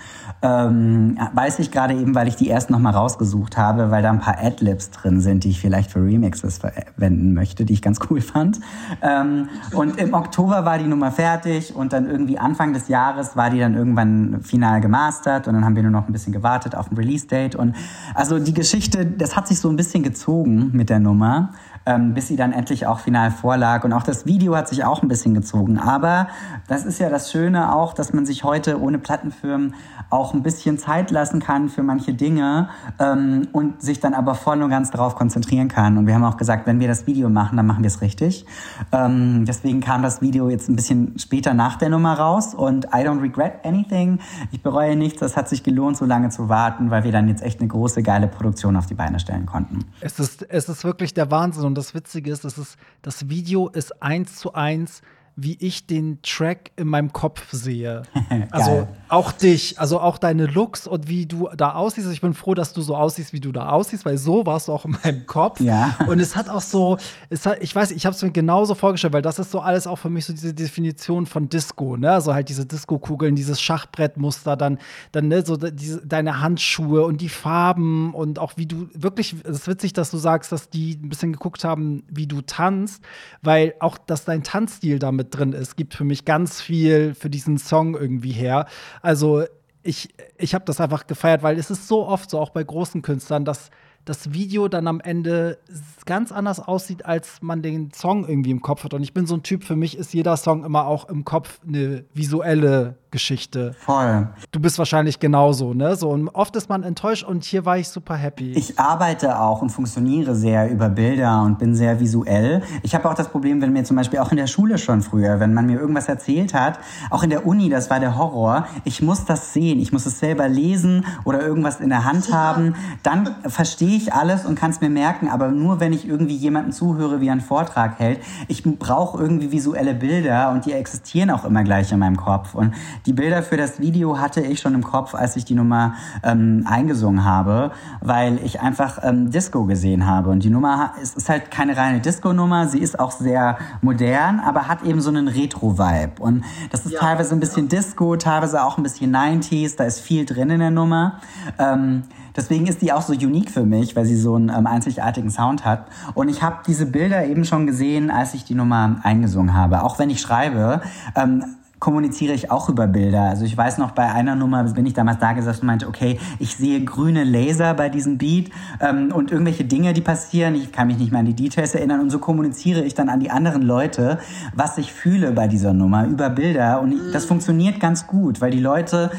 Ähm, 0.42 1.18
weiß 1.34 1.60
ich 1.60 1.72
gerade 1.72 1.94
eben, 1.94 2.16
weil 2.16 2.28
ich 2.28 2.36
die 2.36 2.48
erst 2.48 2.70
nochmal 2.70 2.94
rausgesucht 2.94 3.58
habe, 3.58 3.92
weil 3.92 4.04
da 4.04 4.12
ein 4.12 4.20
paar 4.20 4.38
Adlibs 4.42 4.92
drin 4.92 5.22
sind, 5.22 5.44
die 5.44 5.50
ich 5.50 5.60
vielleicht 5.60 5.92
für 5.92 6.04
Remixes 6.04 6.60
verwenden 6.60 7.34
möchte, 7.34 7.66
die 7.66 7.74
ich 7.74 7.82
ganz 7.82 8.00
cool 8.10 8.22
fand. 8.22 8.60
Ähm, 9.02 9.50
und 9.74 10.00
im 10.00 10.14
Oktober 10.14 10.66
war 10.66 10.78
die 10.78 10.86
Nummer 10.86 11.12
fertig 11.12 11.76
und 11.76 11.94
dann 11.94 12.10
irgendwie 12.10 12.38
Anfang 12.38 12.74
des 12.74 12.88
Jahres 12.88 13.36
war 13.36 13.50
die 13.50 13.60
dann 13.60 13.76
irgendwann 13.76 14.42
final 14.42 14.82
gemastert 14.82 15.48
und 15.48 15.56
dann 15.56 15.66
haben 15.66 15.76
wir 15.76 15.84
nur 15.84 15.92
noch 15.92 16.08
ein 16.08 16.14
bisschen 16.14 16.34
gewartet 16.34 16.76
auf 16.76 16.92
ein 16.92 16.98
Release-Date. 16.98 17.56
Und 17.56 17.76
also 18.14 18.40
die 18.40 18.54
Geschichte, 18.54 19.06
das 19.06 19.36
hat 19.36 19.48
sich 19.48 19.60
so 19.60 19.70
ein 19.70 19.76
bisschen 19.76 20.04
gezogen 20.04 20.72
mit 20.74 20.90
der 20.90 21.00
Nummer 21.00 21.50
ähm, 21.86 22.14
bis 22.14 22.28
sie 22.28 22.36
dann 22.36 22.52
endlich 22.52 22.88
auch 22.88 23.00
final 23.00 23.32
vorlag. 23.32 23.84
Und 23.84 23.94
auch 23.94 24.04
das 24.04 24.26
Video 24.26 24.56
hat 24.56 24.68
sich 24.68 24.84
auch 24.84 25.02
ein 25.02 25.08
bisschen 25.08 25.34
gezogen. 25.34 25.78
Aber 25.78 26.28
das 26.68 26.86
ist 26.86 27.00
ja 27.00 27.10
das 27.10 27.32
Schöne 27.32 27.74
auch, 27.74 27.94
dass 27.94 28.14
man 28.14 28.26
sich 28.26 28.44
heute 28.44 28.82
ohne 28.82 28.98
Plattenfirmen 28.98 29.76
auch 30.10 30.34
ein 30.34 30.44
bisschen 30.44 30.78
Zeit 30.78 31.12
lassen 31.12 31.40
kann 31.40 31.70
für 31.70 31.84
manche 31.84 32.14
Dinge 32.14 32.70
ähm, 33.00 33.48
und 33.52 33.82
sich 33.82 34.00
dann 34.00 34.14
aber 34.14 34.36
voll 34.36 34.62
und 34.62 34.70
ganz 34.70 34.92
darauf 34.92 35.16
konzentrieren 35.16 35.68
kann. 35.68 35.98
Und 35.98 36.08
wir 36.08 36.16
haben 36.16 36.24
auch 36.24 36.38
gesagt, 36.38 36.68
wenn 36.68 36.80
wir 36.80 36.88
das 36.88 37.08
Video 37.08 37.30
machen, 37.30 37.58
dann 37.58 37.66
machen 37.66 37.84
wir 37.84 37.88
es 37.88 38.02
richtig. 38.02 38.46
Ähm, 38.92 39.46
deswegen 39.46 39.82
kam 39.82 40.02
das 40.02 40.22
Video 40.22 40.50
jetzt 40.50 40.70
ein 40.70 40.76
bisschen 40.76 41.18
später 41.20 41.54
nach 41.54 41.76
der 41.76 41.90
Nummer 41.90 42.14
raus 42.18 42.54
und 42.54 42.86
I 42.86 43.06
don't 43.06 43.22
regret 43.22 43.54
anything. 43.64 44.20
Ich 44.52 44.62
bereue 44.62 44.96
nichts. 44.96 45.22
Es 45.22 45.38
hat 45.38 45.50
sich 45.50 45.64
gelohnt, 45.64 45.98
so 45.98 46.06
lange 46.06 46.30
zu 46.30 46.50
warten, 46.50 46.90
weil 46.92 47.04
wir 47.04 47.12
dann 47.12 47.28
jetzt 47.28 47.44
echt 47.44 47.60
eine 47.60 47.68
große, 47.68 48.04
geile 48.04 48.28
Produktion 48.28 48.76
auf 48.76 48.86
die 48.86 48.94
Beine 48.94 49.20
stellen 49.20 49.46
konnten. 49.46 49.86
Es 50.02 50.20
ist, 50.20 50.44
es 50.50 50.70
ist 50.70 50.84
wirklich 50.84 51.14
der 51.14 51.30
Wahnsinn. 51.32 51.75
Das 51.76 51.94
Witzige 51.94 52.32
ist, 52.32 52.46
es 52.46 52.58
ist 52.58 52.78
das 53.02 53.30
Video 53.30 53.68
ist 53.70 54.02
eins 54.02 54.38
zu 54.38 54.54
eins 54.54 55.02
wie 55.38 55.58
ich 55.60 55.86
den 55.86 56.22
Track 56.22 56.72
in 56.78 56.88
meinem 56.88 57.12
Kopf 57.12 57.52
sehe. 57.52 58.04
also 58.52 58.88
auch 59.10 59.34
dich, 59.34 59.80
also 59.80 60.00
auch 60.00 60.18
deine 60.18 60.46
Looks 60.46 60.88
und 60.88 61.10
wie 61.10 61.26
du 61.26 61.50
da 61.56 61.74
aussiehst. 61.74 62.10
Ich 62.12 62.22
bin 62.22 62.34
froh, 62.34 62.54
dass 62.54 62.72
du 62.72 62.82
so 62.82 62.96
aussiehst, 62.96 63.34
wie 63.34 63.42
du 63.42 63.52
da 63.52 63.70
aussiehst, 63.70 64.06
weil 64.06 64.18
so 64.18 64.46
warst 64.46 64.70
du 64.70 64.72
auch 64.72 64.86
in 64.86 64.98
meinem 65.04 65.26
Kopf. 65.26 65.60
Ja. 65.60 65.98
Und 66.08 66.20
es 66.20 66.36
hat 66.36 66.50
auch 66.50 66.62
so, 66.62 66.98
es 67.30 67.46
hat, 67.46 67.62
ich 67.62 67.76
weiß, 67.76 67.92
ich 67.92 68.06
habe 68.06 68.16
es 68.16 68.22
mir 68.22 68.32
genauso 68.32 68.76
vorgestellt, 68.76 69.14
weil 69.14 69.22
das 69.22 69.38
ist 69.38 69.52
so 69.52 69.60
alles 69.60 69.88
auch 69.88 69.98
für 69.98 70.10
mich 70.10 70.26
so 70.26 70.32
diese 70.32 70.54
Definition 70.54 71.26
von 71.26 71.50
Disco, 71.50 71.98
ne? 71.98 72.14
Also 72.14 72.34
halt 72.34 72.48
diese 72.48 72.66
Disco-Kugeln, 72.66 73.36
dieses 73.36 73.62
Schachbrettmuster, 73.62 74.56
dann, 74.56 74.80
dann 75.12 75.28
ne, 75.28 75.46
so 75.46 75.58
diese, 75.58 76.06
deine 76.06 76.40
Handschuhe 76.40 77.04
und 77.04 77.20
die 77.20 77.30
Farben 77.30 78.14
und 78.14 78.40
auch 78.40 78.54
wie 78.56 78.66
du 78.66 78.88
wirklich, 78.94 79.36
es 79.44 79.58
ist 79.58 79.68
witzig, 79.68 79.92
dass 79.92 80.12
du 80.12 80.18
sagst, 80.18 80.54
dass 80.54 80.70
die 80.70 80.98
ein 81.02 81.10
bisschen 81.10 81.34
geguckt 81.34 81.66
haben, 81.66 82.04
wie 82.10 82.28
du 82.28 82.42
tanzt, 82.42 83.04
weil 83.42 83.76
auch, 83.80 83.98
dass 83.98 84.24
dein 84.24 84.44
Tanzstil 84.44 85.00
damit 85.00 85.25
mit 85.26 85.38
drin 85.38 85.54
ist, 85.54 85.76
gibt 85.76 85.94
für 85.94 86.04
mich 86.04 86.26
ganz 86.26 86.62
viel 86.62 87.14
für 87.16 87.30
diesen 87.30 87.58
Song 87.58 87.96
irgendwie 87.96 88.32
her. 88.32 88.68
Also 89.02 89.44
ich, 89.84 90.10
ich 90.38 90.54
habe 90.54 90.66
das 90.66 90.80
einfach 90.80 91.08
gefeiert, 91.08 91.44
weil 91.44 91.58
es 91.58 91.72
ist 91.72 91.88
so 91.88 92.06
oft 92.06 92.30
so, 92.30 92.40
auch 92.40 92.52
bei 92.52 92.64
großen 92.64 93.02
Künstlern, 93.02 93.46
dass 93.46 93.72
das 94.04 94.34
Video 94.34 94.68
dann 94.68 94.88
am 94.88 95.00
Ende 95.00 95.58
ganz 96.06 96.32
anders 96.32 96.60
aussieht, 96.60 97.06
als 97.06 97.42
man 97.42 97.64
den 97.64 97.92
Song 97.92 98.28
irgendwie 98.28 98.52
im 98.52 98.62
Kopf 98.62 98.84
hat. 98.84 98.94
Und 98.94 99.02
ich 99.02 99.14
bin 99.14 99.26
so 99.26 99.36
ein 99.36 99.42
Typ, 99.42 99.64
für 99.64 99.76
mich 99.76 99.98
ist 99.98 100.14
jeder 100.14 100.38
Song 100.38 100.64
immer 100.64 100.86
auch 100.86 101.10
im 101.10 101.26
Kopf 101.26 101.60
eine 101.68 102.06
visuelle 102.14 102.98
Geschichte. 103.16 103.74
Voll. 103.80 104.28
Du 104.52 104.60
bist 104.60 104.78
wahrscheinlich 104.78 105.22
genauso, 105.22 105.74
ne? 105.74 105.96
So, 105.96 106.10
und 106.10 106.28
oft 106.28 106.54
ist 106.58 106.68
man 106.68 106.84
enttäuscht 106.84 107.24
und 107.24 107.46
hier 107.46 107.66
war 107.66 107.78
ich 107.78 107.88
super 107.88 108.16
happy. 108.16 108.52
Ich 108.52 108.78
arbeite 108.78 109.40
auch 109.40 109.62
und 109.62 109.70
funktioniere 109.70 110.36
sehr 110.36 110.70
über 110.70 110.90
Bilder 110.90 111.42
und 111.44 111.58
bin 111.58 111.76
sehr 111.76 112.02
visuell. 112.02 112.62
Ich 112.84 112.94
habe 112.94 113.10
auch 113.10 113.14
das 113.14 113.30
Problem, 113.30 113.62
wenn 113.62 113.72
mir 113.72 113.86
zum 113.86 113.96
Beispiel 113.96 114.20
auch 114.20 114.32
in 114.32 114.38
der 114.38 114.48
Schule 114.48 114.78
schon 114.78 115.02
früher, 115.02 115.40
wenn 115.40 115.54
man 115.54 115.66
mir 115.66 115.80
irgendwas 115.80 116.10
erzählt 116.10 116.54
hat, 116.54 116.78
auch 117.10 117.24
in 117.24 117.30
der 117.30 117.48
Uni, 117.48 117.70
das 117.70 117.90
war 117.90 118.02
der 118.02 118.18
Horror, 118.18 118.68
ich 118.84 119.02
muss 119.02 119.24
das 119.24 119.54
sehen, 119.54 119.80
ich 119.80 119.94
muss 119.94 120.06
es 120.06 120.20
selber 120.20 120.50
lesen 120.50 121.06
oder 121.24 121.42
irgendwas 121.42 121.80
in 121.80 121.88
der 121.88 122.04
Hand 122.04 122.34
haben, 122.34 122.76
dann 123.02 123.34
verstehe 123.48 123.96
ich 123.96 124.12
alles 124.12 124.46
und 124.46 124.56
kann 124.56 124.72
es 124.72 124.82
mir 124.82 124.90
merken, 124.90 125.30
aber 125.30 125.48
nur 125.52 125.80
wenn 125.80 125.94
ich 125.94 126.06
irgendwie 126.06 126.36
jemanden 126.36 126.74
zuhöre, 126.74 127.22
wie 127.22 127.28
er 127.28 127.32
einen 127.32 127.40
Vortrag 127.40 127.98
hält. 127.98 128.20
Ich 128.50 128.64
brauche 128.64 129.22
irgendwie 129.22 129.54
visuelle 129.54 129.94
Bilder 129.94 130.52
und 130.52 130.66
die 130.66 130.74
existieren 130.74 131.30
auch 131.30 131.46
immer 131.46 131.64
gleich 131.64 131.94
in 131.94 132.00
meinem 132.00 132.18
Kopf 132.18 132.56
und 132.56 132.74
die 133.06 133.14
Bilder 133.14 133.44
für 133.44 133.58
das 133.58 133.80
Video 133.80 134.20
hatte 134.20 134.42
ich 134.42 134.60
schon 134.60 134.74
im 134.74 134.84
Kopf, 134.84 135.14
als 135.14 135.36
ich 135.36 135.46
die 135.46 135.54
Nummer 135.54 135.94
ähm, 136.24 136.66
eingesungen 136.68 137.24
habe, 137.24 137.72
weil 138.02 138.40
ich 138.44 138.62
einfach 138.62 139.00
ähm, 139.04 139.32
Disco 139.32 139.66
gesehen 139.66 140.06
habe. 140.06 140.30
Und 140.30 140.44
die 140.44 140.50
Nummer 140.50 140.94
ist, 141.02 141.18
ist 141.18 141.30
halt 141.30 141.52
keine 141.52 141.78
reine 141.78 142.00
Disco-Nummer, 142.00 142.68
sie 142.68 142.80
ist 142.80 143.00
auch 143.00 143.12
sehr 143.12 143.58
modern, 143.82 144.40
aber 144.40 144.68
hat 144.68 144.84
eben 144.84 145.02
so 145.02 145.10
einen 145.10 145.28
Retro-Vibe. 145.28 146.22
Und 146.22 146.44
das 146.72 146.86
ist 146.86 146.94
ja, 146.94 147.00
teilweise 147.00 147.36
ein 147.36 147.40
bisschen 147.40 147.68
ja. 147.70 147.78
Disco, 147.78 148.16
teilweise 148.16 148.64
auch 148.64 148.78
ein 148.78 148.84
bisschen 148.84 149.16
90s, 149.16 149.78
da 149.78 149.84
ist 149.84 150.00
viel 150.00 150.26
drin 150.26 150.50
in 150.50 150.60
der 150.60 150.72
Nummer. 150.72 151.20
Ähm, 151.60 152.04
Deswegen 152.36 152.68
ist 152.68 152.82
die 152.82 152.92
auch 152.92 153.02
so 153.02 153.14
unique 153.14 153.50
für 153.50 153.66
mich, 153.66 153.96
weil 153.96 154.06
sie 154.06 154.18
so 154.18 154.36
einen 154.36 154.50
ähm, 154.50 154.68
einzigartigen 154.68 155.30
Sound 155.30 155.64
hat. 155.64 155.88
Und 156.16 156.28
ich 156.28 156.44
habe 156.44 156.58
diese 156.68 156.86
Bilder 156.86 157.26
eben 157.26 157.46
schon 157.46 157.66
gesehen, 157.66 158.12
als 158.12 158.34
ich 158.34 158.44
die 158.44 158.56
Nummer 158.56 158.98
eingesungen 159.04 159.54
habe. 159.54 159.84
Auch 159.84 160.00
wenn 160.00 160.10
ich 160.10 160.20
schreibe, 160.20 160.82
ähm, 161.16 161.46
kommuniziere 161.80 162.34
ich 162.34 162.52
auch 162.52 162.70
über 162.70 162.88
Bilder. 162.88 163.22
Also 163.24 163.46
ich 163.46 163.56
weiß 163.56 163.78
noch, 163.78 163.92
bei 163.92 164.12
einer 164.12 164.36
Nummer 164.36 164.64
bin 164.64 164.86
ich 164.86 164.94
damals 164.94 165.20
da 165.20 165.34
gesessen 165.34 165.62
und 165.62 165.68
meinte, 165.68 165.88
okay, 165.88 166.20
ich 166.40 166.56
sehe 166.56 166.84
grüne 166.84 167.24
Laser 167.24 167.74
bei 167.74 167.90
diesem 167.90 168.18
Beat 168.18 168.50
ähm, 168.80 169.12
und 169.14 169.32
irgendwelche 169.32 169.66
Dinge, 169.66 169.94
die 169.94 170.02
passieren. 170.02 170.56
Ich 170.56 170.72
kann 170.72 170.88
mich 170.88 170.98
nicht 170.98 171.12
mehr 171.12 171.20
an 171.20 171.26
die 171.26 171.34
Details 171.36 171.76
erinnern 171.76 172.00
und 172.00 172.10
so 172.10 172.20
kommuniziere 172.20 172.84
ich 172.84 172.94
dann 172.94 173.10
an 173.10 173.20
die 173.20 173.30
anderen 173.30 173.62
Leute, 173.62 174.20
was 174.54 174.78
ich 174.78 174.94
fühle 174.94 175.32
bei 175.32 175.48
dieser 175.48 175.74
Nummer 175.74 176.06
über 176.06 176.30
Bilder. 176.30 176.82
Und 176.82 176.94
ich, 176.94 177.00
das 177.12 177.26
mhm. 177.26 177.30
funktioniert 177.30 177.80
ganz 177.80 178.08
gut, 178.08 178.42
weil 178.42 178.52
die 178.52 178.60
Leute 178.60 179.12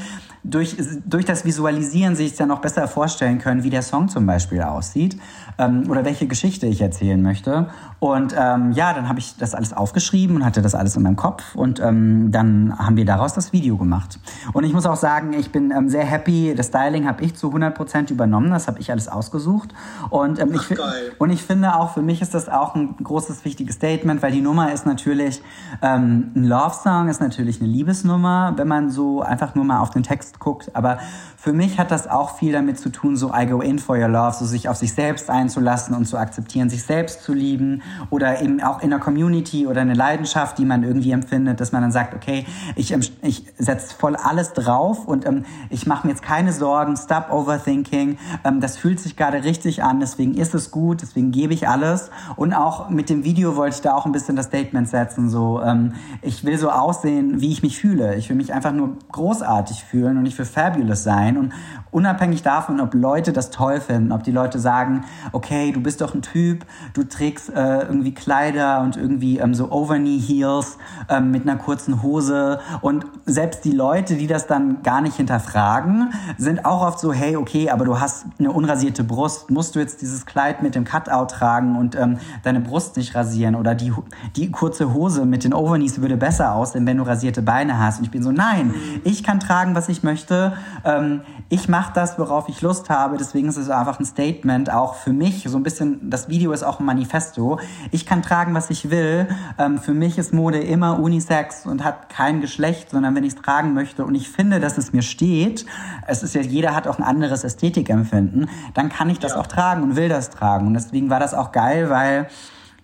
durch, 0.50 0.76
durch 1.04 1.24
das 1.24 1.44
Visualisieren 1.44 2.16
sich 2.16 2.34
dann 2.36 2.48
noch 2.48 2.60
besser 2.60 2.88
vorstellen 2.88 3.38
können, 3.38 3.62
wie 3.64 3.70
der 3.70 3.82
Song 3.82 4.08
zum 4.08 4.26
Beispiel 4.26 4.62
aussieht 4.62 5.18
ähm, 5.58 5.90
oder 5.90 6.04
welche 6.04 6.26
Geschichte 6.26 6.66
ich 6.66 6.80
erzählen 6.80 7.20
möchte. 7.20 7.68
Und 7.98 8.34
ähm, 8.38 8.72
ja, 8.72 8.92
dann 8.92 9.08
habe 9.08 9.18
ich 9.18 9.36
das 9.36 9.54
alles 9.54 9.72
aufgeschrieben 9.72 10.36
und 10.36 10.44
hatte 10.44 10.62
das 10.62 10.74
alles 10.74 10.96
in 10.96 11.02
meinem 11.02 11.16
Kopf 11.16 11.54
und 11.54 11.80
ähm, 11.80 12.30
dann 12.30 12.78
haben 12.78 12.96
wir 12.96 13.04
daraus 13.04 13.32
das 13.32 13.52
Video 13.52 13.76
gemacht. 13.76 14.18
Und 14.52 14.64
ich 14.64 14.72
muss 14.72 14.86
auch 14.86 14.96
sagen, 14.96 15.32
ich 15.32 15.50
bin 15.50 15.70
ähm, 15.70 15.88
sehr 15.88 16.04
happy. 16.04 16.54
Das 16.54 16.68
Styling 16.68 17.06
habe 17.06 17.24
ich 17.24 17.34
zu 17.34 17.50
100% 17.50 18.12
übernommen, 18.12 18.50
das 18.50 18.68
habe 18.68 18.80
ich 18.80 18.90
alles 18.90 19.08
ausgesucht. 19.08 19.70
Und, 20.10 20.38
ähm, 20.38 20.52
Ach, 20.56 20.70
ich, 20.70 20.78
und 21.18 21.30
ich 21.30 21.42
finde 21.42 21.74
auch, 21.74 21.94
für 21.94 22.02
mich 22.02 22.22
ist 22.22 22.34
das 22.34 22.48
auch 22.48 22.74
ein 22.74 22.96
großes, 23.02 23.44
wichtiges 23.44 23.76
Statement, 23.76 24.22
weil 24.22 24.32
die 24.32 24.42
Nummer 24.42 24.72
ist 24.72 24.86
natürlich, 24.86 25.42
ähm, 25.82 26.32
ein 26.34 26.44
Love-Song 26.44 27.08
ist 27.08 27.20
natürlich 27.20 27.60
eine 27.60 27.70
Liebesnummer, 27.70 28.52
wenn 28.56 28.68
man 28.68 28.90
so 28.90 29.22
einfach 29.22 29.54
nur 29.54 29.64
mal 29.64 29.80
auf 29.80 29.90
den 29.90 30.02
Text 30.02 30.35
guckt. 30.38 30.74
Aber 30.74 30.98
für 31.46 31.52
mich 31.52 31.78
hat 31.78 31.92
das 31.92 32.08
auch 32.10 32.38
viel 32.38 32.50
damit 32.50 32.76
zu 32.76 32.88
tun, 32.90 33.14
so 33.14 33.32
I 33.32 33.46
go 33.46 33.60
in 33.60 33.78
for 33.78 33.96
your 33.96 34.08
love, 34.08 34.34
so 34.36 34.44
sich 34.44 34.68
auf 34.68 34.78
sich 34.78 34.92
selbst 34.92 35.30
einzulassen 35.30 35.94
und 35.94 36.04
zu 36.04 36.18
akzeptieren, 36.18 36.68
sich 36.68 36.82
selbst 36.82 37.22
zu 37.22 37.34
lieben 37.34 37.82
oder 38.10 38.42
eben 38.42 38.60
auch 38.60 38.82
in 38.82 38.90
der 38.90 38.98
Community 38.98 39.68
oder 39.68 39.82
eine 39.82 39.94
Leidenschaft, 39.94 40.58
die 40.58 40.64
man 40.64 40.82
irgendwie 40.82 41.12
empfindet, 41.12 41.60
dass 41.60 41.70
man 41.70 41.82
dann 41.82 41.92
sagt, 41.92 42.14
okay, 42.14 42.46
ich, 42.74 42.92
ich 43.22 43.44
setze 43.58 43.94
voll 43.94 44.16
alles 44.16 44.54
drauf 44.54 45.06
und 45.06 45.24
ähm, 45.24 45.44
ich 45.70 45.86
mache 45.86 46.08
mir 46.08 46.14
jetzt 46.14 46.24
keine 46.24 46.52
Sorgen, 46.52 46.96
stop 46.96 47.30
overthinking, 47.30 48.18
ähm, 48.42 48.60
das 48.60 48.76
fühlt 48.76 48.98
sich 48.98 49.14
gerade 49.14 49.44
richtig 49.44 49.84
an, 49.84 50.00
deswegen 50.00 50.34
ist 50.34 50.52
es 50.52 50.72
gut, 50.72 51.00
deswegen 51.00 51.30
gebe 51.30 51.54
ich 51.54 51.68
alles. 51.68 52.10
Und 52.34 52.54
auch 52.54 52.90
mit 52.90 53.08
dem 53.08 53.22
Video 53.22 53.54
wollte 53.54 53.76
ich 53.76 53.82
da 53.82 53.94
auch 53.94 54.04
ein 54.04 54.10
bisschen 54.10 54.34
das 54.34 54.46
Statement 54.46 54.88
setzen, 54.88 55.30
so 55.30 55.62
ähm, 55.62 55.92
ich 56.22 56.42
will 56.42 56.58
so 56.58 56.70
aussehen, 56.70 57.40
wie 57.40 57.52
ich 57.52 57.62
mich 57.62 57.78
fühle, 57.78 58.16
ich 58.16 58.28
will 58.30 58.36
mich 58.36 58.52
einfach 58.52 58.72
nur 58.72 58.96
großartig 59.12 59.84
fühlen 59.84 60.18
und 60.18 60.26
ich 60.26 60.36
will 60.36 60.44
fabulous 60.44 61.04
sein 61.04 61.35
und 61.36 61.52
unabhängig 61.90 62.42
davon, 62.42 62.80
ob 62.80 62.94
Leute 62.94 63.32
das 63.32 63.50
toll 63.50 63.80
finden, 63.80 64.12
ob 64.12 64.22
die 64.22 64.30
Leute 64.30 64.58
sagen, 64.58 65.04
okay, 65.32 65.72
du 65.72 65.80
bist 65.80 66.00
doch 66.00 66.14
ein 66.14 66.22
Typ, 66.22 66.66
du 66.94 67.04
trägst 67.04 67.50
äh, 67.50 67.82
irgendwie 67.82 68.12
Kleider 68.12 68.80
und 68.80 68.96
irgendwie 68.96 69.38
ähm, 69.38 69.54
so 69.54 69.70
Overknee-Heels 69.70 70.78
ähm, 71.08 71.30
mit 71.30 71.42
einer 71.42 71.56
kurzen 71.56 72.02
Hose. 72.02 72.60
Und 72.80 73.06
selbst 73.24 73.64
die 73.64 73.72
Leute, 73.72 74.16
die 74.16 74.26
das 74.26 74.46
dann 74.46 74.82
gar 74.82 75.00
nicht 75.00 75.16
hinterfragen, 75.16 76.12
sind 76.36 76.64
auch 76.64 76.82
oft 76.82 76.98
so, 76.98 77.12
hey, 77.12 77.36
okay, 77.36 77.70
aber 77.70 77.84
du 77.84 77.98
hast 77.98 78.26
eine 78.38 78.52
unrasierte 78.52 79.04
Brust, 79.04 79.50
musst 79.50 79.74
du 79.74 79.78
jetzt 79.78 80.02
dieses 80.02 80.26
Kleid 80.26 80.62
mit 80.62 80.74
dem 80.74 80.84
Cutout 80.84 81.26
tragen 81.34 81.76
und 81.76 81.96
ähm, 81.96 82.18
deine 82.42 82.60
Brust 82.60 82.96
nicht 82.96 83.14
rasieren? 83.14 83.54
Oder 83.54 83.74
die, 83.74 83.92
die 84.36 84.50
kurze 84.50 84.92
Hose 84.92 85.24
mit 85.24 85.44
den 85.44 85.54
Overknees 85.54 86.00
würde 86.00 86.16
besser 86.16 86.52
aussehen, 86.52 86.86
wenn 86.86 86.98
du 86.98 87.04
rasierte 87.04 87.42
Beine 87.42 87.78
hast. 87.78 87.98
Und 87.98 88.04
ich 88.04 88.10
bin 88.10 88.22
so, 88.22 88.32
nein, 88.32 88.74
ich 89.04 89.22
kann 89.22 89.40
tragen, 89.40 89.74
was 89.74 89.88
ich 89.88 90.02
möchte. 90.02 90.52
Ähm, 90.84 91.22
ich 91.48 91.68
mache 91.68 91.75
das, 91.94 92.18
worauf 92.18 92.48
ich 92.48 92.60
Lust 92.62 92.90
habe. 92.90 93.16
Deswegen 93.16 93.48
ist 93.48 93.56
es 93.56 93.70
einfach 93.70 94.00
ein 94.00 94.04
Statement, 94.04 94.70
auch 94.72 94.94
für 94.94 95.12
mich. 95.12 95.44
So 95.48 95.56
ein 95.56 95.62
bisschen, 95.62 96.10
das 96.10 96.28
Video 96.28 96.52
ist 96.52 96.62
auch 96.62 96.80
ein 96.80 96.86
Manifesto. 96.86 97.58
Ich 97.90 98.06
kann 98.06 98.22
tragen, 98.22 98.54
was 98.54 98.70
ich 98.70 98.90
will. 98.90 99.28
Ähm, 99.58 99.78
für 99.78 99.94
mich 99.94 100.18
ist 100.18 100.32
Mode 100.32 100.58
immer 100.58 100.98
Unisex 100.98 101.66
und 101.66 101.84
hat 101.84 102.08
kein 102.08 102.40
Geschlecht, 102.40 102.90
sondern 102.90 103.14
wenn 103.14 103.24
ich 103.24 103.34
es 103.34 103.42
tragen 103.42 103.74
möchte 103.74 104.04
und 104.04 104.14
ich 104.14 104.28
finde, 104.28 104.60
dass 104.60 104.78
es 104.78 104.92
mir 104.92 105.02
steht, 105.02 105.66
es 106.06 106.22
ist 106.22 106.34
ja, 106.34 106.40
jeder 106.40 106.74
hat 106.74 106.88
auch 106.88 106.98
ein 106.98 107.04
anderes 107.04 107.44
Ästhetikempfinden, 107.44 108.48
dann 108.74 108.88
kann 108.88 109.10
ich 109.10 109.18
das 109.18 109.32
ja. 109.32 109.40
auch 109.40 109.46
tragen 109.46 109.82
und 109.82 109.96
will 109.96 110.08
das 110.08 110.30
tragen. 110.30 110.66
Und 110.66 110.74
deswegen 110.74 111.10
war 111.10 111.20
das 111.20 111.34
auch 111.34 111.52
geil, 111.52 111.90
weil 111.90 112.28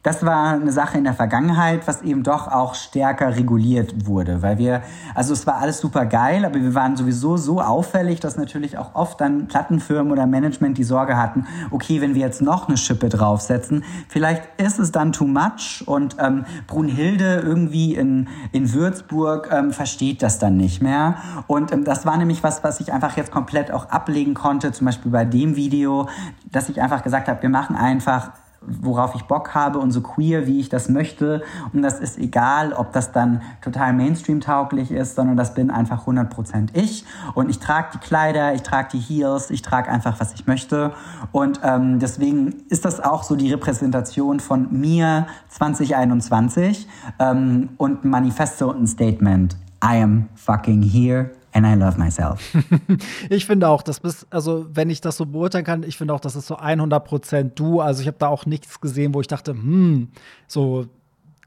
das 0.03 0.27
war 0.27 0.55
eine 0.55 0.73
Sache 0.73 0.99
in 0.99 1.05
der 1.05 1.15
Vergangenheit, 1.15 1.87
was 1.87 2.03
eben 2.03 2.25
doch 2.25 2.49
auch 2.49 2.75
stärker 2.75 3.37
reguliert 3.37 4.07
wurde, 4.07 4.43
weil 4.43 4.59
wir, 4.59 4.83
also 5.15 5.33
es 5.33 5.47
war 5.47 5.59
alles 5.59 5.79
super 5.79 6.07
geil, 6.07 6.45
aber 6.45 6.57
wir 6.57 6.75
waren 6.75 6.97
sowieso 6.97 7.37
so 7.37 7.61
auffällig, 7.61 8.19
dass 8.19 8.37
natürlich 8.37 8.79
auch 8.79 8.95
oft 8.95 9.21
dann 9.21 9.47
Plattenfirmen 9.47 10.11
oder 10.11 10.27
Management 10.27 10.77
die 10.77 10.85
Sorge 10.85 11.17
hatten, 11.17 11.47
okay, 11.71 12.01
wenn 12.01 12.15
wir 12.15 12.23
jetzt 12.23 12.43
noch 12.43 12.67
eine 12.69 12.77
Schippe 12.77 13.09
draufsetzen, 13.09 13.85
vielleicht 14.09 14.43
ist 14.61 14.81
es 14.81 14.91
dann 14.91 15.13
too 15.13 15.27
much 15.27 15.85
und 15.87 16.17
ähm, 16.19 16.47
Brunhilde 16.67 17.41
irgendwie 17.45 17.95
in, 17.95 18.29
in 18.51 18.73
Würzburg 18.73 19.51
ähm, 19.53 19.71
versteht 19.71 20.23
das 20.23 20.41
dann 20.41 20.57
nicht 20.57 20.83
mehr. 20.83 21.17
Und 21.47 21.73
ähm, 21.73 21.85
das 21.85 22.05
war 22.07 22.17
nämlich 22.17 22.43
was, 22.43 22.65
was 22.65 22.81
ich 22.81 22.93
einfach 22.93 23.17
jetzt 23.17 23.31
komplett 23.31 23.71
auch 23.71 23.91
ablegen 23.91 24.35
konnte, 24.35 24.73
zum 24.73 24.87
Beispiel 24.87 25.13
bei 25.13 25.25
dem 25.25 25.55
Video, 25.55 26.09
dass 26.51 26.69
ich 26.69 26.83
einfach 26.83 27.05
gesagt 27.05 27.29
habe, 27.29 27.41
wir 27.43 27.51
machen 27.51 27.77
einfach 27.77 28.31
worauf 28.67 29.15
ich 29.15 29.23
Bock 29.23 29.55
habe 29.55 29.79
und 29.79 29.91
so 29.91 30.01
queer, 30.01 30.47
wie 30.47 30.61
ich 30.61 30.69
das 30.69 30.89
möchte. 30.89 31.43
Und 31.73 31.83
das 31.83 32.01
ist 32.01 32.19
egal, 32.19 32.73
ob 32.73 32.93
das 32.93 33.13
dann 33.13 33.43
total 33.61 33.93
Mainstream-tauglich 33.93 34.91
ist, 34.91 35.17
sondern 35.17 35.37
das 35.37 35.55
bin 35.55 35.71
einfach 35.71 36.07
100% 36.07 36.71
ich. 36.75 37.05
Und 37.35 37.51
ich 37.51 37.59
trage 37.59 37.89
die 37.95 37.99
Kleider, 37.99 38.55
ich 38.55 38.63
trage 38.63 38.89
die 38.93 38.99
Heels, 38.99 39.51
ich 39.51 39.63
trage 39.63 39.91
einfach, 39.91 40.21
was 40.21 40.35
ich 40.35 40.47
möchte. 40.47 40.93
Und 41.33 41.61
ähm, 41.63 41.99
deswegen 41.99 42.63
ist 42.69 42.85
das 42.85 43.01
auch 43.01 43.23
so 43.23 43.37
die 43.37 43.51
Repräsentation 43.51 44.41
von 44.41 44.69
mir 44.71 45.27
2021 45.49 46.89
ähm, 47.19 47.71
und 47.77 48.05
Manifesto 48.05 48.71
und 48.71 48.83
ein 48.83 48.87
Statement. 48.87 49.57
I 49.85 50.01
am 50.01 50.29
fucking 50.37 50.83
here 50.83 51.33
and 51.53 51.67
I 51.67 51.75
love 51.75 51.99
myself. 51.99 52.55
ich 53.31 53.47
finde 53.47 53.69
auch, 53.69 53.83
das 53.83 54.01
bist, 54.01 54.27
also 54.31 54.67
wenn 54.73 54.91
ich 54.91 55.01
das 55.01 55.17
so 55.17 55.27
beurteilen 55.27 55.65
kann, 55.65 55.83
ich 55.83 55.97
finde 55.97 56.15
auch, 56.15 56.21
das 56.21 56.37
ist 56.37 56.47
so 56.47 56.57
100% 56.57 57.53
du. 57.55 57.81
Also 57.81 58.01
ich 58.01 58.07
habe 58.07 58.19
da 58.19 58.29
auch 58.29 58.47
nichts 58.47 58.81
gesehen, 58.81 59.15
wo 59.15 59.21
ich 59.21 59.27
dachte, 59.27 59.53
hm, 59.53 60.09
so 60.47 60.87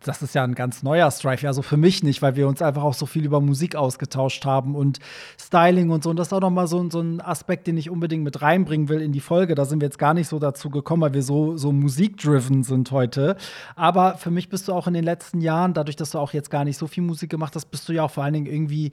das 0.08 0.22
ist 0.22 0.36
ja 0.36 0.44
ein 0.44 0.56
ganz 0.56 0.84
neuer 0.84 1.10
Strife. 1.12 1.48
Also 1.48 1.62
für 1.62 1.78
mich 1.78 2.04
nicht, 2.04 2.22
weil 2.22 2.36
wir 2.36 2.48
uns 2.48 2.62
einfach 2.62 2.84
auch 2.84 2.94
so 2.94 3.06
viel 3.06 3.26
über 3.26 3.42
Musik 3.42 3.76
ausgetauscht 3.76 4.46
haben 4.46 4.76
und 4.76 5.00
Styling 5.40 5.90
und 5.90 6.04
so. 6.04 6.10
Und 6.10 6.18
das 6.18 6.28
ist 6.28 6.34
auch 6.34 6.42
noch 6.42 6.52
mal 6.52 6.68
so, 6.68 6.90
so 6.90 7.02
ein 7.02 7.22
Aspekt, 7.22 7.68
den 7.68 7.78
ich 7.78 7.90
unbedingt 7.90 8.24
mit 8.24 8.42
reinbringen 8.42 8.90
will 8.90 9.02
in 9.02 9.12
die 9.12 9.20
Folge. 9.20 9.56
Da 9.56 9.66
sind 9.66 9.82
wir 9.82 9.88
jetzt 9.88 10.00
gar 10.00 10.14
nicht 10.14 10.28
so 10.28 10.40
dazu 10.40 10.70
gekommen, 10.70 11.02
weil 11.02 11.14
wir 11.14 11.24
so, 11.24 11.58
so 11.58 11.72
musikdriven 11.72 12.64
sind 12.64 12.92
heute. 12.92 13.36
Aber 13.76 14.18
für 14.18 14.32
mich 14.32 14.50
bist 14.50 14.68
du 14.68 14.74
auch 14.74 14.88
in 14.88 14.94
den 14.94 15.04
letzten 15.04 15.42
Jahren, 15.42 15.74
dadurch, 15.74 15.96
dass 15.96 16.12
du 16.12 16.20
auch 16.20 16.34
jetzt 16.34 16.52
gar 16.52 16.66
nicht 16.66 16.78
so 16.78 16.88
viel 16.88 17.04
Musik 17.04 17.30
gemacht 17.30 17.56
hast, 17.56 17.66
bist 17.66 17.90
du 17.90 17.94
ja 17.94 18.04
auch 18.04 18.12
vor 18.12 18.24
allen 18.24 18.34
Dingen 18.34 18.48
irgendwie 18.48 18.92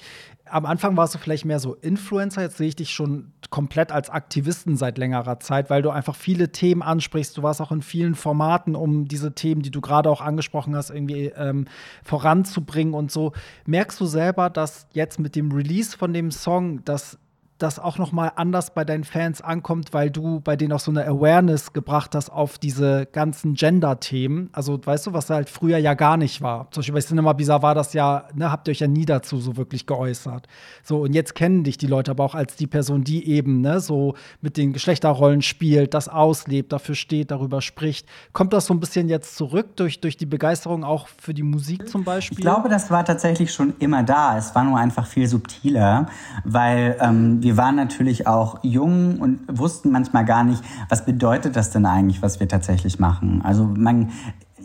am 0.53 0.67
Anfang 0.67 0.97
warst 0.99 1.15
du 1.15 1.19
vielleicht 1.19 1.47
mehr 1.47 1.59
so 1.59 1.75
Influencer, 1.75 2.43
jetzt 2.43 2.59
sehe 2.59 2.69
ich 2.69 2.77
dich 2.77 2.91
schon 2.91 3.33
komplett 3.49 3.91
als 3.91 4.11
Aktivisten 4.11 4.77
seit 4.77 4.99
längerer 4.99 5.41
Zeit, 5.41 5.71
weil 5.71 5.81
du 5.81 5.91
einfach 5.91 6.15
viele 6.15 6.53
Themen 6.53 6.83
ansprichst. 6.83 7.37
Du 7.39 7.43
warst 7.43 7.63
auch 7.63 7.73
in 7.73 7.81
vielen 7.81 8.15
Formaten, 8.15 8.77
um 8.77 9.09
diese 9.09 9.35
Themen, 9.35 9.63
die 9.63 9.71
du 9.71 9.81
gerade 9.81 10.11
auch 10.11 10.21
angesprochen 10.21 10.77
hast, 10.77 10.91
irgendwie 10.91 11.02
ähm, 11.11 11.67
voranzubringen 12.03 12.95
und 12.95 13.11
so. 13.11 13.33
Merkst 13.67 14.01
du 14.01 14.07
selber, 14.07 14.51
dass 14.51 14.87
jetzt 14.93 15.19
mit 15.19 15.37
dem 15.37 15.53
Release 15.53 15.97
von 15.97 16.13
dem 16.13 16.31
Song, 16.31 16.85
dass 16.85 17.19
das 17.63 17.79
auch 17.79 17.99
noch 17.99 18.13
mal 18.13 18.33
anders 18.37 18.75
bei 18.75 18.85
deinen 18.85 19.05
Fans 19.05 19.41
ankommt, 19.41 19.93
weil 19.93 20.11
du 20.11 20.41
bei 20.41 20.57
denen 20.57 20.73
auch 20.73 20.81
so 20.81 20.91
eine 20.91 21.07
Awareness 21.07 21.73
gebracht 21.73 22.15
hast 22.15 22.31
auf 22.31 22.59
diese 22.59 23.07
ganzen 23.07 23.55
Gender-Themen. 23.55 24.51
Also 24.53 24.81
weißt 24.85 25.07
du, 25.07 25.13
was 25.13 25.31
halt 25.31 25.49
früher 25.49 25.79
ja 25.79 25.95
gar 25.95 26.17
nicht 26.17 26.43
war. 26.43 26.71
Zum 26.71 26.81
Beispiel 26.81 26.95
bei 26.95 27.01
Cinema 27.01 27.33
Bizarre 27.33 27.63
war 27.63 27.75
das 27.75 27.93
ja, 27.93 28.25
ne, 28.35 28.51
habt 28.51 28.69
ihr 28.69 28.73
euch 28.73 28.81
ja 28.81 28.89
nie 28.89 29.05
dazu 29.05 29.39
so 29.39 29.57
wirklich 29.57 29.87
geäußert. 29.87 30.49
So, 30.83 31.03
und 31.03 31.15
jetzt 31.15 31.35
kennen 31.35 31.65
dich 31.65 31.79
die 31.79 31.87
Leute 31.87 32.11
aber 32.11 32.25
auch 32.25 32.35
als 32.35 32.57
die 32.57 32.67
Person, 32.67 33.05
die 33.05 33.29
eben, 33.29 33.61
ne, 33.61 33.81
so 33.81 34.15
mit 34.41 34.57
den 34.57 34.73
Geschlechterrollen 34.73 35.43
spielt, 35.43 35.95
das 35.95 36.09
auslebt, 36.09 36.73
dafür 36.73 36.95
steht, 36.95 37.31
darüber 37.31 37.63
spricht. 37.63 38.09
Kommt 38.33 38.53
das 38.53 38.67
so 38.67 38.75
ein 38.75 38.81
bisschen 38.81 39.09
jetzt 39.09 39.37
zurück 39.37 39.77
durch, 39.77 40.01
durch 40.01 40.17
die 40.17 40.27
Begeisterung 40.27 40.85
auch 40.85 41.09
für 41.09 41.35
die 41.35 41.43
Musik 41.43 41.89
zum 41.89 42.05
Beispiel? 42.05 42.39
Ich 42.39 42.43
glaube, 42.43 42.69
das 42.69 42.91
war 42.91 43.05
tatsächlich 43.05 43.53
schon 43.53 43.75
immer 43.79 44.03
da. 44.03 44.37
Es 44.37 44.55
war 44.55 44.65
nur 44.65 44.79
einfach 44.79 45.07
viel 45.07 45.27
subtiler, 45.27 46.07
weil 46.45 46.97
ähm, 47.01 47.43
wir 47.43 47.52
wir 47.53 47.59
waren 47.59 47.77
natürlich 47.77 48.27
auch 48.27 48.61
jung 48.63 49.21
und 49.21 49.41
wussten 49.47 49.91
manchmal 49.91 50.25
gar 50.25 50.43
nicht, 50.43 50.65
was 50.89 51.05
bedeutet 51.05 51.55
das 51.55 51.69
denn 51.69 51.85
eigentlich, 51.85 52.23
was 52.23 52.41
wir 52.41 52.49
tatsächlich 52.49 52.99
machen. 52.99 53.43
Also 53.45 53.65
man, 53.65 54.11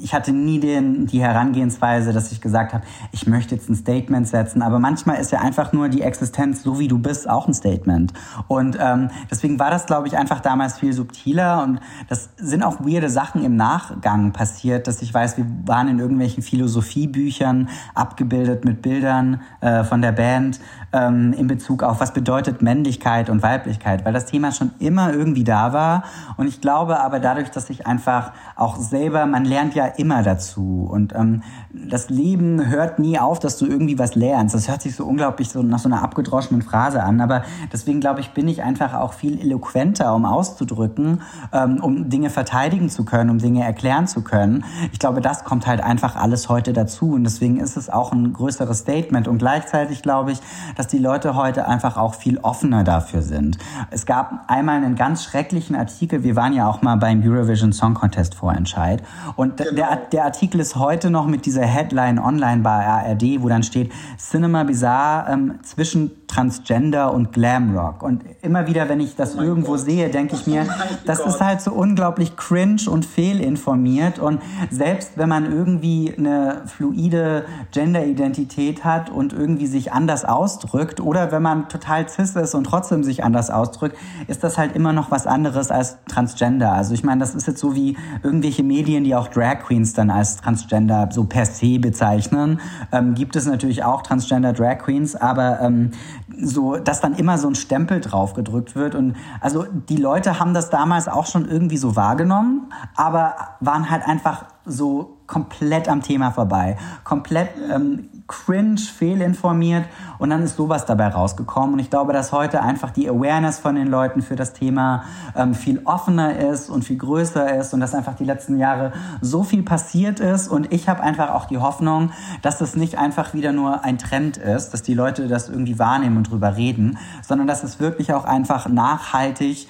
ich 0.02 0.14
hatte 0.14 0.32
nie 0.32 0.62
den, 0.62 1.06
die 1.06 1.22
Herangehensweise, 1.22 2.14
dass 2.14 2.32
ich 2.32 2.40
gesagt 2.40 2.74
habe, 2.74 2.86
ich 3.12 3.28
möchte 3.28 3.56
jetzt 3.56 3.70
ein 3.70 3.76
Statement 3.76 4.26
setzen. 4.26 4.62
Aber 4.62 4.80
manchmal 4.80 5.20
ist 5.20 5.34
ja 5.34 5.40
einfach 5.40 5.74
nur 5.74 5.90
die 5.90 6.02
Existenz, 6.02 6.64
so 6.64 6.80
wie 6.80 6.88
du 6.88 6.98
bist, 7.00 7.30
auch 7.30 7.48
ein 7.50 7.54
Statement. 7.54 8.14
Und 8.48 8.78
ähm, 8.80 9.10
deswegen 9.30 9.60
war 9.60 9.70
das, 9.70 9.86
glaube 9.86 10.08
ich, 10.08 10.18
einfach 10.18 10.40
damals 10.40 10.80
viel 10.80 10.94
subtiler. 10.94 11.64
Und 11.64 11.82
das 12.08 12.30
sind 12.38 12.64
auch 12.64 12.80
weirde 12.80 13.10
Sachen 13.10 13.44
im 13.44 13.58
Nachgang 13.58 14.32
passiert, 14.32 14.88
dass 14.88 15.02
ich 15.02 15.14
weiß, 15.14 15.36
wir 15.36 15.46
waren 15.66 15.90
in 15.90 16.00
irgendwelchen 16.00 16.42
Philosophiebüchern 16.42 17.68
abgebildet 17.96 18.64
mit 18.64 18.82
Bildern 18.82 19.42
äh, 19.60 19.84
von 19.84 20.02
der 20.02 20.14
Band 20.14 20.62
ähm, 20.98 21.34
in 21.34 21.48
Bezug 21.48 21.84
auf, 21.84 22.00
was 22.00 22.14
bedeutet 22.14 22.62
Männlichkeit 22.62 23.30
und 23.30 23.44
Weiblichkeit, 23.44 24.06
weil 24.06 24.14
das 24.14 24.26
Thema 24.26 24.52
schon 24.52 24.72
immer 24.80 25.14
irgendwie 25.14 25.44
da 25.44 25.74
war. 25.74 26.04
Und 26.38 26.48
ich 26.48 26.62
glaube 26.62 27.00
aber 27.00 27.20
dadurch, 27.20 27.52
dass 27.52 27.70
ich 27.70 27.86
einfach 27.86 28.32
auch 28.56 28.78
selber, 28.78 29.26
man 29.26 29.46
lernt 29.46 29.76
ja 29.76 29.86
immer 29.86 30.24
dazu. 30.24 30.88
Und 30.90 31.14
ähm, 31.16 31.44
das 31.72 32.10
Leben 32.10 32.68
hört 32.68 33.00
nie 33.00 33.20
auf, 33.20 33.40
dass 33.40 33.58
du 33.58 33.66
irgendwie 33.66 34.00
was 34.00 34.16
lernst. 34.16 34.56
Das 34.56 34.68
hört 34.68 34.82
sich 34.82 34.96
so 34.96 35.06
unglaublich 35.06 35.50
so 35.50 35.62
nach 35.62 35.80
so 35.80 35.90
einer 35.90 36.02
abgedroschenen 36.02 36.62
Phrase 36.62 37.04
an. 37.04 37.22
Aber 37.22 37.44
deswegen 37.72 38.00
glaube 38.00 38.22
ich, 38.22 38.32
bin 38.32 38.48
ich 38.48 38.64
einfach 38.64 38.94
auch 38.94 39.14
viel 39.14 39.40
eloquenter, 39.40 40.16
um 40.16 40.26
auszudrücken, 40.26 41.22
ähm, 41.54 41.80
um 41.82 42.10
Dinge 42.10 42.30
verteidigen 42.30 42.90
zu 42.90 43.06
können, 43.06 43.30
um 43.30 43.38
Dinge 43.38 43.64
erklären 43.64 44.08
zu 44.08 44.24
können. 44.24 44.66
Ich 44.92 45.00
glaube, 45.00 45.22
das 45.22 45.44
kommt 45.44 45.68
halt 45.68 45.82
einfach 45.82 46.16
alles 46.16 46.50
heute 46.50 46.74
dazu. 46.74 47.14
Und 47.14 47.24
deswegen 47.24 47.60
ist 47.60 47.78
es 47.78 47.90
auch 47.90 48.12
ein 48.12 48.34
größeres 48.34 48.80
Statement. 48.80 49.28
Und 49.28 49.38
gleichzeitig 49.38 50.02
glaube 50.02 50.32
ich, 50.32 50.40
dass 50.76 50.87
die 50.88 50.98
Leute 50.98 51.36
heute 51.36 51.68
einfach 51.68 51.98
auch 51.98 52.14
viel 52.14 52.38
offener 52.40 52.84
dafür 52.84 53.22
sind. 53.22 53.58
Es 53.92 54.06
gab 54.06 54.46
einmal 54.48 54.78
einen 54.78 54.96
ganz 54.96 55.24
schrecklichen 55.24 55.76
Artikel. 55.76 56.24
Wir 56.24 56.36
waren 56.36 56.54
ja 56.54 56.68
auch 56.68 56.82
mal 56.82 56.96
beim 56.96 57.22
Eurovision 57.24 57.74
Song 57.74 57.94
Contest 57.94 58.36
Vorentscheid. 58.36 59.04
Und 59.36 59.58
genau. 59.58 59.72
der, 59.72 59.96
der 60.12 60.26
Artikel 60.26 60.60
ist 60.60 60.76
heute 60.76 61.10
noch 61.10 61.28
mit 61.28 61.46
dieser 61.46 61.66
Headline 61.66 62.20
online 62.20 62.62
bei 62.62 62.86
ARD, 62.86 63.42
wo 63.42 63.50
dann 63.50 63.64
steht 63.64 63.92
Cinema 64.18 64.64
Bizarre 64.64 65.32
ähm, 65.32 65.60
zwischen 65.64 66.12
Transgender 66.28 67.14
und 67.14 67.32
Glamrock. 67.32 68.04
Und 68.04 68.24
immer 68.42 68.68
wieder, 68.68 68.90
wenn 68.90 69.00
ich 69.00 69.16
das 69.16 69.38
oh 69.38 69.42
irgendwo 69.42 69.72
Gott. 69.72 69.82
sehe, 69.82 70.10
denke 70.10 70.36
ich 70.36 70.46
mir, 70.46 70.68
das 71.06 71.20
ist 71.20 71.42
halt 71.42 71.62
so 71.62 71.72
unglaublich 71.72 72.36
cringe 72.36 72.90
und 72.90 73.06
fehlinformiert. 73.06 74.20
Und 74.20 74.42
selbst 74.70 75.14
wenn 75.16 75.30
man 75.30 75.52
irgendwie 75.52 76.14
eine 76.18 76.64
fluide 76.66 77.46
Genderidentität 77.72 78.84
hat 78.84 79.10
und 79.10 79.34
irgendwie 79.34 79.68
sich 79.68 79.94
anders 79.94 80.26
ausdrückt, 80.26 80.67
oder 80.74 81.32
wenn 81.32 81.42
man 81.42 81.70
total 81.70 82.08
cis 82.10 82.36
ist 82.36 82.56
und 82.56 82.66
trotzdem 82.66 83.04
sich 83.04 83.24
anders 83.24 83.50
ausdrückt, 83.50 83.98
ist 84.28 84.44
das 84.44 84.58
halt 84.58 84.76
immer 84.76 84.94
noch 84.94 85.12
was 85.12 85.28
anderes 85.28 85.72
als 85.72 85.98
Transgender. 86.08 86.74
Also 86.74 86.94
ich 86.94 87.04
meine, 87.04 87.20
das 87.20 87.36
ist 87.36 87.48
jetzt 87.48 87.60
so 87.60 87.76
wie 87.76 87.98
irgendwelche 88.24 88.64
Medien, 88.64 89.04
die 89.04 89.16
auch 89.16 89.28
Drag 89.28 89.60
Queens 89.60 89.94
dann 89.94 90.10
als 90.10 90.38
Transgender 90.38 91.10
so 91.12 91.24
per 91.24 91.46
se 91.46 91.80
bezeichnen. 91.80 92.60
Ähm, 92.92 93.16
gibt 93.16 93.36
es 93.36 93.46
natürlich 93.46 93.84
auch 93.84 94.02
Transgender 94.02 94.54
Drag 94.54 94.80
Queens, 94.80 95.16
aber 95.16 95.60
ähm, 95.62 95.92
so, 96.40 96.78
dass 96.78 97.02
dann 97.02 97.14
immer 97.16 97.38
so 97.38 97.48
ein 97.48 97.56
Stempel 97.56 98.02
drauf 98.02 98.34
gedrückt 98.34 98.76
wird. 98.76 98.96
Und 98.96 99.16
also 99.42 99.66
die 99.90 99.98
Leute 99.98 100.40
haben 100.40 100.54
das 100.54 100.70
damals 100.70 101.08
auch 101.08 101.26
schon 101.26 101.48
irgendwie 101.48 101.78
so 101.78 101.96
wahrgenommen, 101.96 102.72
aber 102.96 103.36
waren 103.60 103.90
halt 103.90 104.08
einfach 104.08 104.46
so 104.66 105.17
komplett 105.28 105.90
am 105.90 106.02
Thema 106.02 106.32
vorbei. 106.32 106.78
Komplett 107.04 107.50
ähm, 107.72 108.10
cringe, 108.28 108.78
fehlinformiert 108.78 109.86
und 110.20 110.30
dann 110.30 110.44
ist 110.44 110.58
sowas 110.58 110.86
dabei 110.86 111.08
rausgekommen. 111.08 111.74
Und 111.74 111.80
ich 111.80 111.90
glaube, 111.90 112.14
dass 112.14 112.32
heute 112.32 112.62
einfach 112.62 112.92
die 112.92 113.10
Awareness 113.10 113.60
von 113.60 113.76
den 113.76 113.88
Leuten 113.88 114.22
für 114.22 114.36
das 114.36 114.54
Thema 114.54 115.04
ähm, 115.36 115.54
viel 115.54 115.82
offener 115.86 116.38
ist 116.38 116.70
und 116.70 116.84
viel 116.84 116.98
größer 116.98 117.58
ist 117.58 117.74
und 117.74 117.80
dass 117.80 117.96
einfach 117.96 118.16
die 118.16 118.26
letzten 118.26 118.58
Jahre 118.58 118.92
so 119.22 119.44
viel 119.44 119.64
passiert 119.64 120.20
ist. 120.20 120.50
Und 120.50 120.74
ich 120.74 120.90
habe 120.90 121.02
einfach 121.02 121.32
auch 121.32 121.46
die 121.46 121.58
Hoffnung, 121.58 122.12
dass 122.42 122.60
es 122.62 122.76
nicht 122.76 122.98
einfach 122.98 123.34
wieder 123.34 123.54
nur 123.54 123.84
ein 123.84 123.98
Trend 123.98 124.38
ist, 124.38 124.72
dass 124.72 124.84
die 124.84 124.94
Leute 124.94 125.28
das 125.28 125.50
irgendwie 125.50 125.80
wahrnehmen 125.80 126.18
und 126.18 126.30
drüber 126.30 126.58
reden, 126.58 126.98
sondern 127.22 127.48
dass 127.48 127.64
es 127.64 127.80
wirklich 127.80 128.14
auch 128.14 128.26
einfach 128.26 128.68
nachhaltig 128.68 129.68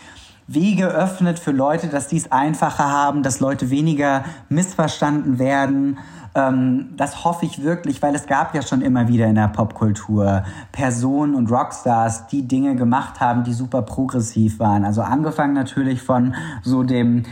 Wege 0.48 0.88
öffnet 0.88 1.40
für 1.40 1.52
Leute, 1.52 1.88
dass 1.88 2.08
die 2.08 2.18
es 2.18 2.32
einfacher 2.32 2.90
haben, 2.90 3.22
dass 3.24 3.40
Leute 3.40 3.70
weniger 3.70 4.24
missverstanden 4.50 5.40
werden 5.40 5.98
ähm, 6.38 6.90
das 6.96 7.26
hoffe 7.26 7.46
ich 7.46 7.64
wirklich, 7.64 8.02
weil 8.02 8.14
es 8.14 8.28
gab 8.28 8.54
ja 8.54 8.62
schon 8.62 8.82
immer 8.82 9.08
wieder 9.08 9.26
in 9.26 9.36
der 9.36 9.48
Popkultur 9.48 10.44
Personen 10.72 11.34
und 11.34 11.52
Rockstars, 11.52 12.28
die 12.28 12.48
Dinge 12.48 12.76
gemacht 12.76 13.20
haben, 13.20 13.44
die 13.44 13.54
super 13.54 13.82
progressiv 13.82 14.60
waren. 14.60 14.86
Also 14.86 15.02
angefangen 15.02 15.54
natürlich 15.54 16.02
von 16.02 16.36
so 16.62 16.84
dem 16.84 17.24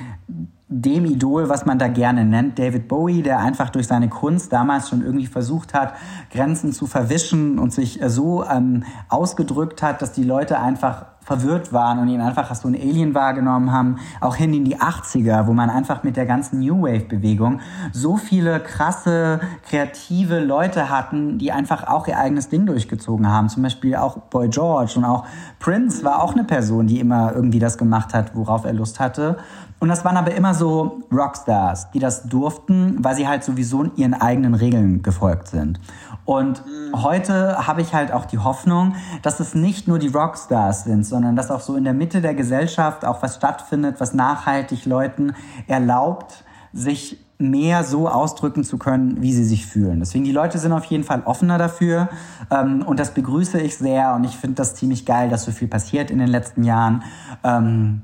dem 0.68 1.06
Idol, 1.06 1.48
was 1.48 1.68
man 1.68 1.78
da 1.78 1.88
gerne 1.88 2.26
nennt, 2.26 2.58
David 2.58 2.88
Bowie, 2.88 3.22
der 3.22 3.38
einfach 3.38 3.70
durch 3.70 3.86
seine 3.86 4.10
Kunst 4.10 4.52
damals 4.52 4.90
schon 4.90 5.04
irgendwie 5.04 5.28
versucht 5.28 5.76
hat, 5.76 5.94
Grenzen 6.32 6.74
zu 6.74 6.88
verwischen 6.88 7.60
und 7.60 7.72
sich 7.72 8.00
so 8.08 8.44
ähm, 8.44 8.84
ausgedrückt 9.08 9.84
hat, 9.84 10.02
dass 10.02 10.12
die 10.12 10.24
Leute 10.24 10.60
einfach 10.60 11.06
verwirrt 11.26 11.74
waren 11.74 12.00
und 12.00 12.08
ihn 12.08 12.22
einfach 12.22 12.50
als 12.52 12.62
so 12.62 12.68
ein 12.68 12.76
Alien 12.76 13.16
wahrgenommen 13.16 13.72
haben, 13.72 13.98
auch 14.22 14.36
hin 14.36 14.54
in 14.54 14.64
die 14.64 14.78
80er, 14.78 15.48
wo 15.48 15.54
man 15.54 15.72
einfach 15.72 16.04
mit 16.04 16.18
der 16.18 16.28
ganzen 16.28 16.60
New 16.60 16.84
Wave 16.84 17.06
Bewegung 17.06 17.60
so 17.92 18.16
viele 18.16 18.60
krasse, 18.60 19.40
kreative 19.68 20.40
Leute 20.40 20.90
hatten, 20.90 21.40
die 21.40 21.52
einfach 21.52 21.88
auch 21.88 22.08
ihr 22.08 22.20
eigenes 22.20 22.50
Ding 22.50 22.68
durchgezogen 22.68 23.28
haben. 23.28 23.50
Zum 23.50 23.64
Beispiel 23.64 23.96
auch 23.96 24.18
Boy 24.18 24.50
George 24.50 24.94
und 24.98 25.06
auch 25.06 25.26
Prince 25.60 26.04
war 26.04 26.22
auch 26.22 26.34
eine 26.34 26.44
Person, 26.44 26.86
die 26.86 27.00
immer 27.00 27.34
irgendwie 27.34 27.60
das 27.60 27.80
gemacht 27.80 28.14
hat, 28.14 28.36
worauf 28.36 28.64
er 28.64 28.74
Lust 28.74 29.00
hatte. 29.00 29.38
Und 29.80 29.90
das 29.90 30.06
waren 30.06 30.18
aber 30.18 30.34
immer 30.34 30.54
so 30.54 31.04
Rockstars, 31.12 31.92
die 31.92 32.00
das 32.00 32.24
durften, 32.24 33.04
weil 33.04 33.16
sie 33.16 33.28
halt 33.28 33.44
sowieso 33.44 33.84
ihren 33.96 34.14
eigenen 34.14 34.54
Regeln 34.54 35.02
gefolgt 35.02 35.48
sind. 35.48 35.80
Und 36.26 36.66
mhm. 36.66 37.04
heute 37.04 37.68
habe 37.68 37.82
ich 37.82 37.94
halt 37.94 38.12
auch 38.12 38.26
die 38.26 38.40
Hoffnung, 38.40 38.96
dass 39.22 39.40
es 39.40 39.54
nicht 39.54 39.88
nur 39.88 40.00
die 40.00 40.08
Rockstars 40.08 40.84
sind, 40.84 41.06
sondern 41.06 41.36
dass 41.36 41.52
auch 41.52 41.62
so 41.62 41.76
in 41.76 41.84
der 41.84 41.94
Mitte 41.94 42.22
der 42.22 42.34
Gesellschaft 42.34 43.06
auch 43.06 43.22
was 43.22 43.36
stattfindet, 43.36 43.98
was 44.00 44.14
nachhaltig 44.14 44.86
Leuten 44.86 45.34
erlaubt, 45.68 46.44
sich 46.74 47.20
mehr 47.38 47.84
so 47.84 48.08
ausdrücken 48.08 48.64
zu 48.64 48.78
können, 48.78 49.22
wie 49.22 49.34
sie 49.34 49.44
sich 49.44 49.66
fühlen. 49.66 50.00
Deswegen 50.00 50.24
die 50.24 50.32
Leute 50.32 50.58
sind 50.58 50.72
auf 50.72 50.86
jeden 50.86 51.04
Fall 51.04 51.22
offener 51.26 51.58
dafür 51.58 52.10
ähm, 52.50 52.82
und 52.86 53.00
das 53.00 53.14
begrüße 53.14 53.60
ich 53.60 53.78
sehr 53.78 54.16
und 54.16 54.24
ich 54.24 54.38
finde 54.38 54.56
das 54.56 54.76
ziemlich 54.76 55.06
geil, 55.06 55.30
dass 55.30 55.44
so 55.44 55.52
viel 55.52 55.68
passiert 55.68 56.12
in 56.12 56.20
den 56.20 56.30
letzten 56.30 56.64
Jahren. 56.64 57.04
Ähm, 57.44 58.04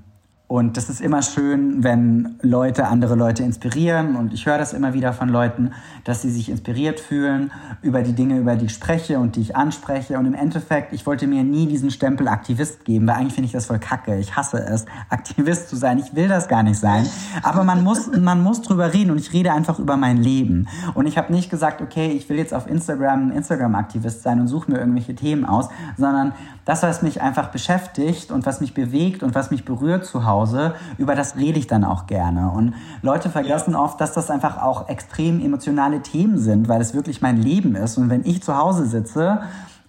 und 0.52 0.76
das 0.76 0.90
ist 0.90 1.00
immer 1.00 1.22
schön, 1.22 1.82
wenn 1.82 2.36
Leute 2.42 2.86
andere 2.90 3.16
Leute 3.16 3.42
inspirieren. 3.42 4.18
Und 4.18 4.34
ich 4.34 4.46
höre 4.46 4.58
das 4.58 4.74
immer 4.74 4.94
wieder 4.94 5.14
von 5.14 5.30
Leuten, 5.30 5.72
dass 6.04 6.24
sie 6.24 6.30
sich 6.30 6.50
inspiriert 6.50 7.00
fühlen 7.00 7.54
über 7.82 8.02
die 8.02 8.12
Dinge, 8.12 8.38
über 8.38 8.58
die 8.58 8.66
ich 8.66 8.74
spreche 8.74 9.18
und 9.18 9.38
die 9.38 9.42
ich 9.44 9.56
anspreche. 9.56 10.20
Und 10.20 10.26
im 10.26 10.34
Endeffekt, 10.34 10.92
ich 10.92 11.06
wollte 11.06 11.26
mir 11.26 11.46
nie 11.46 11.68
diesen 11.68 11.90
Stempel 11.90 12.28
Aktivist 12.28 12.84
geben, 12.84 13.08
weil 13.08 13.16
eigentlich 13.16 13.34
finde 13.34 13.46
ich 13.46 13.54
das 13.54 13.68
voll 13.68 13.80
kacke. 13.80 14.20
Ich 14.20 14.36
hasse 14.36 14.58
es, 14.58 14.88
Aktivist 15.08 15.70
zu 15.70 15.78
sein. 15.78 16.00
Ich 16.00 16.16
will 16.16 16.28
das 16.28 16.50
gar 16.50 16.64
nicht 16.64 16.78
sein. 16.78 17.08
Aber 17.44 17.64
man 17.64 17.82
muss, 17.82 18.12
man 18.14 18.44
muss 18.44 18.62
drüber 18.62 18.94
reden 18.94 19.12
und 19.12 19.20
ich 19.20 19.32
rede 19.32 19.54
einfach 19.54 19.80
über 19.80 19.96
mein 19.96 20.18
Leben. 20.18 20.68
Und 20.96 21.06
ich 21.06 21.18
habe 21.18 21.32
nicht 21.32 21.50
gesagt, 21.50 21.82
okay, 21.82 22.12
ich 22.12 22.28
will 22.28 22.36
jetzt 22.36 22.54
auf 22.54 22.68
Instagram 22.68 23.32
Instagram-Aktivist 23.32 24.22
sein 24.22 24.42
und 24.42 24.50
suche 24.50 24.70
mir 24.70 24.80
irgendwelche 24.80 25.16
Themen 25.16 25.46
aus, 25.46 25.70
sondern 25.96 26.34
das, 26.66 26.84
was 26.84 27.02
mich 27.02 27.22
einfach 27.22 27.50
beschäftigt 27.50 28.32
und 28.32 28.46
was 28.46 28.62
mich 28.62 28.74
bewegt 28.74 29.24
und 29.24 29.36
was 29.36 29.52
mich 29.52 29.66
berührt 29.66 30.06
zu 30.06 30.26
Hause, 30.26 30.76
über 30.98 31.16
das 31.16 31.36
rede 31.36 31.60
ich 31.60 31.68
dann 31.68 31.84
auch 31.84 32.08
gerne. 32.08 32.52
Und 32.52 32.76
Leute 33.02 33.30
vergessen 33.30 33.76
oft, 33.76 34.00
dass 34.00 34.14
das 34.14 34.30
einfach 34.30 34.62
auch 34.62 34.88
extrem 34.90 35.44
emotionale 35.44 36.02
Themen 36.02 36.38
sind, 36.38 36.68
weil 36.68 36.82
es 36.82 36.94
wirklich 36.94 37.22
mein 37.22 37.38
Leben 37.38 37.76
ist. 37.76 37.98
Und 37.98 38.10
wenn 38.10 38.26
ich 38.26 38.44
zu 38.44 38.58
Hause 38.58 38.86
sitze 38.86 39.42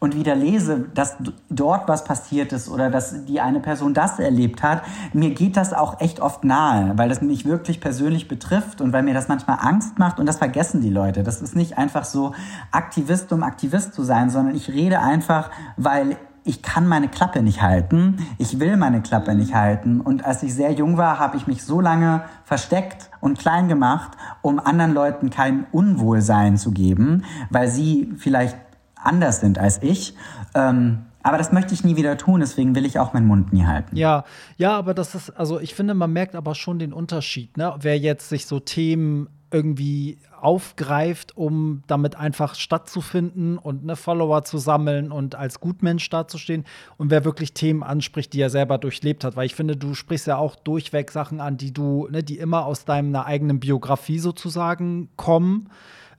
und 0.03 0.17
wieder 0.17 0.35
lese, 0.35 0.87
dass 0.95 1.17
dort 1.49 1.89
was 1.89 2.03
passiert 2.03 2.53
ist 2.53 2.69
oder 2.69 2.91
dass 2.91 3.25
die 3.27 3.41
eine 3.41 3.61
Person 3.61 3.95
das 3.95 4.19
erlebt 4.19 4.63
hat, 4.63 4.83
mir 5.13 5.31
geht 5.31 5.57
das 5.57 5.73
auch 5.73 6.01
echt 6.01 6.19
oft 6.19 6.43
nahe, 6.43 6.93
weil 6.97 7.09
das 7.09 7.21
mich 7.21 7.45
wirklich 7.45 7.81
persönlich 7.81 8.27
betrifft 8.27 8.81
und 8.81 8.93
weil 8.93 9.05
mir 9.05 9.15
das 9.15 9.29
manchmal 9.29 9.59
Angst 9.61 10.01
macht 10.01 10.19
und 10.19 10.27
das 10.27 10.39
vergessen 10.39 10.81
die 10.81 10.91
Leute. 10.91 11.23
Das 11.23 11.41
ist 11.41 11.55
nicht 11.55 11.79
einfach 11.79 12.05
so 12.05 12.35
Aktivist, 12.73 13.33
um 13.33 13.45
Aktivist 13.45 13.95
zu 13.95 14.03
sein, 14.03 14.29
sondern 14.29 14.57
ich 14.57 14.71
rede 14.71 14.99
einfach, 14.99 15.51
weil 15.77 16.17
ich 16.45 16.63
kann 16.63 16.87
meine 16.89 17.09
Klappe 17.09 17.43
nicht 17.43 17.63
halten, 17.63 18.27
ich 18.39 18.59
will 18.59 18.77
meine 18.77 19.01
Klappe 19.03 19.35
nicht 19.35 19.55
halten. 19.55 20.01
Und 20.01 20.25
als 20.25 20.43
ich 20.43 20.55
sehr 20.55 20.73
jung 20.73 20.97
war, 20.97 21.19
habe 21.19 21.37
ich 21.37 21.47
mich 21.47 21.65
so 21.65 21.81
lange 21.81 22.25
versteckt 22.45 23.11
und 23.21 23.39
klein 23.39 23.69
gemacht, 23.69 24.13
um 24.41 24.59
anderen 24.59 24.93
Leuten 24.93 25.31
kein 25.31 25.67
Unwohlsein 25.71 26.57
zu 26.57 26.73
geben, 26.73 27.25
weil 27.51 27.69
sie 27.69 28.13
vielleicht 28.17 28.57
anders 28.97 29.41
sind 29.41 29.59
als 29.59 29.83
ich. 29.83 30.17
Ähm, 30.55 31.07
aber 31.23 31.39
das 31.39 31.53
möchte 31.53 31.73
ich 31.73 31.85
nie 31.85 31.97
wieder 31.97 32.17
tun, 32.17 32.41
deswegen 32.41 32.75
will 32.75 32.85
ich 32.85 32.99
auch 32.99 33.13
meinen 33.13 33.27
Mund 33.27 33.53
nie 33.53 33.65
halten. 33.65 33.97
Ja, 33.97 34.25
ja, 34.57 34.77
aber 34.77 34.93
das 34.93 35.15
ist, 35.15 35.31
also 35.31 35.61
ich 35.61 35.75
finde, 35.75 35.95
man 35.95 36.13
merkt 36.13 36.35
aber 36.35 36.55
schon 36.57 36.81
den 36.81 36.93
Unterschied, 36.93 37.57
ne? 37.57 37.75
Wer 37.79 37.97
jetzt 37.97 38.29
sich 38.29 38.47
so 38.47 38.59
Themen 38.59 39.29
irgendwie 39.53 40.19
aufgreift, 40.41 41.37
um 41.37 41.83
damit 41.87 42.17
einfach 42.17 42.55
stattzufinden 42.55 43.59
und 43.59 43.83
eine 43.83 43.97
Follower 43.97 44.43
zu 44.45 44.59
sammeln 44.59 45.13
und 45.13 45.35
als 45.35 45.61
Gutmensch 45.61 46.09
dazustehen 46.11 46.65
und 46.97 47.11
wer 47.11 47.25
wirklich 47.25 47.55
Themen 47.55 47.83
anspricht, 47.83 48.33
die 48.33 48.41
er 48.41 48.51
selber 48.51 48.79
durchlebt 48.79 49.25
hat. 49.25 49.37
Weil 49.37 49.47
ich 49.47 49.55
finde, 49.55 49.77
du 49.77 49.95
sprichst 49.95 50.27
ja 50.27 50.37
auch 50.37 50.57
durchweg 50.57 51.11
Sachen 51.11 51.41
an, 51.41 51.57
die 51.57 51.73
du, 51.73 52.09
ne, 52.11 52.23
die 52.23 52.39
immer 52.39 52.67
aus 52.67 52.85
deiner 52.85 53.27
eigenen 53.27 53.61
Biografie 53.61 54.19
sozusagen 54.19 55.11
kommen. 55.17 55.69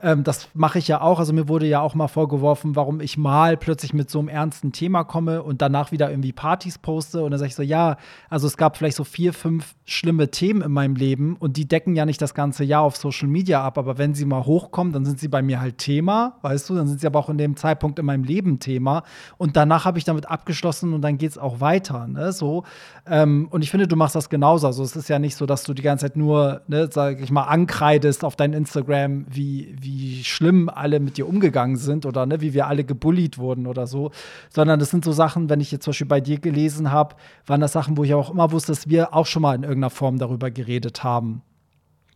Ähm, 0.03 0.25
das 0.25 0.49
mache 0.53 0.79
ich 0.79 0.89
ja 0.89 0.99
auch. 0.99 1.17
Also 1.17 1.31
mir 1.31 1.47
wurde 1.47 1.65
ja 1.65 1.79
auch 1.79 1.95
mal 1.95 2.09
vorgeworfen, 2.09 2.75
warum 2.75 2.99
ich 2.99 3.17
mal 3.17 3.55
plötzlich 3.55 3.93
mit 3.93 4.09
so 4.09 4.19
einem 4.19 4.27
ernsten 4.27 4.73
Thema 4.73 5.05
komme 5.05 5.41
und 5.41 5.61
danach 5.61 5.93
wieder 5.93 6.09
irgendwie 6.09 6.33
Partys 6.33 6.77
poste. 6.77 7.23
Und 7.23 7.31
dann 7.31 7.39
sage 7.39 7.47
ich 7.47 7.55
so, 7.55 7.63
ja, 7.63 7.95
also 8.29 8.45
es 8.45 8.57
gab 8.57 8.75
vielleicht 8.75 8.97
so 8.97 9.05
vier, 9.05 9.31
fünf 9.31 9.75
schlimme 9.85 10.29
Themen 10.29 10.61
in 10.61 10.73
meinem 10.73 10.95
Leben 10.95 11.37
und 11.37 11.55
die 11.55 11.67
decken 11.67 11.95
ja 11.95 12.05
nicht 12.05 12.21
das 12.21 12.33
ganze 12.33 12.65
Jahr 12.65 12.81
auf 12.81 12.97
Social 12.97 13.29
Media 13.29 13.63
ab. 13.63 13.77
Aber 13.77 13.97
wenn 13.97 14.13
sie 14.13 14.25
mal 14.25 14.45
hochkommen, 14.45 14.91
dann 14.91 15.05
sind 15.05 15.21
sie 15.21 15.29
bei 15.29 15.41
mir 15.41 15.61
halt 15.61 15.77
Thema, 15.77 16.37
weißt 16.41 16.69
du, 16.69 16.75
dann 16.75 16.87
sind 16.87 16.99
sie 16.99 17.07
aber 17.07 17.19
auch 17.19 17.29
in 17.29 17.37
dem 17.37 17.55
Zeitpunkt 17.55 17.97
in 17.97 18.05
meinem 18.05 18.25
Leben 18.25 18.59
Thema. 18.59 19.03
Und 19.37 19.55
danach 19.55 19.85
habe 19.85 19.97
ich 19.97 20.03
damit 20.03 20.29
abgeschlossen 20.29 20.93
und 20.93 21.01
dann 21.01 21.17
geht 21.17 21.31
es 21.31 21.37
auch 21.37 21.61
weiter. 21.61 22.07
Ne? 22.07 22.33
So. 22.33 22.65
Ähm, 23.09 23.47
und 23.51 23.63
ich 23.63 23.71
finde, 23.71 23.87
du 23.87 23.95
machst 23.95 24.15
das 24.15 24.29
genauso. 24.29 24.67
Also 24.67 24.83
es 24.83 24.97
ist 24.97 25.07
ja 25.07 25.17
nicht 25.17 25.37
so, 25.37 25.45
dass 25.45 25.63
du 25.63 25.73
die 25.73 25.81
ganze 25.81 26.07
Zeit 26.07 26.17
nur, 26.17 26.61
ne, 26.67 26.89
sag 26.91 27.21
ich 27.21 27.31
mal, 27.31 27.43
ankreidest 27.43 28.25
auf 28.25 28.35
dein 28.35 28.51
Instagram, 28.51 29.25
wie, 29.29 29.73
wie 29.79 29.92
wie 29.93 30.23
schlimm 30.23 30.69
alle 30.69 30.99
mit 30.99 31.17
dir 31.17 31.27
umgegangen 31.27 31.77
sind 31.77 32.05
oder 32.05 32.25
ne, 32.25 32.41
wie 32.41 32.53
wir 32.53 32.67
alle 32.67 32.83
gebullied 32.83 33.37
wurden 33.37 33.67
oder 33.67 33.87
so, 33.87 34.11
sondern 34.49 34.79
das 34.79 34.89
sind 34.89 35.05
so 35.05 35.11
Sachen, 35.11 35.49
wenn 35.49 35.61
ich 35.61 35.71
jetzt 35.71 35.83
zum 35.83 35.91
Beispiel 35.91 36.07
bei 36.07 36.21
dir 36.21 36.39
gelesen 36.39 36.91
habe, 36.91 37.15
waren 37.45 37.61
das 37.61 37.73
Sachen, 37.73 37.97
wo 37.97 38.03
ich 38.03 38.13
auch 38.13 38.31
immer 38.31 38.51
wusste, 38.51 38.71
dass 38.71 38.89
wir 38.89 39.13
auch 39.13 39.25
schon 39.25 39.41
mal 39.41 39.55
in 39.55 39.63
irgendeiner 39.63 39.89
Form 39.89 40.17
darüber 40.17 40.51
geredet 40.51 41.03
haben 41.03 41.43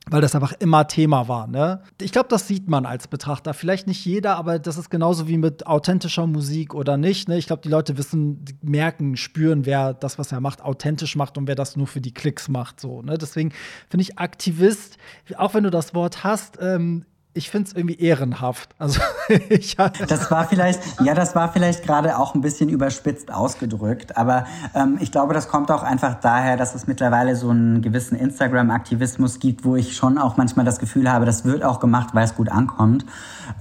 weil 0.10 0.22
das 0.22 0.36
einfach 0.36 0.54
immer 0.54 0.88
Thema 0.88 1.28
war. 1.28 1.48
Ne? 1.48 1.82
Ich 2.02 2.12
glaube, 2.12 2.30
das 2.30 2.48
sieht 2.48 2.70
man 2.70 2.86
als 2.86 3.08
Betrachter. 3.08 3.54
Vielleicht 3.54 3.88
nicht 3.88 4.06
jeder, 4.06 4.38
aber 4.38 4.60
das 4.60 4.78
ist 4.78 4.90
genauso 4.90 5.28
wie 5.28 5.38
mit 5.38 5.68
authentischer 5.68 6.28
Musik 6.28 6.74
oder 6.74 6.98
nicht. 6.98 7.28
Ne? 7.28 7.38
Ich 7.38 7.48
glaube, 7.48 7.62
die 7.62 7.70
Leute 7.70 7.98
wissen, 7.98 8.46
merken, 8.62 9.18
spüren, 9.18 9.66
wer 9.66 9.94
das, 9.94 10.18
was 10.18 10.32
er 10.32 10.40
macht, 10.40 10.62
authentisch 10.62 11.16
macht 11.16 11.38
und 11.38 11.48
wer 11.48 11.56
das 11.56 11.76
nur 11.76 11.88
für 11.88 12.02
die 12.02 12.14
Klicks 12.14 12.48
macht. 12.48 12.80
So, 12.80 13.02
ne? 13.02 13.18
Deswegen 13.18 13.52
finde 13.90 14.04
ich 14.04 14.18
Aktivist, 14.18 14.98
auch 15.38 15.54
wenn 15.54 15.64
du 15.64 15.70
das 15.70 15.94
Wort 15.94 16.24
hast, 16.24 16.58
ähm, 16.62 17.06
ich 17.38 17.50
finde 17.50 17.70
es 17.70 17.76
irgendwie 17.76 18.00
ehrenhaft. 18.00 18.70
Also 18.80 19.00
ich 19.50 19.76
das 19.76 20.32
war 20.32 20.48
vielleicht, 20.48 20.82
ja, 21.02 21.14
das 21.14 21.36
war 21.36 21.52
vielleicht 21.54 21.84
gerade 21.84 22.18
auch 22.18 22.34
ein 22.36 22.42
bisschen 22.42 22.70
überspitzt 22.70 23.32
ausgedrückt, 23.32 24.18
aber 24.18 24.46
ähm, 24.74 24.98
ich 25.00 25.12
glaube, 25.12 25.34
das 25.34 25.48
kommt 25.48 25.72
auch 25.72 25.84
einfach 25.84 26.16
daher, 26.16 26.58
dass 26.58 26.74
es 26.74 26.88
mittlerweile 26.88 27.36
so 27.36 27.50
einen 27.50 27.82
gewissen 27.82 28.18
Instagram-Aktivismus 28.18 29.40
gibt, 29.40 29.64
wo 29.64 29.76
ich 29.76 29.96
schon 29.96 30.18
auch 30.18 30.36
manchmal 30.38 30.66
das 30.66 30.80
Gefühl 30.80 31.12
habe, 31.12 31.26
das 31.26 31.46
wird 31.46 31.64
auch 31.64 31.80
gemacht, 31.80 32.10
weil 32.14 32.26
es 32.26 32.36
gut 32.36 32.50
ankommt. 32.50 33.06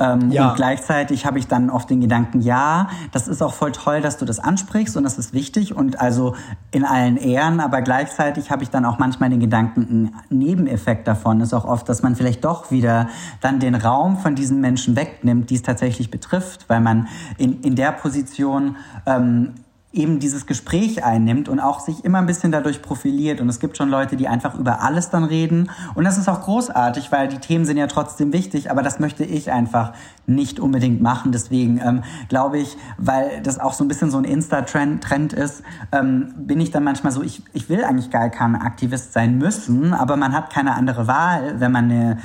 Ähm, 0.00 0.30
ja. 0.30 0.48
Und 0.48 0.56
gleichzeitig 0.56 1.26
habe 1.26 1.38
ich 1.38 1.46
dann 1.46 1.70
oft 1.70 1.90
den 1.90 2.00
Gedanken, 2.00 2.40
ja, 2.40 2.88
das 3.12 3.28
ist 3.28 3.42
auch 3.42 3.52
voll 3.52 3.72
toll, 3.72 4.00
dass 4.00 4.16
du 4.16 4.24
das 4.24 4.38
ansprichst 4.38 4.96
und 4.96 5.04
das 5.04 5.18
ist 5.18 5.34
wichtig 5.34 5.76
und 5.76 6.00
also 6.00 6.34
in 6.70 6.84
allen 6.84 7.16
Ehren, 7.16 7.60
aber 7.60 7.82
gleichzeitig 7.82 8.50
habe 8.50 8.62
ich 8.62 8.70
dann 8.70 8.84
auch 8.84 8.98
manchmal 8.98 9.30
den 9.30 9.40
Gedanken, 9.40 10.14
ein 10.30 10.38
Nebeneffekt 10.38 11.06
davon 11.06 11.40
ist 11.40 11.52
auch 11.52 11.64
oft, 11.64 11.88
dass 11.88 12.02
man 12.02 12.16
vielleicht 12.16 12.44
doch 12.44 12.70
wieder 12.70 13.08
dann 13.40 13.60
den 13.60 13.65
Raum 13.74 14.18
von 14.18 14.34
diesen 14.34 14.60
Menschen 14.60 14.96
wegnimmt, 14.96 15.50
die 15.50 15.56
es 15.56 15.62
tatsächlich 15.62 16.10
betrifft, 16.10 16.68
weil 16.68 16.80
man 16.80 17.08
in, 17.38 17.60
in 17.60 17.74
der 17.74 17.92
Position 17.92 18.76
ähm, 19.06 19.54
eben 19.96 20.18
dieses 20.18 20.46
Gespräch 20.46 21.04
einnimmt 21.04 21.48
und 21.48 21.58
auch 21.58 21.80
sich 21.80 22.04
immer 22.04 22.18
ein 22.18 22.26
bisschen 22.26 22.52
dadurch 22.52 22.82
profiliert. 22.82 23.40
Und 23.40 23.48
es 23.48 23.58
gibt 23.58 23.76
schon 23.76 23.88
Leute, 23.88 24.16
die 24.16 24.28
einfach 24.28 24.54
über 24.54 24.82
alles 24.82 25.10
dann 25.10 25.24
reden. 25.24 25.70
Und 25.94 26.04
das 26.04 26.18
ist 26.18 26.28
auch 26.28 26.42
großartig, 26.42 27.10
weil 27.10 27.28
die 27.28 27.38
Themen 27.38 27.64
sind 27.64 27.78
ja 27.78 27.86
trotzdem 27.86 28.32
wichtig, 28.32 28.70
aber 28.70 28.82
das 28.82 29.00
möchte 29.00 29.24
ich 29.24 29.50
einfach 29.50 29.94
nicht 30.26 30.60
unbedingt 30.60 31.00
machen. 31.00 31.32
Deswegen 31.32 31.80
ähm, 31.82 32.02
glaube 32.28 32.58
ich, 32.58 32.76
weil 32.98 33.40
das 33.42 33.58
auch 33.58 33.72
so 33.72 33.84
ein 33.84 33.88
bisschen 33.88 34.10
so 34.10 34.18
ein 34.18 34.24
Insta-Trend 34.24 35.32
ist, 35.32 35.62
ähm, 35.92 36.34
bin 36.36 36.60
ich 36.60 36.70
dann 36.70 36.84
manchmal 36.84 37.12
so, 37.12 37.22
ich, 37.22 37.42
ich 37.54 37.68
will 37.68 37.82
eigentlich 37.82 38.10
gar 38.10 38.28
kein 38.28 38.54
Aktivist 38.54 39.12
sein 39.12 39.38
müssen, 39.38 39.94
aber 39.94 40.16
man 40.16 40.34
hat 40.34 40.52
keine 40.52 40.74
andere 40.74 41.06
Wahl, 41.06 41.58
wenn 41.58 41.72
man 41.72 41.84
eine, 41.90 42.18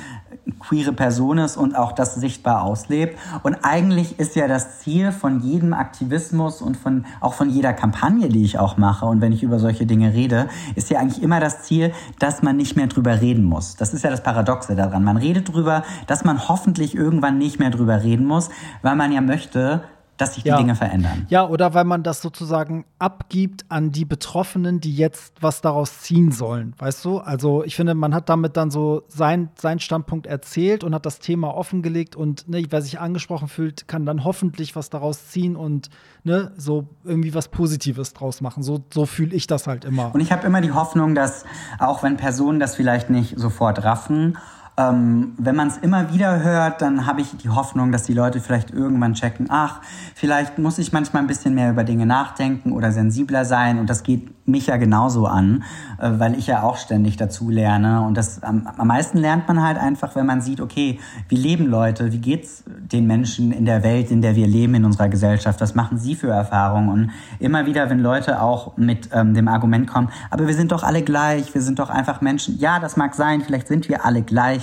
queere 0.62 0.92
Person 0.92 1.38
ist 1.38 1.56
und 1.56 1.76
auch 1.76 1.92
das 1.92 2.14
sichtbar 2.14 2.62
auslebt. 2.62 3.18
Und 3.42 3.56
eigentlich 3.62 4.18
ist 4.18 4.36
ja 4.36 4.48
das 4.48 4.80
Ziel 4.80 5.12
von 5.12 5.40
jedem 5.40 5.72
Aktivismus 5.72 6.62
und 6.62 6.76
von, 6.76 7.04
auch 7.20 7.34
von 7.34 7.50
jeder 7.50 7.72
Kampagne, 7.72 8.28
die 8.28 8.44
ich 8.44 8.58
auch 8.58 8.76
mache 8.76 9.06
und 9.06 9.20
wenn 9.20 9.32
ich 9.32 9.42
über 9.42 9.58
solche 9.58 9.86
Dinge 9.86 10.12
rede, 10.12 10.48
ist 10.74 10.90
ja 10.90 10.98
eigentlich 10.98 11.22
immer 11.22 11.40
das 11.40 11.62
Ziel, 11.62 11.92
dass 12.18 12.42
man 12.42 12.56
nicht 12.56 12.76
mehr 12.76 12.86
drüber 12.86 13.20
reden 13.20 13.44
muss. 13.44 13.76
Das 13.76 13.94
ist 13.94 14.04
ja 14.04 14.10
das 14.10 14.22
Paradoxe 14.22 14.74
daran. 14.74 15.04
Man 15.04 15.16
redet 15.16 15.52
drüber, 15.52 15.82
dass 16.06 16.24
man 16.24 16.48
hoffentlich 16.48 16.94
irgendwann 16.94 17.38
nicht 17.38 17.58
mehr 17.58 17.70
drüber 17.70 18.02
reden 18.02 18.26
muss, 18.26 18.50
weil 18.82 18.96
man 18.96 19.12
ja 19.12 19.20
möchte, 19.20 19.82
dass 20.22 20.34
sich 20.34 20.44
die 20.44 20.50
ja. 20.50 20.56
Dinge 20.56 20.74
verändern. 20.74 21.26
Ja, 21.28 21.46
oder 21.46 21.74
weil 21.74 21.84
man 21.84 22.02
das 22.02 22.22
sozusagen 22.22 22.84
abgibt 22.98 23.64
an 23.68 23.90
die 23.90 24.04
Betroffenen, 24.04 24.80
die 24.80 24.94
jetzt 24.94 25.34
was 25.40 25.60
daraus 25.60 26.00
ziehen 26.00 26.30
sollen. 26.30 26.74
Weißt 26.78 27.04
du? 27.04 27.18
Also 27.18 27.64
ich 27.64 27.76
finde, 27.76 27.94
man 27.94 28.14
hat 28.14 28.28
damit 28.28 28.56
dann 28.56 28.70
so 28.70 29.02
sein, 29.08 29.50
seinen 29.56 29.80
Standpunkt 29.80 30.26
erzählt 30.26 30.84
und 30.84 30.94
hat 30.94 31.06
das 31.06 31.18
Thema 31.18 31.54
offengelegt 31.54 32.16
und 32.16 32.48
ne, 32.48 32.64
wer 32.70 32.82
sich 32.82 33.00
angesprochen 33.00 33.48
fühlt, 33.48 33.88
kann 33.88 34.06
dann 34.06 34.24
hoffentlich 34.24 34.76
was 34.76 34.90
daraus 34.90 35.28
ziehen 35.28 35.56
und 35.56 35.90
ne, 36.24 36.52
so 36.56 36.86
irgendwie 37.04 37.34
was 37.34 37.48
Positives 37.48 38.14
draus 38.14 38.40
machen. 38.40 38.62
So, 38.62 38.84
so 38.92 39.06
fühle 39.06 39.34
ich 39.34 39.46
das 39.46 39.66
halt 39.66 39.84
immer. 39.84 40.14
Und 40.14 40.20
ich 40.20 40.30
habe 40.30 40.46
immer 40.46 40.60
die 40.60 40.72
Hoffnung, 40.72 41.14
dass 41.14 41.44
auch 41.78 42.02
wenn 42.02 42.16
Personen 42.16 42.60
das 42.60 42.76
vielleicht 42.76 43.10
nicht 43.10 43.38
sofort 43.38 43.82
raffen, 43.82 44.38
ähm, 44.78 45.34
wenn 45.36 45.54
man 45.54 45.68
es 45.68 45.76
immer 45.76 46.12
wieder 46.12 46.42
hört, 46.42 46.80
dann 46.80 47.06
habe 47.06 47.20
ich 47.20 47.36
die 47.36 47.50
Hoffnung, 47.50 47.92
dass 47.92 48.04
die 48.04 48.14
Leute 48.14 48.40
vielleicht 48.40 48.70
irgendwann 48.70 49.12
checken, 49.12 49.48
ach, 49.50 49.80
vielleicht 50.14 50.58
muss 50.58 50.78
ich 50.78 50.92
manchmal 50.92 51.22
ein 51.22 51.26
bisschen 51.26 51.54
mehr 51.54 51.70
über 51.70 51.84
Dinge 51.84 52.06
nachdenken 52.06 52.72
oder 52.72 52.90
sensibler 52.90 53.44
sein. 53.44 53.78
Und 53.78 53.90
das 53.90 54.02
geht 54.02 54.30
mich 54.46 54.68
ja 54.68 54.76
genauso 54.76 55.26
an, 55.26 55.62
äh, 55.98 56.10
weil 56.14 56.36
ich 56.38 56.46
ja 56.46 56.62
auch 56.62 56.76
ständig 56.76 57.16
dazu 57.16 57.50
lerne. 57.50 58.00
Und 58.02 58.16
das 58.16 58.42
am, 58.42 58.66
am 58.66 58.86
meisten 58.86 59.18
lernt 59.18 59.46
man 59.46 59.62
halt 59.62 59.76
einfach, 59.76 60.16
wenn 60.16 60.26
man 60.26 60.40
sieht, 60.40 60.60
okay, 60.60 60.98
wie 61.28 61.36
leben 61.36 61.66
Leute, 61.66 62.12
wie 62.12 62.18
geht's 62.18 62.64
den 62.66 63.06
Menschen 63.06 63.52
in 63.52 63.66
der 63.66 63.82
Welt, 63.82 64.10
in 64.10 64.22
der 64.22 64.36
wir 64.36 64.46
leben, 64.46 64.74
in 64.74 64.84
unserer 64.84 65.08
Gesellschaft, 65.08 65.60
was 65.60 65.74
machen 65.74 65.98
sie 65.98 66.14
für 66.14 66.30
Erfahrungen? 66.30 66.88
Und 66.88 67.10
immer 67.38 67.66
wieder, 67.66 67.90
wenn 67.90 68.00
Leute 68.00 68.40
auch 68.40 68.76
mit 68.76 69.10
ähm, 69.12 69.34
dem 69.34 69.48
Argument 69.48 69.86
kommen, 69.86 70.08
aber 70.30 70.48
wir 70.48 70.54
sind 70.54 70.72
doch 70.72 70.82
alle 70.82 71.02
gleich, 71.02 71.54
wir 71.54 71.62
sind 71.62 71.78
doch 71.78 71.90
einfach 71.90 72.20
Menschen. 72.20 72.58
Ja, 72.58 72.78
das 72.80 72.96
mag 72.96 73.14
sein, 73.14 73.42
vielleicht 73.42 73.68
sind 73.68 73.88
wir 73.88 74.04
alle 74.04 74.22
gleich 74.22 74.61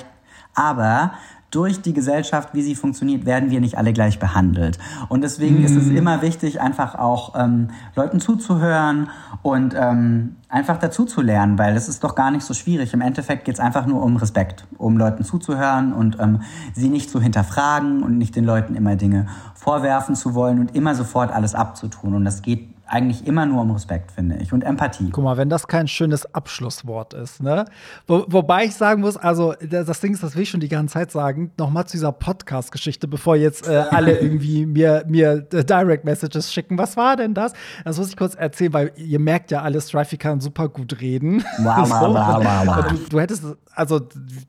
aber 0.54 1.12
durch 1.52 1.82
die 1.82 1.93
Gesellschaft, 1.93 2.50
wie 2.54 2.62
sie 2.62 2.76
funktioniert, 2.76 3.26
werden 3.26 3.50
wir 3.50 3.60
nicht 3.60 3.78
alle 3.78 3.91
gleich 3.91 4.20
behandelt. 4.20 4.78
Und 5.08 5.22
deswegen 5.22 5.62
mm. 5.62 5.66
ist 5.66 5.76
es 5.76 5.86
mhm. 5.86 5.97
immer 5.97 6.22
wichtig, 6.22 6.62
einfach 6.62 6.95
auch 6.95 7.34
ähm, 7.36 7.70
Leuten 7.95 8.20
zuzuhören 8.20 9.10
und 9.41 9.74
ähm, 9.76 10.36
einfach 10.47 10.78
dazu 10.78 11.06
zu 11.06 11.22
lernen, 11.22 11.58
weil 11.58 11.76
es 11.76 11.89
ist 11.89 12.04
doch 12.04 12.14
gar 12.14 12.30
nicht 12.30 12.43
so 12.43 12.54
schwierig. 12.54 12.93
Im 12.93 13.02
Endeffekt 13.02 13.45
geht 13.45 13.56
es 13.56 13.60
einfach 13.60 13.88
nur 13.88 14.04
um 14.04 14.18
Respekt, 14.18 14.68
um 14.78 14.97
Leuten 14.97 15.24
zuzuhören 15.24 15.91
und 15.91 16.18
ähm, 16.20 16.41
sie 16.74 16.89
nicht 16.89 17.10
zu 17.10 17.20
hinterfragen 17.20 18.04
und 18.04 18.18
nicht 18.18 18.36
den 18.36 18.45
Leuten 18.45 18.76
immer 18.76 18.95
Dinge 18.95 19.26
vorwerfen 19.56 20.16
zu 20.16 20.36
wollen 20.36 20.60
und 20.60 20.76
immer 20.76 20.93
sofort 20.93 21.32
alles 21.32 21.56
abzutun. 21.56 22.14
Und 22.14 22.26
das 22.26 22.43
geht 22.43 22.68
eigentlich 22.90 23.28
immer 23.28 23.46
nur 23.46 23.62
um 23.62 23.72
Respekt, 23.72 24.12
finde 24.12 24.38
ich, 24.38 24.52
und 24.52 24.64
Empathie. 24.64 25.10
Guck 25.12 25.24
mal, 25.24 25.38
wenn 25.38 25.50
das 25.50 25.68
kein 25.68 25.88
schönes 25.88 26.34
Abschlusswort 26.34 27.14
ist, 27.14 27.42
ne? 27.42 27.66
Wo, 28.08 28.26
wobei 28.28 28.66
ich 28.66 28.76
sagen 28.76 29.02
muss, 29.02 29.16
also 29.16 29.54
das 29.62 30.00
Ding 30.00 30.14
ist, 30.14 30.24
das 30.24 30.36
will 30.36 30.44
ich 30.44 30.50
schon 30.50 30.60
die 30.60 30.70
ganze 30.70 30.94
Zeit 30.94 31.12
sagen, 31.12 31.52
nochmal 31.58 31.86
zu 31.86 31.94
dieser 31.94 32.12
Podcast-Geschichte, 32.12 33.08
bevor 33.08 33.36
jetzt 33.36 33.68
äh, 33.68 33.76
alle 33.92 34.20
irgendwie 34.20 34.66
mir, 34.66 35.04
mir 35.08 35.48
äh, 35.54 35.64
Direct 35.64 36.04
Messages 36.04 36.52
schicken. 36.52 36.78
Was 36.78 36.98
war 36.98 37.16
denn 37.16 37.34
das? 37.34 37.54
Das 37.86 37.98
muss 37.98 38.10
ich 38.10 38.18
kurz 38.18 38.36
erzählen, 38.36 38.74
weil 38.74 38.92
ihr 38.96 39.20
merkt 39.20 39.52
ja 39.52 39.62
alle, 39.62 39.80
Strifey 39.80 40.18
kann 40.18 40.42
super 40.42 40.68
gut 40.68 41.00
reden. 41.00 41.44
Wow, 41.60 41.86
so. 41.88 41.94
wow, 41.94 42.44
wow, 42.44 42.64
wow. 42.66 42.86
Du, 42.88 42.98
du, 43.10 43.20
hättest, 43.20 43.44
also, 43.76 44.00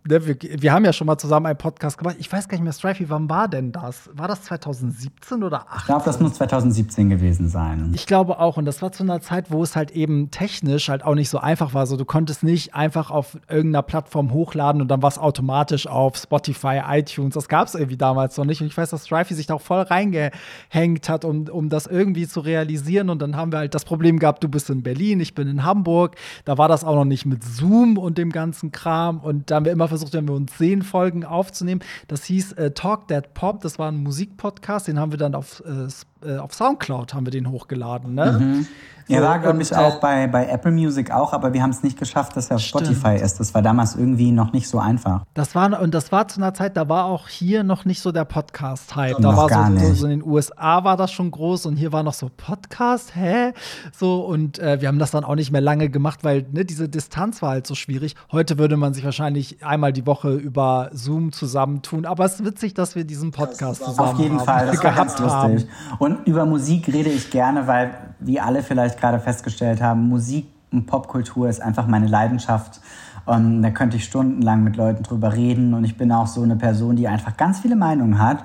ne, 0.09 0.26
wir, 0.26 0.36
wir, 0.41 0.72
haben 0.72 0.84
ja 0.84 0.93
schon 0.93 1.07
mal 1.07 1.18
zusammen 1.18 1.47
einen 1.47 1.59
Podcast 1.59 1.99
gemacht. 1.99 2.16
Ich 2.18 2.32
weiß 2.32 2.49
gar 2.49 2.57
nicht 2.57 2.64
mehr, 2.64 2.72
Strifey, 2.72 3.11
wann 3.11 3.28
war 3.28 3.49
denn 3.49 3.72
das? 3.72 4.09
War 4.14 4.28
das 4.28 4.43
2017 4.45 5.43
oder 5.43 5.61
2018? 5.61 5.78
Ich 5.78 5.84
glaube, 5.84 6.05
das 6.05 6.20
muss 6.20 6.34
2017 6.34 7.11
gewesen 7.11 7.49
sein. 7.49 7.91
Ich 7.95 8.07
glaube, 8.07 8.30
glaube 8.31 8.41
auch, 8.41 8.57
und 8.57 8.64
das 8.64 8.81
war 8.81 8.93
zu 8.93 9.03
einer 9.03 9.20
Zeit, 9.20 9.51
wo 9.51 9.62
es 9.62 9.74
halt 9.74 9.91
eben 9.91 10.31
technisch 10.31 10.89
halt 10.89 11.05
auch 11.05 11.14
nicht 11.14 11.28
so 11.28 11.39
einfach 11.39 11.74
war. 11.74 11.87
So, 11.87 11.97
du 11.97 12.05
konntest 12.05 12.43
nicht 12.45 12.74
einfach 12.74 13.11
auf 13.11 13.37
irgendeiner 13.49 13.83
Plattform 13.83 14.33
hochladen 14.33 14.81
und 14.81 14.89
dann 14.89 15.03
war 15.03 15.09
es 15.09 15.18
automatisch 15.18 15.89
auf 15.89 16.16
Spotify, 16.16 16.81
iTunes. 16.89 17.35
Das 17.35 17.49
gab 17.49 17.66
es 17.66 17.74
irgendwie 17.74 17.97
damals 17.97 18.37
noch 18.37 18.45
nicht. 18.45 18.61
Und 18.61 18.68
ich 18.68 18.76
weiß, 18.76 18.91
dass 18.91 19.07
Strifey 19.07 19.35
sich 19.35 19.47
da 19.47 19.55
auch 19.55 19.61
voll 19.61 19.83
reingehängt 19.83 21.09
hat, 21.09 21.24
um, 21.24 21.49
um 21.49 21.68
das 21.68 21.87
irgendwie 21.87 22.28
zu 22.28 22.41
realisieren. 22.41 23.11
Und 23.11 23.20
dann 23.20 23.37
haben 23.37 23.53
wir 23.53 23.59
halt 23.59 23.74
das 23.74 23.85
Problem 23.85 24.18
gehabt, 24.18 24.45
du 24.45 24.49
bist 24.49 24.70
in 24.70 24.83
Berlin, 24.83 25.18
ich 25.18 25.35
bin 25.35 25.49
in 25.49 25.64
Hamburg. 25.64 26.14
Da 26.45 26.57
war 26.57 26.68
das 26.68 26.85
auch 26.85 26.95
noch 26.95 27.05
nicht 27.05 27.26
mit 27.26 27.43
Zoom 27.43 27.99
und 27.99 28.16
dem 28.16 28.31
ganzen 28.31 28.70
Kram. 28.70 29.18
Und 29.18 29.51
da 29.51 29.57
haben 29.57 29.64
wir 29.64 29.72
immer 29.72 29.89
versucht, 29.89 30.12
wenn 30.12 30.28
wir 30.28 30.35
uns 30.35 30.57
sehen, 30.57 30.83
Folgen 30.83 31.24
aufzunehmen. 31.24 31.81
Das 32.07 32.24
hieß 32.24 32.53
äh, 32.53 32.70
Talk 32.70 33.09
That 33.09 33.35
Pop. 33.35 33.61
Das 33.61 33.78
war 33.78 33.91
ein 33.91 34.03
Musikpodcast, 34.03 34.87
den 34.87 35.01
haben 35.01 35.11
wir 35.11 35.18
dann 35.18 35.35
auf 35.35 35.62
äh, 35.66 35.89
äh, 36.24 36.37
auf 36.37 36.55
Soundcloud 36.55 37.14
haben 37.14 37.26
wir 37.26 37.31
den 37.31 37.51
hochgeladen. 37.51 38.14
Ne? 38.20 38.32
Mhm. 38.32 38.66
Er 39.11 39.22
war, 39.22 39.38
glaube 39.38 39.62
ich, 39.62 39.74
auch 39.74 40.00
bei, 40.00 40.26
bei 40.26 40.46
Apple 40.46 40.72
Music 40.72 41.11
auch, 41.11 41.32
aber 41.32 41.52
wir 41.52 41.62
haben 41.62 41.70
es 41.70 41.82
nicht 41.82 41.98
geschafft, 41.98 42.36
dass 42.36 42.50
er 42.50 42.56
auf 42.56 42.62
Stimmt. 42.62 42.86
Spotify 42.86 43.16
ist. 43.16 43.40
Das 43.40 43.54
war 43.54 43.62
damals 43.62 43.96
irgendwie 43.96 44.32
noch 44.32 44.52
nicht 44.52 44.68
so 44.68 44.78
einfach. 44.78 45.24
Das 45.34 45.54
war, 45.54 45.80
und 45.80 45.94
das 45.94 46.12
war 46.12 46.28
zu 46.28 46.40
einer 46.40 46.54
Zeit, 46.54 46.76
da 46.76 46.88
war 46.88 47.06
auch 47.06 47.28
hier 47.28 47.64
noch 47.64 47.84
nicht 47.84 48.00
so 48.00 48.12
der 48.12 48.24
Podcast-Hype. 48.24 49.18
Da 49.20 49.36
war 49.36 49.48
so, 49.48 49.78
so, 49.78 49.94
so, 49.94 50.04
in 50.06 50.20
den 50.20 50.24
USA 50.24 50.84
war 50.84 50.96
das 50.96 51.12
schon 51.12 51.30
groß 51.30 51.66
und 51.66 51.76
hier 51.76 51.92
war 51.92 52.02
noch 52.02 52.14
so 52.14 52.30
Podcast, 52.34 53.16
hä? 53.16 53.52
So, 53.92 54.20
und 54.20 54.58
äh, 54.58 54.80
wir 54.80 54.88
haben 54.88 54.98
das 54.98 55.11
dann 55.11 55.24
auch 55.24 55.34
nicht 55.34 55.50
mehr 55.50 55.61
lange 55.61 55.90
gemacht, 55.90 56.20
weil 56.22 56.46
ne, 56.52 56.64
diese 56.64 56.88
Distanz 56.88 57.42
war 57.42 57.50
halt 57.50 57.66
so 57.66 57.74
schwierig. 57.74 58.14
Heute 58.30 58.58
würde 58.58 58.76
man 58.76 58.94
sich 58.94 59.04
wahrscheinlich 59.04 59.64
einmal 59.64 59.92
die 59.92 60.06
Woche 60.06 60.34
über 60.34 60.90
Zoom 60.92 61.32
zusammentun. 61.32 62.06
Aber 62.06 62.24
es 62.24 62.34
ist 62.34 62.44
witzig, 62.44 62.74
dass 62.74 62.94
wir 62.94 63.04
diesen 63.04 63.30
Podcast 63.30 63.84
zusammen 63.84 64.08
Auf 64.08 64.18
jeden 64.18 64.38
haben, 64.38 64.46
Fall, 64.46 64.66
das 64.70 64.80
gehabt 64.80 65.18
lustig. 65.18 65.68
Und 65.98 66.26
über 66.26 66.46
Musik 66.46 66.88
rede 66.88 67.11
ich 67.11 67.30
gerne, 67.30 67.66
weil, 67.66 68.14
wie 68.20 68.40
alle 68.40 68.62
vielleicht 68.62 68.99
gerade 69.01 69.18
festgestellt 69.18 69.82
haben, 69.82 70.09
Musik 70.09 70.46
und 70.72 70.86
Popkultur 70.86 71.48
ist 71.48 71.61
einfach 71.61 71.86
meine 71.86 72.07
Leidenschaft. 72.07 72.80
Und 73.26 73.62
da 73.62 73.70
könnte 73.70 73.96
ich 73.96 74.05
stundenlang 74.05 74.64
mit 74.64 74.76
Leuten 74.76 75.03
drüber 75.03 75.34
reden. 75.34 75.74
Und 75.74 75.84
ich 75.84 75.96
bin 75.96 76.11
auch 76.12 76.26
so 76.26 76.42
eine 76.42 76.57
Person, 76.57 76.96
die 76.96 77.09
einfach 77.09 77.36
ganz 77.36 77.61
viele 77.61 77.76
Meinungen 77.76 78.18
hat. 78.18 78.44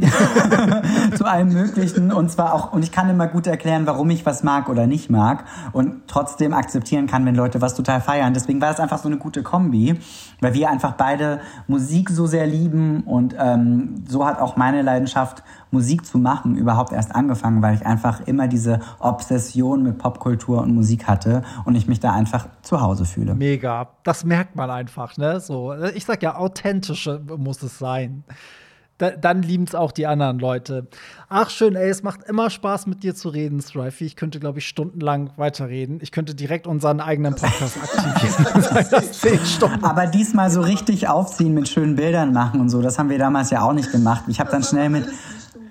zu 1.16 1.24
allem 1.24 1.52
Möglichen 1.52 2.12
und 2.12 2.30
zwar 2.30 2.54
auch, 2.54 2.72
und 2.72 2.82
ich 2.82 2.92
kann 2.92 3.10
immer 3.10 3.26
gut 3.26 3.46
erklären, 3.46 3.86
warum 3.86 4.08
ich 4.10 4.24
was 4.24 4.42
mag 4.42 4.68
oder 4.68 4.86
nicht 4.86 5.10
mag 5.10 5.44
und 5.72 6.06
trotzdem 6.06 6.54
akzeptieren 6.54 7.06
kann, 7.06 7.26
wenn 7.26 7.34
Leute 7.34 7.60
was 7.60 7.74
total 7.74 8.00
feiern. 8.00 8.32
Deswegen 8.32 8.60
war 8.60 8.70
es 8.70 8.80
einfach 8.80 8.98
so 8.98 9.08
eine 9.08 9.18
gute 9.18 9.42
Kombi, 9.42 9.98
weil 10.40 10.54
wir 10.54 10.70
einfach 10.70 10.92
beide 10.92 11.40
Musik 11.66 12.08
so 12.08 12.26
sehr 12.26 12.46
lieben 12.46 13.02
und 13.02 13.34
ähm, 13.38 14.04
so 14.08 14.26
hat 14.26 14.40
auch 14.40 14.56
meine 14.56 14.82
Leidenschaft, 14.82 15.42
Musik 15.70 16.04
zu 16.04 16.18
machen, 16.18 16.56
überhaupt 16.56 16.92
erst 16.92 17.14
angefangen, 17.14 17.62
weil 17.62 17.74
ich 17.74 17.86
einfach 17.86 18.20
immer 18.26 18.48
diese 18.48 18.80
Obsession 18.98 19.82
mit 19.82 19.98
Popkultur 19.98 20.60
und 20.60 20.74
Musik 20.74 21.06
hatte 21.06 21.42
und 21.64 21.74
ich 21.74 21.86
mich 21.86 22.00
da 22.00 22.12
einfach 22.12 22.48
zu 22.62 22.80
Hause 22.80 23.04
fühle. 23.04 23.34
Mega, 23.34 23.88
das 24.02 24.24
merkt 24.24 24.56
man 24.56 24.70
einfach, 24.70 25.16
ne? 25.16 25.40
So, 25.40 25.74
ich 25.94 26.04
sag 26.04 26.22
ja, 26.22 26.36
authentische 26.36 27.20
muss 27.36 27.62
es 27.62 27.78
sein 27.78 28.24
da, 29.00 29.10
dann 29.10 29.42
lieben 29.42 29.64
es 29.64 29.74
auch 29.74 29.92
die 29.92 30.06
anderen 30.06 30.38
Leute. 30.38 30.86
Ach, 31.28 31.50
schön, 31.50 31.74
ey, 31.74 31.88
es 31.88 32.02
macht 32.02 32.24
immer 32.24 32.50
Spaß, 32.50 32.86
mit 32.86 33.02
dir 33.02 33.14
zu 33.14 33.30
reden, 33.30 33.60
Strifey. 33.60 34.04
Ich 34.04 34.16
könnte, 34.16 34.40
glaube 34.40 34.58
ich, 34.58 34.68
stundenlang 34.68 35.30
weiterreden. 35.36 35.98
Ich 36.02 36.12
könnte 36.12 36.34
direkt 36.34 36.66
unseren 36.66 37.00
eigenen 37.00 37.34
Podcast 37.34 37.78
aktivieren. 37.82 39.78
Aber 39.82 40.06
diesmal 40.06 40.50
so 40.50 40.60
richtig 40.60 41.08
aufziehen, 41.08 41.54
mit 41.54 41.68
schönen 41.68 41.96
Bildern 41.96 42.32
machen 42.32 42.60
und 42.60 42.68
so, 42.68 42.82
das 42.82 42.98
haben 42.98 43.08
wir 43.08 43.18
damals 43.18 43.50
ja 43.50 43.62
auch 43.62 43.72
nicht 43.72 43.90
gemacht. 43.90 44.24
Ich 44.28 44.38
habe 44.38 44.50
dann 44.50 44.62
schnell 44.62 44.90
mit 44.90 45.06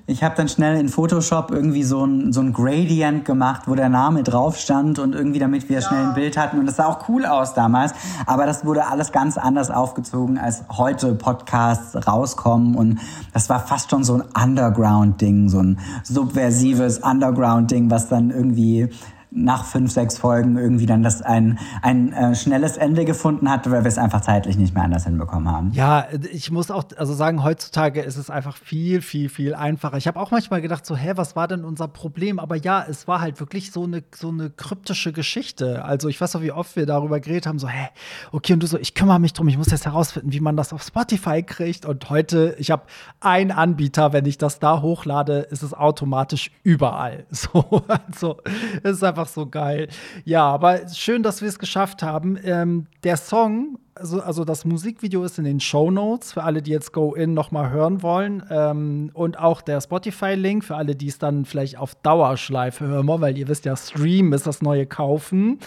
ich 0.09 0.23
habe 0.23 0.35
dann 0.35 0.47
schnell 0.47 0.79
in 0.79 0.89
Photoshop 0.89 1.51
irgendwie 1.51 1.83
so 1.83 2.03
ein, 2.03 2.33
so 2.33 2.41
ein 2.41 2.51
Gradient 2.51 3.25
gemacht, 3.25 3.63
wo 3.67 3.75
der 3.75 3.89
Name 3.89 4.23
drauf 4.23 4.57
stand 4.57 4.97
und 4.97 5.13
irgendwie 5.13 5.37
damit 5.37 5.69
wir 5.69 5.79
ja. 5.79 5.87
schnell 5.87 6.07
ein 6.07 6.13
Bild 6.15 6.35
hatten. 6.35 6.57
Und 6.57 6.65
das 6.65 6.77
sah 6.77 6.87
auch 6.87 7.07
cool 7.09 7.25
aus 7.25 7.53
damals. 7.53 7.93
Aber 8.25 8.47
das 8.47 8.65
wurde 8.65 8.87
alles 8.87 9.11
ganz 9.11 9.37
anders 9.37 9.69
aufgezogen, 9.69 10.39
als 10.39 10.63
heute 10.71 11.13
Podcasts 11.13 11.95
rauskommen. 12.07 12.75
Und 12.75 12.99
das 13.33 13.49
war 13.49 13.59
fast 13.59 13.91
schon 13.91 14.03
so 14.03 14.15
ein 14.15 14.23
Underground-Ding, 14.49 15.47
so 15.49 15.59
ein 15.59 15.79
subversives 16.03 16.97
Underground-Ding, 16.99 17.91
was 17.91 18.09
dann 18.09 18.31
irgendwie 18.31 18.89
nach 19.31 19.65
fünf, 19.65 19.91
sechs 19.91 20.17
Folgen 20.17 20.57
irgendwie 20.57 20.87
dann 20.87 21.03
das 21.03 21.21
ein, 21.21 21.59
ein 21.81 22.11
äh, 22.13 22.35
schnelles 22.35 22.77
Ende 22.77 23.05
gefunden 23.05 23.49
hat, 23.49 23.69
weil 23.69 23.83
wir 23.83 23.87
es 23.87 23.99
einfach 23.99 24.21
zeitlich 24.21 24.57
nicht 24.57 24.73
mehr 24.73 24.83
anders 24.83 25.03
hinbekommen 25.03 25.51
haben. 25.51 25.71
Ja, 25.73 26.07
ich 26.31 26.49
muss 26.49 26.71
auch 26.71 26.83
also 26.97 27.13
sagen, 27.13 27.43
heutzutage 27.43 28.01
ist 28.01 28.17
es 28.17 28.29
einfach 28.29 28.57
viel, 28.57 29.01
viel, 29.01 29.29
viel 29.29 29.53
einfacher. 29.53 29.97
Ich 29.97 30.07
habe 30.07 30.19
auch 30.19 30.31
manchmal 30.31 30.61
gedacht, 30.61 30.85
so, 30.85 30.95
hä, 30.95 31.13
was 31.15 31.35
war 31.35 31.47
denn 31.47 31.63
unser 31.63 31.87
Problem? 31.87 32.39
Aber 32.39 32.55
ja, 32.55 32.83
es 32.89 33.07
war 33.07 33.21
halt 33.21 33.39
wirklich 33.39 33.71
so 33.71 33.83
eine, 33.83 34.03
so 34.15 34.29
eine 34.29 34.49
kryptische 34.49 35.13
Geschichte. 35.13 35.85
Also 35.85 36.09
ich 36.09 36.19
weiß 36.19 36.35
auch, 36.35 36.41
wie 36.41 36.51
oft 36.51 36.75
wir 36.75 36.87
darüber 36.87 37.19
geredet 37.19 37.45
haben, 37.45 37.59
so, 37.59 37.67
hä, 37.67 37.89
okay, 38.31 38.53
und 38.53 38.63
du 38.63 38.67
so, 38.67 38.79
ich 38.79 38.95
kümmere 38.95 39.19
mich 39.19 39.33
drum, 39.33 39.47
ich 39.47 39.57
muss 39.57 39.69
jetzt 39.69 39.85
herausfinden, 39.85 40.33
wie 40.33 40.39
man 40.39 40.57
das 40.57 40.73
auf 40.73 40.81
Spotify 40.81 41.43
kriegt. 41.43 41.85
Und 41.85 42.09
heute, 42.09 42.55
ich 42.57 42.71
habe 42.71 42.83
einen 43.19 43.51
Anbieter, 43.51 44.11
wenn 44.11 44.25
ich 44.25 44.39
das 44.39 44.57
da 44.59 44.81
hochlade, 44.81 45.39
ist 45.51 45.61
es 45.61 45.73
automatisch 45.73 46.51
überall. 46.63 47.25
So, 47.39 47.83
also 48.05 48.37
es 48.83 48.97
ist 48.97 49.03
einfach 49.03 49.18
einfach 49.19 49.31
so 49.31 49.45
geil. 49.45 49.89
Ja, 50.25 50.47
aber 50.49 50.87
schön, 50.89 51.23
dass 51.23 51.41
wir 51.41 51.49
es 51.49 51.59
geschafft 51.59 52.01
haben. 52.03 52.37
Ähm, 52.43 52.87
der 53.03 53.17
Song 53.17 53.77
also, 53.95 54.21
also 54.21 54.45
das 54.45 54.65
Musikvideo 54.65 55.23
ist 55.23 55.37
in 55.39 55.45
den 55.45 55.59
Show 55.59 55.91
Notes 55.91 56.33
für 56.33 56.43
alle, 56.43 56.61
die 56.61 56.71
jetzt 56.71 56.93
Go 56.93 57.13
In 57.13 57.33
noch 57.33 57.51
mal 57.51 57.69
hören 57.69 58.01
wollen. 58.01 58.43
Ähm, 58.49 59.11
und 59.13 59.37
auch 59.39 59.61
der 59.61 59.81
Spotify-Link 59.81 60.63
für 60.63 60.75
alle, 60.75 60.95
die 60.95 61.07
es 61.07 61.17
dann 61.17 61.45
vielleicht 61.45 61.77
auf 61.77 61.95
Dauerschleife 61.95 62.85
hören 62.87 63.07
wollen, 63.07 63.21
weil 63.21 63.37
ihr 63.37 63.47
wisst 63.47 63.65
ja, 63.65 63.75
Stream 63.75 64.33
ist 64.33 64.47
das 64.47 64.61
neue 64.61 64.85
Kaufen. 64.85 65.59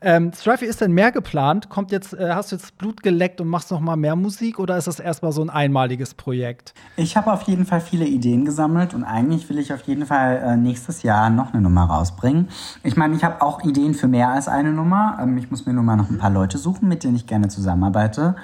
Ähm, 0.00 0.32
Strifey, 0.32 0.66
ist 0.66 0.80
denn 0.80 0.92
mehr 0.92 1.12
geplant? 1.12 1.68
Kommt 1.68 1.90
jetzt, 1.90 2.14
äh, 2.14 2.30
hast 2.32 2.52
du 2.52 2.56
jetzt 2.56 2.78
Blut 2.78 3.02
geleckt 3.02 3.40
und 3.40 3.48
machst 3.48 3.70
noch 3.70 3.80
mal 3.80 3.96
mehr 3.96 4.16
Musik 4.16 4.58
oder 4.58 4.76
ist 4.76 4.86
das 4.86 5.00
erstmal 5.00 5.32
so 5.32 5.42
ein 5.42 5.50
einmaliges 5.50 6.14
Projekt? 6.14 6.74
Ich 6.96 7.16
habe 7.16 7.32
auf 7.32 7.42
jeden 7.42 7.66
Fall 7.66 7.80
viele 7.80 8.06
Ideen 8.06 8.44
gesammelt 8.44 8.94
und 8.94 9.04
eigentlich 9.04 9.48
will 9.48 9.58
ich 9.58 9.72
auf 9.72 9.82
jeden 9.82 10.06
Fall 10.06 10.36
äh, 10.44 10.56
nächstes 10.56 11.02
Jahr 11.02 11.30
noch 11.30 11.52
eine 11.52 11.62
Nummer 11.62 11.84
rausbringen. 11.84 12.48
Ich 12.82 12.96
meine, 12.96 13.16
ich 13.16 13.24
habe 13.24 13.42
auch 13.42 13.64
Ideen 13.64 13.94
für 13.94 14.08
mehr 14.08 14.28
als 14.28 14.48
eine 14.48 14.72
Nummer. 14.72 15.18
Ähm, 15.20 15.36
ich 15.38 15.50
muss 15.50 15.66
mir 15.66 15.72
nur 15.72 15.82
mal 15.82 15.96
noch 15.96 16.10
ein 16.10 16.18
paar 16.18 16.30
Leute 16.30 16.58
suchen, 16.58 16.88
mit 16.88 17.04
denen 17.04 17.16
ich 17.16 17.26
gerne 17.26 17.48
zusammen 17.48 17.79
zusammenarbeite 17.80 18.36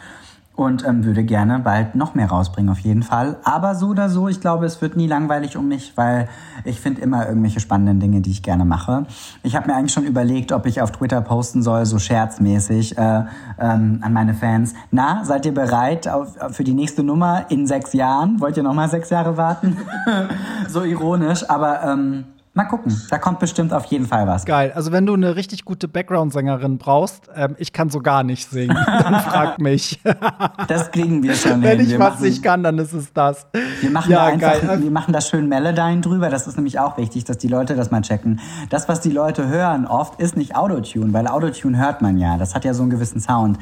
und 0.54 0.86
ähm, 0.86 1.04
würde 1.04 1.22
gerne 1.22 1.58
bald 1.58 1.94
noch 1.94 2.14
mehr 2.14 2.30
rausbringen 2.30 2.70
auf 2.70 2.78
jeden 2.78 3.02
Fall. 3.02 3.36
Aber 3.44 3.74
so 3.74 3.88
oder 3.88 4.08
so, 4.08 4.26
ich 4.26 4.40
glaube, 4.40 4.64
es 4.64 4.80
wird 4.80 4.96
nie 4.96 5.06
langweilig 5.06 5.58
um 5.58 5.68
mich, 5.68 5.92
weil 5.96 6.30
ich 6.64 6.80
finde 6.80 7.02
immer 7.02 7.28
irgendwelche 7.28 7.60
spannenden 7.60 8.00
Dinge, 8.00 8.22
die 8.22 8.30
ich 8.30 8.42
gerne 8.42 8.64
mache. 8.64 9.04
Ich 9.42 9.54
habe 9.54 9.66
mir 9.68 9.76
eigentlich 9.76 9.92
schon 9.92 10.04
überlegt, 10.04 10.52
ob 10.52 10.64
ich 10.64 10.80
auf 10.80 10.92
Twitter 10.92 11.20
posten 11.20 11.62
soll, 11.62 11.84
so 11.84 11.98
scherzmäßig 11.98 12.96
äh, 12.96 13.24
ähm, 13.58 13.98
an 14.00 14.12
meine 14.14 14.32
Fans. 14.32 14.72
Na, 14.90 15.26
seid 15.26 15.44
ihr 15.44 15.52
bereit 15.52 16.08
auf, 16.08 16.38
für 16.52 16.64
die 16.64 16.72
nächste 16.72 17.02
Nummer 17.02 17.44
in 17.50 17.66
sechs 17.66 17.92
Jahren? 17.92 18.40
Wollt 18.40 18.56
ihr 18.56 18.62
noch 18.62 18.74
mal 18.74 18.88
sechs 18.88 19.10
Jahre 19.10 19.36
warten? 19.36 19.76
so 20.68 20.84
ironisch, 20.84 21.50
aber 21.50 21.82
ähm, 21.82 22.24
Mal 22.56 22.64
gucken, 22.64 22.98
da 23.10 23.18
kommt 23.18 23.38
bestimmt 23.38 23.74
auf 23.74 23.84
jeden 23.84 24.06
Fall 24.06 24.26
was. 24.26 24.46
Geil. 24.46 24.72
Also 24.74 24.90
wenn 24.90 25.04
du 25.04 25.12
eine 25.12 25.36
richtig 25.36 25.66
gute 25.66 25.88
Background-Sängerin 25.88 26.78
brauchst, 26.78 27.28
ähm, 27.36 27.54
ich 27.58 27.74
kann 27.74 27.90
so 27.90 28.00
gar 28.00 28.22
nicht 28.22 28.48
singen, 28.48 28.74
dann 28.86 29.20
frag 29.20 29.60
mich. 29.60 30.00
das 30.68 30.90
kriegen 30.90 31.22
wir 31.22 31.34
schon 31.34 31.62
Wenn 31.62 31.76
hin. 31.76 31.86
ich 31.86 31.92
wir 31.92 31.98
was 31.98 32.20
nicht 32.20 32.42
kann, 32.42 32.62
dann 32.62 32.78
ist 32.78 32.94
es 32.94 33.12
das. 33.12 33.46
Wir 33.82 33.90
machen 33.90 34.10
ja, 34.10 34.24
einfach, 34.24 34.62
geil. 34.62 34.82
wir 34.82 34.90
machen 34.90 35.12
das 35.12 35.28
schön 35.28 35.50
Melodyne 35.50 36.00
drüber. 36.00 36.30
Das 36.30 36.46
ist 36.46 36.56
nämlich 36.56 36.78
auch 36.78 36.96
wichtig, 36.96 37.24
dass 37.24 37.36
die 37.36 37.48
Leute 37.48 37.76
das 37.76 37.90
mal 37.90 38.00
checken. 38.00 38.40
Das, 38.70 38.88
was 38.88 39.02
die 39.02 39.10
Leute 39.10 39.48
hören 39.48 39.86
oft, 39.86 40.18
ist 40.18 40.38
nicht 40.38 40.56
Autotune, 40.56 41.12
weil 41.12 41.26
Autotune 41.26 41.76
hört 41.76 42.00
man 42.00 42.16
ja. 42.16 42.38
Das 42.38 42.54
hat 42.54 42.64
ja 42.64 42.72
so 42.72 42.84
einen 42.84 42.90
gewissen 42.90 43.20
Sound. 43.20 43.58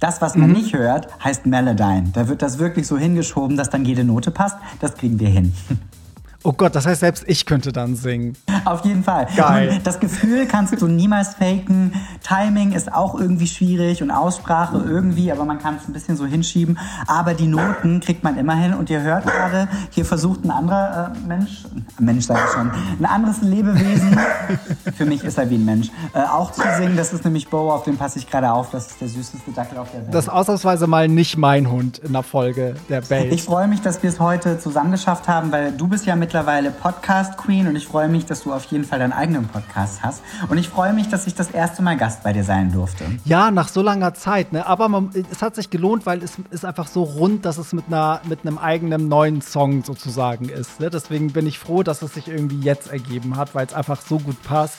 Das, 0.00 0.20
was 0.20 0.36
man 0.36 0.50
mhm. 0.50 0.56
nicht 0.56 0.74
hört, 0.74 1.08
heißt 1.24 1.46
Melodyne. 1.46 2.10
Da 2.12 2.28
wird 2.28 2.42
das 2.42 2.58
wirklich 2.58 2.86
so 2.86 2.98
hingeschoben, 2.98 3.56
dass 3.56 3.70
dann 3.70 3.86
jede 3.86 4.04
Note 4.04 4.30
passt. 4.30 4.58
Das 4.80 4.96
kriegen 4.96 5.18
wir 5.18 5.30
hin. 5.30 5.54
Oh 6.46 6.52
Gott, 6.52 6.74
das 6.74 6.84
heißt, 6.84 7.00
selbst 7.00 7.24
ich 7.26 7.46
könnte 7.46 7.72
dann 7.72 7.96
singen. 7.96 8.36
Auf 8.66 8.84
jeden 8.84 9.02
Fall. 9.02 9.26
Geil. 9.34 9.80
Das 9.82 9.98
Gefühl 9.98 10.44
kannst 10.44 10.78
du 10.78 10.86
niemals 10.86 11.36
faken. 11.36 11.94
Timing 12.22 12.72
ist 12.72 12.92
auch 12.92 13.18
irgendwie 13.18 13.46
schwierig 13.46 14.02
und 14.02 14.10
Aussprache 14.10 14.76
irgendwie, 14.76 15.32
aber 15.32 15.46
man 15.46 15.58
kann 15.58 15.76
es 15.76 15.88
ein 15.88 15.94
bisschen 15.94 16.18
so 16.18 16.26
hinschieben. 16.26 16.78
Aber 17.06 17.32
die 17.32 17.46
Noten 17.46 18.00
kriegt 18.00 18.22
man 18.24 18.36
immer 18.36 18.56
hin 18.56 18.74
und 18.74 18.90
ihr 18.90 19.00
hört 19.00 19.24
gerade, 19.24 19.68
hier 19.88 20.04
versucht 20.04 20.44
ein 20.44 20.50
anderer 20.50 21.14
äh, 21.14 21.26
Mensch, 21.26 21.64
Mensch 21.98 22.26
sag 22.26 22.36
ich 22.44 22.52
schon, 22.52 22.70
ein 23.00 23.06
anderes 23.06 23.40
Lebewesen, 23.40 24.18
für 24.96 25.06
mich 25.06 25.24
ist 25.24 25.38
er 25.38 25.48
wie 25.48 25.54
ein 25.54 25.64
Mensch, 25.64 25.88
äh, 26.12 26.18
auch 26.24 26.52
zu 26.52 26.60
singen. 26.76 26.94
Das 26.94 27.14
ist 27.14 27.24
nämlich 27.24 27.48
Bo, 27.48 27.72
auf 27.72 27.84
dem 27.84 27.96
passe 27.96 28.18
ich 28.18 28.28
gerade 28.28 28.52
auf. 28.52 28.68
Das 28.68 28.88
ist 28.88 29.00
der 29.00 29.08
süßeste 29.08 29.50
Dackel 29.52 29.78
auf 29.78 29.90
der 29.92 30.02
Welt. 30.02 30.14
Das 30.14 30.26
ist 30.26 30.30
ausnahmsweise 30.30 30.86
mal 30.88 31.08
nicht 31.08 31.38
mein 31.38 31.70
Hund 31.70 32.00
in 32.00 32.12
der 32.12 32.22
Folge 32.22 32.74
der 32.90 33.08
Welt. 33.08 33.32
Ich 33.32 33.44
freue 33.44 33.66
mich, 33.66 33.80
dass 33.80 34.02
wir 34.02 34.10
es 34.10 34.20
heute 34.20 34.58
zusammen 34.58 34.90
geschafft 34.90 35.26
haben, 35.26 35.50
weil 35.50 35.72
du 35.72 35.86
bist 35.86 36.04
ja 36.04 36.14
mit 36.16 36.33
mittlerweile 36.34 36.72
Podcast 36.72 37.36
Queen 37.36 37.68
und 37.68 37.76
ich 37.76 37.86
freue 37.86 38.08
mich, 38.08 38.26
dass 38.26 38.42
du 38.42 38.52
auf 38.52 38.64
jeden 38.64 38.82
Fall 38.82 38.98
deinen 38.98 39.12
eigenen 39.12 39.46
Podcast 39.46 40.02
hast. 40.02 40.20
Und 40.48 40.58
ich 40.58 40.68
freue 40.68 40.92
mich, 40.92 41.08
dass 41.08 41.28
ich 41.28 41.36
das 41.36 41.52
erste 41.52 41.80
Mal 41.80 41.96
Gast 41.96 42.24
bei 42.24 42.32
dir 42.32 42.42
sein 42.42 42.72
durfte. 42.72 43.04
Ja, 43.24 43.52
nach 43.52 43.68
so 43.68 43.82
langer 43.82 44.14
Zeit. 44.14 44.52
Ne? 44.52 44.66
Aber 44.66 44.88
man, 44.88 45.10
es 45.30 45.42
hat 45.42 45.54
sich 45.54 45.70
gelohnt, 45.70 46.06
weil 46.06 46.24
es 46.24 46.32
ist 46.50 46.64
einfach 46.64 46.88
so 46.88 47.04
rund, 47.04 47.44
dass 47.44 47.56
es 47.56 47.72
mit, 47.72 47.84
einer, 47.86 48.20
mit 48.24 48.40
einem 48.40 48.58
eigenen 48.58 49.06
neuen 49.06 49.42
Song 49.42 49.84
sozusagen 49.84 50.48
ist. 50.48 50.80
Ne? 50.80 50.90
Deswegen 50.90 51.32
bin 51.32 51.46
ich 51.46 51.60
froh, 51.60 51.84
dass 51.84 52.02
es 52.02 52.14
sich 52.14 52.26
irgendwie 52.26 52.58
jetzt 52.58 52.90
ergeben 52.90 53.36
hat, 53.36 53.54
weil 53.54 53.66
es 53.66 53.72
einfach 53.72 54.00
so 54.00 54.18
gut 54.18 54.42
passt. 54.42 54.78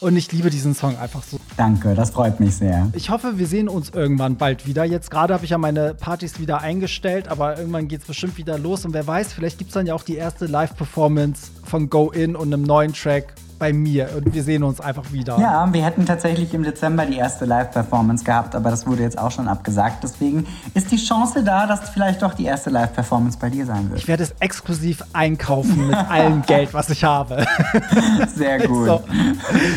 Und 0.00 0.16
ich 0.16 0.30
liebe 0.30 0.48
diesen 0.48 0.74
Song 0.74 0.96
einfach 0.96 1.24
so. 1.24 1.40
Danke, 1.56 1.94
das 1.94 2.10
freut 2.10 2.38
mich 2.38 2.54
sehr. 2.54 2.88
Ich 2.92 3.10
hoffe, 3.10 3.38
wir 3.38 3.48
sehen 3.48 3.68
uns 3.68 3.90
irgendwann 3.90 4.36
bald 4.36 4.64
wieder. 4.64 4.84
Jetzt 4.84 5.10
gerade 5.10 5.34
habe 5.34 5.44
ich 5.44 5.50
ja 5.50 5.58
meine 5.58 5.94
Partys 5.94 6.38
wieder 6.38 6.60
eingestellt, 6.60 7.26
aber 7.26 7.58
irgendwann 7.58 7.88
geht 7.88 8.02
es 8.02 8.06
bestimmt 8.06 8.36
wieder 8.36 8.58
los. 8.58 8.84
Und 8.84 8.92
wer 8.94 9.06
weiß, 9.06 9.32
vielleicht 9.32 9.58
gibt 9.58 9.70
es 9.70 9.74
dann 9.74 9.86
ja 9.86 9.94
auch 9.94 10.04
die 10.04 10.14
erste 10.14 10.46
Live-Performance 10.46 11.50
von 11.64 11.90
Go 11.90 12.10
In 12.10 12.36
und 12.36 12.54
einem 12.54 12.62
neuen 12.62 12.92
Track 12.92 13.34
bei 13.58 13.72
mir 13.72 14.10
und 14.16 14.32
wir 14.32 14.42
sehen 14.42 14.62
uns 14.62 14.80
einfach 14.80 15.12
wieder. 15.12 15.38
Ja, 15.38 15.72
wir 15.72 15.84
hätten 15.84 16.06
tatsächlich 16.06 16.54
im 16.54 16.62
Dezember 16.62 17.06
die 17.06 17.16
erste 17.16 17.44
Live-Performance 17.44 18.24
gehabt, 18.24 18.54
aber 18.54 18.70
das 18.70 18.86
wurde 18.86 19.02
jetzt 19.02 19.18
auch 19.18 19.30
schon 19.30 19.48
abgesagt. 19.48 20.02
Deswegen 20.02 20.46
ist 20.74 20.90
die 20.90 20.96
Chance 20.96 21.42
da, 21.42 21.66
dass 21.66 21.90
vielleicht 21.90 22.22
doch 22.22 22.34
die 22.34 22.44
erste 22.44 22.70
Live-Performance 22.70 23.38
bei 23.40 23.50
dir 23.50 23.66
sein 23.66 23.90
wird. 23.90 24.00
Ich 24.00 24.08
werde 24.08 24.22
es 24.22 24.34
exklusiv 24.40 25.02
einkaufen 25.12 25.88
mit 25.88 25.96
allem 26.10 26.42
Geld, 26.42 26.72
was 26.74 26.90
ich 26.90 27.04
habe. 27.04 27.44
Sehr 28.34 28.66
gut. 28.66 28.86
So. 28.86 29.02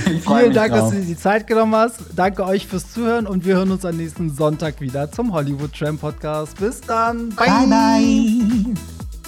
Vielen 0.05 0.53
Dank, 0.53 0.73
drauf. 0.73 0.81
dass 0.81 0.89
du 0.91 0.95
dir 0.97 1.05
die 1.05 1.17
Zeit 1.17 1.47
genommen 1.47 1.75
hast. 1.75 1.99
Danke 2.15 2.45
euch 2.45 2.67
fürs 2.67 2.91
Zuhören 2.91 3.27
und 3.27 3.45
wir 3.45 3.55
hören 3.55 3.71
uns 3.71 3.85
am 3.85 3.97
nächsten 3.97 4.29
Sonntag 4.29 4.81
wieder 4.81 5.11
zum 5.11 5.33
Hollywood 5.33 5.73
Tram 5.73 5.97
Podcast. 5.97 6.57
Bis 6.57 6.81
dann. 6.81 7.29
Bye, 7.29 7.47
bye. 7.47 7.67
bye. 7.67 9.00